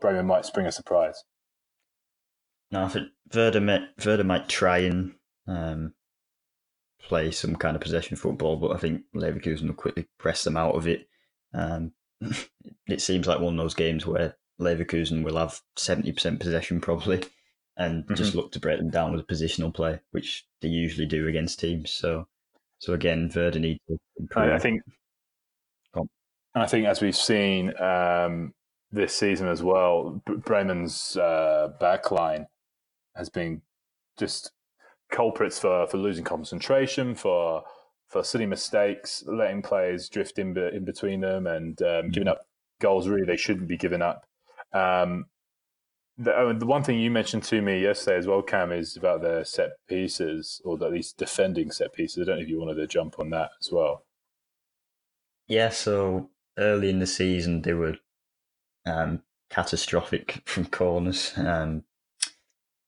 Bremen 0.00 0.26
might 0.26 0.46
spring 0.46 0.66
a 0.66 0.72
surprise? 0.72 1.22
No, 2.70 2.84
I 2.84 2.88
think 2.88 3.08
Werder 3.34 3.60
might, 3.60 4.24
might 4.24 4.48
try 4.48 4.78
and 4.78 5.14
um, 5.46 5.94
play 7.02 7.30
some 7.30 7.56
kind 7.56 7.76
of 7.76 7.82
possession 7.82 8.16
football, 8.16 8.56
but 8.56 8.72
I 8.72 8.78
think 8.78 9.02
Leverkusen 9.14 9.66
will 9.66 9.74
quickly 9.74 10.08
press 10.18 10.44
them 10.44 10.56
out 10.56 10.74
of 10.74 10.88
it. 10.88 11.06
Um, 11.52 11.92
it 12.86 13.00
seems 13.00 13.26
like 13.26 13.40
one 13.40 13.54
of 13.54 13.62
those 13.62 13.74
games 13.74 14.06
where 14.06 14.36
Leverkusen 14.60 15.22
will 15.22 15.36
have 15.36 15.60
70% 15.76 16.40
possession 16.40 16.80
probably 16.80 17.22
and 17.76 18.04
just 18.14 18.34
look 18.34 18.52
to 18.52 18.60
break 18.60 18.78
them 18.78 18.90
down 18.90 19.12
with 19.12 19.20
a 19.20 19.32
positional 19.32 19.74
play, 19.74 19.98
which 20.12 20.46
they 20.60 20.68
usually 20.68 21.06
do 21.06 21.26
against 21.26 21.58
teams. 21.58 21.90
So, 21.90 22.28
so 22.78 22.92
again, 22.92 23.30
Werder 23.34 23.58
need 23.58 23.80
to 23.88 23.98
improve. 24.18 24.52
I, 24.52 24.54
I 24.54 24.58
think. 24.58 24.82
I 26.56 26.66
think 26.66 26.86
as 26.86 27.00
we've 27.00 27.16
seen 27.16 27.76
um, 27.82 28.54
this 28.94 29.16
season 29.16 29.48
as 29.48 29.62
well, 29.62 30.22
Bremen's 30.24 31.16
uh, 31.16 31.70
backline 31.80 32.46
has 33.16 33.28
been 33.28 33.62
just 34.16 34.52
culprits 35.10 35.58
for, 35.58 35.86
for 35.86 35.96
losing 35.98 36.24
concentration, 36.24 37.14
for 37.14 37.64
for 38.08 38.22
silly 38.22 38.46
mistakes, 38.46 39.24
letting 39.26 39.60
players 39.60 40.08
drift 40.08 40.38
in, 40.38 40.54
be, 40.54 40.68
in 40.72 40.84
between 40.84 41.20
them, 41.20 41.48
and 41.48 41.80
um, 41.82 42.10
giving 42.10 42.28
up 42.28 42.46
goals 42.80 43.08
really 43.08 43.26
they 43.26 43.36
shouldn't 43.36 43.66
be 43.66 43.76
giving 43.76 44.02
up. 44.02 44.26
Um, 44.72 45.26
the, 46.16 46.36
oh, 46.36 46.52
the 46.52 46.66
one 46.66 46.84
thing 46.84 47.00
you 47.00 47.10
mentioned 47.10 47.42
to 47.44 47.60
me 47.60 47.82
yesterday 47.82 48.18
as 48.18 48.26
well, 48.28 48.42
Cam, 48.42 48.70
is 48.70 48.96
about 48.96 49.22
their 49.22 49.44
set 49.44 49.70
pieces, 49.88 50.62
or 50.64 50.74
at 50.84 50.92
least 50.92 51.16
defending 51.16 51.72
set 51.72 51.92
pieces. 51.92 52.22
I 52.22 52.24
don't 52.26 52.36
know 52.36 52.42
if 52.42 52.48
you 52.48 52.60
wanted 52.60 52.76
to 52.76 52.86
jump 52.86 53.18
on 53.18 53.30
that 53.30 53.50
as 53.60 53.72
well. 53.72 54.04
Yeah, 55.48 55.70
so 55.70 56.30
early 56.56 56.90
in 56.90 57.00
the 57.00 57.06
season 57.06 57.62
they 57.62 57.74
were 57.74 57.96
um, 58.86 59.22
catastrophic 59.50 60.42
from 60.46 60.66
corners. 60.66 61.32
Um, 61.36 61.84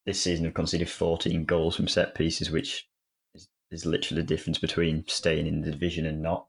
this 0.05 0.21
season 0.21 0.45
they've 0.45 0.55
conceded 0.55 0.89
14 0.89 1.45
goals 1.45 1.77
from 1.77 1.89
set 1.89 2.15
pieces, 2.15 2.51
which 2.51 2.89
is, 3.35 3.49
is 3.71 3.85
literally 3.85 4.23
the 4.23 4.27
difference 4.27 4.59
between 4.59 5.05
staying 5.09 5.47
in 5.47 5.61
the 5.63 5.73
division 5.73 6.07
and 6.07 6.23
not. 6.23 6.47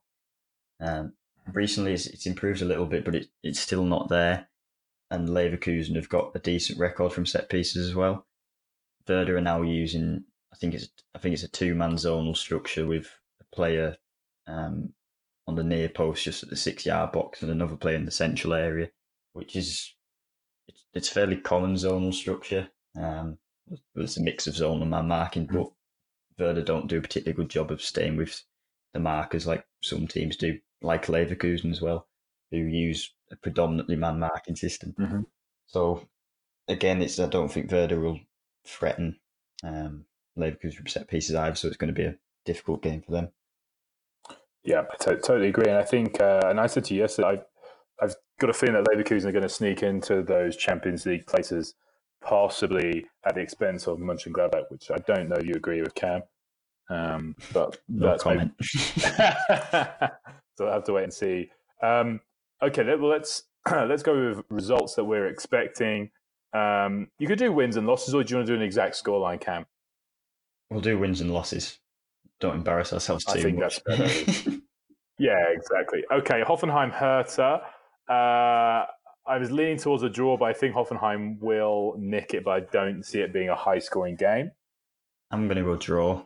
Um, 0.80 1.14
recently 1.52 1.92
it's, 1.92 2.06
it's 2.06 2.26
improved 2.26 2.62
a 2.62 2.66
little 2.66 2.86
bit, 2.86 3.04
but 3.04 3.14
it, 3.14 3.28
it's 3.42 3.60
still 3.60 3.84
not 3.84 4.08
there. 4.08 4.48
And 5.10 5.28
Leverkusen 5.28 5.96
have 5.96 6.08
got 6.08 6.32
a 6.34 6.38
decent 6.38 6.78
record 6.78 7.12
from 7.12 7.26
set 7.26 7.48
pieces 7.48 7.88
as 7.88 7.94
well. 7.94 8.26
Werder 9.08 9.38
are 9.38 9.40
now 9.40 9.62
using, 9.62 10.24
I 10.52 10.56
think 10.56 10.74
it's, 10.74 10.88
I 11.14 11.18
think 11.18 11.32
it's 11.32 11.42
a 11.42 11.48
two-man 11.48 11.94
zonal 11.94 12.36
structure 12.36 12.86
with 12.86 13.10
a 13.40 13.56
player 13.56 13.96
um, 14.46 14.92
on 15.46 15.54
the 15.54 15.64
near 15.64 15.88
post, 15.88 16.24
just 16.24 16.42
at 16.42 16.50
the 16.50 16.56
six-yard 16.56 17.12
box, 17.12 17.42
and 17.42 17.50
another 17.50 17.76
player 17.76 17.96
in 17.96 18.04
the 18.04 18.10
central 18.10 18.52
area, 18.52 18.90
which 19.38 19.54
is 19.54 19.94
it's, 20.66 20.84
it's 20.94 21.08
fairly 21.08 21.36
common 21.36 21.74
zonal 21.74 22.12
structure. 22.12 22.68
Um, 23.00 23.38
it's 23.94 24.16
a 24.16 24.22
mix 24.22 24.48
of 24.48 24.56
zone 24.56 24.82
and 24.82 24.90
man 24.90 25.06
marking, 25.06 25.46
but 25.46 25.68
Werder 26.38 26.62
don't 26.62 26.88
do 26.88 26.98
a 26.98 27.00
particularly 27.00 27.36
good 27.36 27.50
job 27.50 27.70
of 27.70 27.80
staying 27.80 28.16
with 28.16 28.42
the 28.92 29.00
markers 29.00 29.46
like 29.46 29.64
some 29.80 30.08
teams 30.08 30.36
do, 30.36 30.58
like 30.82 31.06
Leverkusen 31.06 31.70
as 31.70 31.80
well, 31.80 32.08
who 32.50 32.56
use 32.56 33.14
a 33.30 33.36
predominantly 33.36 33.94
man 33.94 34.18
marking 34.18 34.56
system. 34.56 34.94
Mhm. 34.98 35.26
So 35.66 36.08
again, 36.66 37.00
it's 37.00 37.20
I 37.20 37.28
don't 37.28 37.52
think 37.52 37.70
Werder 37.70 38.00
will 38.00 38.18
threaten 38.66 39.20
um, 39.62 40.04
Leverkusen 40.36 40.88
set 40.88 41.06
pieces 41.06 41.36
either, 41.36 41.54
so 41.54 41.68
it's 41.68 41.76
going 41.76 41.94
to 41.94 42.00
be 42.00 42.06
a 42.06 42.18
difficult 42.44 42.82
game 42.82 43.02
for 43.02 43.12
them. 43.12 43.28
Yeah, 44.64 44.82
I 44.90 44.96
totally 44.96 45.48
agree. 45.48 45.68
And 45.68 45.78
I 45.78 45.84
think, 45.84 46.20
uh, 46.20 46.42
and 46.46 46.58
I 46.58 46.66
said 46.66 46.84
to 46.86 46.94
you 46.94 47.00
yesterday, 47.00 47.42
I've, 48.02 48.14
got 48.38 48.50
a 48.50 48.52
feeling 48.52 48.74
that 48.74 48.84
Leverkusen 48.84 49.24
are 49.24 49.32
going 49.32 49.42
to 49.42 49.48
sneak 49.48 49.82
into 49.82 50.22
those 50.22 50.56
Champions 50.56 51.04
League 51.04 51.26
places, 51.26 51.74
possibly 52.22 53.04
at 53.26 53.34
the 53.34 53.40
expense 53.40 53.88
of 53.88 53.98
Mönchengladbach, 53.98 54.70
which 54.70 54.90
I 54.92 54.98
don't 54.98 55.28
know 55.28 55.36
if 55.36 55.44
you 55.44 55.54
agree 55.54 55.82
with, 55.82 55.94
Cam. 55.94 56.22
Um, 56.88 57.34
but 57.52 57.78
No 57.88 58.10
that's 58.10 58.22
comment. 58.22 58.52
so 58.62 60.66
I'll 60.66 60.72
have 60.72 60.84
to 60.84 60.92
wait 60.92 61.04
and 61.04 61.12
see. 61.12 61.50
Um, 61.82 62.20
okay, 62.62 62.84
let, 62.84 63.00
well, 63.00 63.10
let's 63.10 63.42
let's 63.70 64.04
go 64.04 64.36
with 64.36 64.44
results 64.50 64.94
that 64.94 65.04
we're 65.04 65.26
expecting. 65.26 66.10
Um, 66.54 67.08
you 67.18 67.26
could 67.26 67.38
do 67.38 67.52
wins 67.52 67.76
and 67.76 67.86
losses, 67.86 68.14
or 68.14 68.22
do 68.22 68.30
you 68.30 68.36
want 68.36 68.46
to 68.46 68.52
do 68.52 68.56
an 68.56 68.62
exact 68.62 69.02
scoreline, 69.02 69.40
Cam? 69.40 69.66
we'll 70.70 70.80
do 70.80 70.98
wins 70.98 71.20
and 71.20 71.32
losses. 71.32 71.78
Don't 72.40 72.56
embarrass 72.56 72.92
ourselves 72.92 73.24
I 73.26 73.34
too 73.34 73.42
think 73.42 73.58
much. 73.58 73.80
that's 73.84 74.46
Yeah, 75.18 75.44
exactly. 75.50 76.04
Okay, 76.12 76.42
Hoffenheim 76.46 76.92
Hertha. 76.92 77.62
Uh, 78.08 78.86
I 79.26 79.36
was 79.38 79.50
leaning 79.50 79.76
towards 79.76 80.02
a 80.02 80.08
draw, 80.08 80.36
but 80.38 80.46
I 80.46 80.54
think 80.54 80.74
Hoffenheim 80.74 81.38
will 81.40 81.94
nick 81.98 82.32
it, 82.32 82.44
but 82.44 82.50
I 82.50 82.60
don't 82.60 83.04
see 83.04 83.20
it 83.20 83.32
being 83.32 83.50
a 83.50 83.54
high 83.54 83.78
scoring 83.78 84.16
game. 84.16 84.50
I'm 85.30 85.46
going 85.46 85.58
to 85.58 85.64
go 85.64 85.76
draw. 85.76 86.22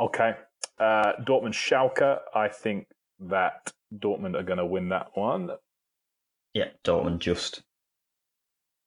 Okay. 0.00 0.34
Uh, 0.78 1.12
Dortmund 1.20 1.52
Schalke. 1.52 2.18
I 2.34 2.48
think 2.48 2.86
that 3.20 3.72
Dortmund 3.94 4.34
are 4.34 4.42
going 4.42 4.58
to 4.58 4.66
win 4.66 4.88
that 4.88 5.08
one. 5.14 5.50
Yeah, 6.54 6.68
Dortmund 6.84 7.18
just. 7.18 7.62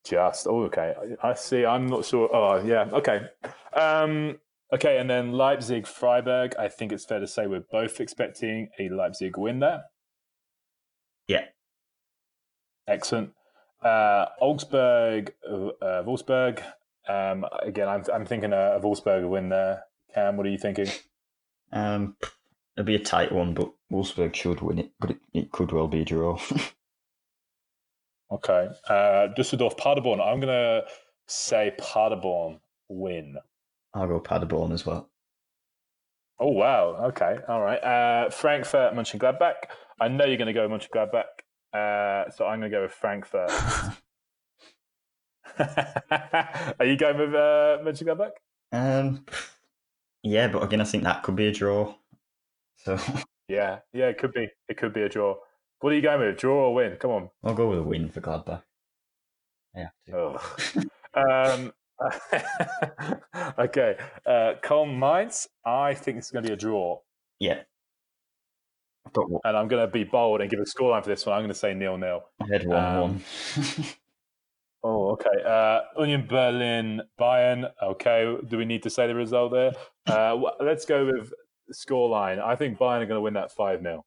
Just. 0.03 0.47
Oh, 0.47 0.63
okay. 0.63 0.95
I 1.21 1.33
see. 1.35 1.65
I'm 1.65 1.85
not 1.85 2.05
sure. 2.05 2.35
Oh, 2.35 2.63
yeah. 2.65 2.89
Okay. 2.91 3.21
Um, 3.73 4.39
okay, 4.73 4.97
and 4.97 5.07
then 5.07 5.33
Leipzig 5.33 5.85
Freiburg. 5.85 6.55
I 6.57 6.67
think 6.67 6.91
it's 6.91 7.05
fair 7.05 7.19
to 7.19 7.27
say 7.27 7.45
we're 7.45 7.63
both 7.71 7.99
expecting 7.99 8.69
a 8.79 8.89
Leipzig 8.89 9.37
win 9.37 9.59
there. 9.59 9.83
Yeah. 11.29 11.45
Excellent. 12.87 13.33
Uh, 13.81 14.25
Augsburg, 14.41 15.31
uh, 15.47 16.03
Wolfsburg. 16.03 16.61
Um, 17.07 17.45
again, 17.61 17.87
I'm, 17.87 18.03
I'm 18.11 18.25
thinking 18.25 18.51
a, 18.51 18.77
a 18.77 18.81
Wolfsburg 18.81 19.29
win 19.29 19.49
there. 19.49 19.83
Cam, 20.13 20.35
what 20.35 20.47
are 20.47 20.49
you 20.49 20.57
thinking? 20.57 20.87
Um, 21.71 22.17
it'll 22.75 22.85
be 22.85 22.95
a 22.95 22.99
tight 22.99 23.31
one, 23.31 23.53
but 23.53 23.71
Wolfsburg 23.93 24.33
should 24.33 24.61
win 24.61 24.79
it, 24.79 24.91
but 24.99 25.11
it, 25.11 25.17
it 25.33 25.51
could 25.51 25.71
well 25.71 25.87
be 25.87 26.01
a 26.01 26.05
draw. 26.05 26.39
okay. 28.31 28.69
Uh, 28.89 29.27
Dusseldorf, 29.27 29.77
Paderborn. 29.77 30.19
I'm 30.19 30.39
going 30.39 30.47
to 30.47 30.83
say 31.27 31.73
Paderborn 31.77 32.59
win. 32.87 33.37
I'll 33.93 34.07
go 34.07 34.19
Paderborn 34.19 34.71
as 34.71 34.83
well. 34.83 35.11
Oh, 36.39 36.51
wow. 36.51 37.07
Okay. 37.07 37.37
All 37.47 37.61
right. 37.61 37.83
Uh, 37.83 38.29
Frankfurt, 38.29 38.93
Mönchengladbach. 38.93 39.55
I 39.99 40.07
know 40.07 40.25
you're 40.25 40.37
going 40.37 40.47
to 40.47 40.53
go 40.53 40.69
Mönchengladbach. 40.69 41.25
Uh, 41.73 42.29
so 42.31 42.45
I'm 42.45 42.59
going 42.59 42.71
to 42.71 42.77
go 42.77 42.83
with 42.83 42.93
Frankfurt. 42.93 43.49
Are 46.79 46.85
you 46.85 46.95
going 46.97 47.17
with 47.17 47.35
uh, 47.35 47.79
Mönchengladbach? 47.83 48.31
Um, 48.71 49.25
yeah, 50.23 50.47
but 50.47 50.63
again, 50.63 50.81
I 50.81 50.85
think 50.85 51.03
that 51.03 51.23
could 51.23 51.35
be 51.35 51.47
a 51.47 51.51
draw. 51.51 51.93
So 52.77 52.97
yeah, 53.47 53.79
yeah, 53.93 54.07
it 54.07 54.17
could 54.17 54.33
be. 54.33 54.47
It 54.67 54.77
could 54.77 54.93
be 54.93 55.01
a 55.01 55.09
draw. 55.09 55.35
What 55.81 55.93
are 55.93 55.95
you 55.95 56.01
going 56.01 56.19
with? 56.19 56.37
Draw 56.37 56.53
or 56.53 56.73
win? 56.73 56.97
Come 56.97 57.11
on. 57.11 57.29
I'll 57.43 57.53
go 57.53 57.69
with 57.69 57.79
a 57.79 57.83
win 57.83 58.09
for 58.09 58.21
Gladbach. 58.21 58.63
Yeah. 59.75 59.89
um, 61.13 61.71
okay. 63.59 63.97
Uh, 64.25 64.85
Mainz. 64.85 65.47
I 65.65 65.93
think 65.93 66.17
it's 66.17 66.31
going 66.31 66.43
to 66.43 66.49
be 66.49 66.53
a 66.53 66.57
draw. 66.57 66.99
Yeah. 67.39 67.61
And 69.43 69.57
I'm 69.57 69.67
going 69.67 69.85
to 69.85 69.91
be 69.91 70.03
bold 70.03 70.41
and 70.41 70.49
give 70.49 70.59
a 70.59 70.63
scoreline 70.63 71.03
for 71.03 71.09
this 71.09 71.25
one. 71.25 71.35
I'm 71.35 71.41
going 71.41 71.49
to 71.49 71.55
say 71.55 71.73
nil 71.73 71.97
nil. 71.97 72.23
Head 72.49 72.67
one 72.67 72.83
um, 72.83 73.01
one. 73.01 73.23
oh, 74.83 75.11
okay. 75.11 75.43
Uh, 75.45 75.81
Union 75.97 76.27
Berlin 76.27 77.01
Bayern. 77.19 77.71
Okay. 77.81 78.37
Do 78.47 78.57
we 78.57 78.65
need 78.65 78.83
to 78.83 78.89
say 78.89 79.07
the 79.07 79.15
result 79.15 79.51
there? 79.51 79.71
Uh, 80.07 80.37
let's 80.59 80.85
go 80.85 81.05
with 81.05 81.33
scoreline. 81.73 82.39
I 82.39 82.55
think 82.55 82.77
Bayern 82.77 83.01
are 83.01 83.05
going 83.05 83.17
to 83.17 83.21
win 83.21 83.33
that 83.33 83.51
5 83.51 83.81
0. 83.81 84.05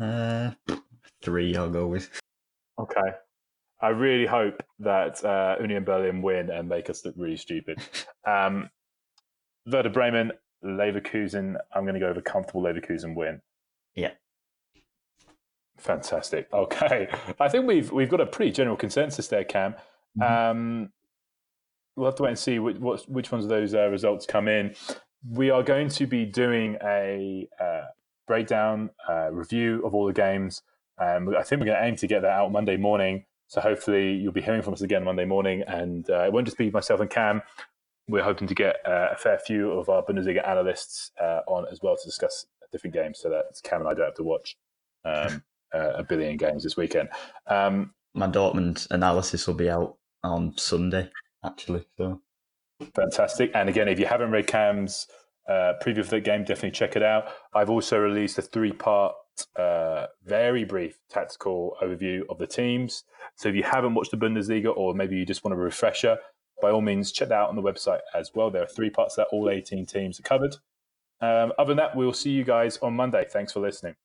Uh, 0.00 0.50
three, 1.22 1.56
I'll 1.56 1.70
go 1.70 1.86
with. 1.86 2.10
Okay. 2.78 3.12
I 3.80 3.88
really 3.88 4.26
hope 4.26 4.62
that 4.80 5.24
uh, 5.24 5.56
Union 5.60 5.84
Berlin 5.84 6.22
win 6.22 6.50
and 6.50 6.68
make 6.68 6.88
us 6.88 7.04
look 7.04 7.14
really 7.16 7.36
stupid. 7.36 7.78
Um, 8.26 8.70
Werder 9.70 9.90
Bremen, 9.90 10.32
Leverkusen. 10.64 11.56
I'm 11.74 11.84
going 11.84 11.92
to 11.92 12.00
go 12.00 12.08
with 12.08 12.16
a 12.16 12.22
comfortable 12.22 12.62
Leverkusen 12.62 13.14
win. 13.14 13.42
Yeah. 13.94 14.12
Fantastic. 15.76 16.48
Okay, 16.52 17.08
I 17.38 17.48
think 17.48 17.66
we've 17.66 17.92
we've 17.92 18.08
got 18.08 18.20
a 18.20 18.26
pretty 18.26 18.50
general 18.52 18.76
consensus 18.76 19.28
there, 19.28 19.44
Cam. 19.44 19.74
Mm-hmm. 20.18 20.22
Um, 20.22 20.92
we'll 21.96 22.06
have 22.06 22.14
to 22.16 22.22
wait 22.22 22.30
and 22.30 22.38
see 22.38 22.58
which 22.58 22.78
which 23.08 23.32
ones 23.32 23.44
of 23.44 23.50
those 23.50 23.74
uh, 23.74 23.88
results 23.88 24.24
come 24.24 24.48
in. 24.48 24.74
We 25.28 25.50
are 25.50 25.62
going 25.62 25.88
to 25.88 26.06
be 26.06 26.24
doing 26.24 26.76
a 26.82 27.48
uh, 27.60 27.82
breakdown 28.26 28.90
uh, 29.08 29.30
review 29.32 29.84
of 29.84 29.94
all 29.94 30.06
the 30.06 30.12
games. 30.12 30.62
Um, 30.98 31.34
I 31.36 31.42
think 31.42 31.60
we're 31.60 31.66
going 31.66 31.78
to 31.78 31.84
aim 31.84 31.96
to 31.96 32.06
get 32.06 32.22
that 32.22 32.30
out 32.30 32.52
Monday 32.52 32.76
morning. 32.76 33.24
So 33.48 33.60
hopefully 33.60 34.12
you'll 34.14 34.32
be 34.32 34.42
hearing 34.42 34.62
from 34.62 34.74
us 34.74 34.80
again 34.80 35.04
Monday 35.04 35.24
morning, 35.24 35.62
and 35.66 36.08
uh, 36.10 36.24
it 36.24 36.32
won't 36.32 36.46
just 36.46 36.58
be 36.58 36.70
myself 36.70 37.00
and 37.00 37.10
Cam. 37.10 37.42
We're 38.08 38.22
hoping 38.22 38.48
to 38.48 38.54
get 38.54 38.76
uh, 38.86 39.08
a 39.12 39.16
fair 39.16 39.38
few 39.38 39.70
of 39.72 39.88
our 39.88 40.02
Bundesliga 40.02 40.46
analysts 40.46 41.10
uh, 41.20 41.40
on 41.46 41.66
as 41.70 41.80
well 41.82 41.96
to 41.96 42.04
discuss 42.04 42.46
different 42.72 42.94
games, 42.94 43.18
so 43.20 43.30
that 43.30 43.44
Cam 43.62 43.80
and 43.80 43.88
I 43.88 43.94
don't 43.94 44.06
have 44.06 44.14
to 44.16 44.24
watch 44.24 44.56
um, 45.04 45.42
a 45.72 46.02
billion 46.02 46.36
games 46.36 46.62
this 46.62 46.76
weekend. 46.76 47.08
Um, 47.46 47.94
My 48.14 48.26
Dortmund 48.26 48.90
analysis 48.90 49.46
will 49.46 49.54
be 49.54 49.70
out 49.70 49.96
on 50.22 50.56
Sunday, 50.56 51.10
actually. 51.44 51.84
So 51.96 52.20
fantastic! 52.94 53.50
And 53.54 53.68
again, 53.68 53.88
if 53.88 53.98
you 53.98 54.06
haven't 54.06 54.30
read 54.30 54.46
Cam's 54.46 55.06
uh, 55.48 55.74
preview 55.82 55.98
of 55.98 56.10
that 56.10 56.24
game, 56.24 56.44
definitely 56.44 56.70
check 56.70 56.96
it 56.96 57.02
out. 57.02 57.26
I've 57.54 57.70
also 57.70 57.98
released 57.98 58.38
a 58.38 58.42
three-part, 58.42 59.14
uh, 59.56 60.06
very 60.24 60.64
brief 60.64 60.98
tactical 61.08 61.76
overview 61.82 62.22
of 62.28 62.38
the 62.38 62.46
teams. 62.46 63.04
So 63.36 63.48
if 63.48 63.54
you 63.54 63.62
haven't 63.62 63.94
watched 63.94 64.10
the 64.10 64.16
Bundesliga, 64.16 64.74
or 64.76 64.94
maybe 64.94 65.16
you 65.16 65.26
just 65.26 65.44
want 65.44 65.54
a 65.54 65.60
refresher, 65.60 66.18
by 66.62 66.70
all 66.70 66.80
means, 66.80 67.12
check 67.12 67.28
that 67.28 67.34
out 67.34 67.48
on 67.48 67.56
the 67.56 67.62
website 67.62 68.00
as 68.14 68.30
well. 68.34 68.50
There 68.50 68.62
are 68.62 68.66
three 68.66 68.90
parts 68.90 69.16
that 69.16 69.26
all 69.32 69.50
18 69.50 69.86
teams 69.86 70.18
are 70.18 70.22
covered. 70.22 70.56
Um, 71.20 71.52
other 71.58 71.68
than 71.68 71.78
that, 71.78 71.96
we'll 71.96 72.12
see 72.12 72.30
you 72.30 72.44
guys 72.44 72.78
on 72.78 72.94
Monday. 72.94 73.26
Thanks 73.28 73.52
for 73.52 73.60
listening. 73.60 73.96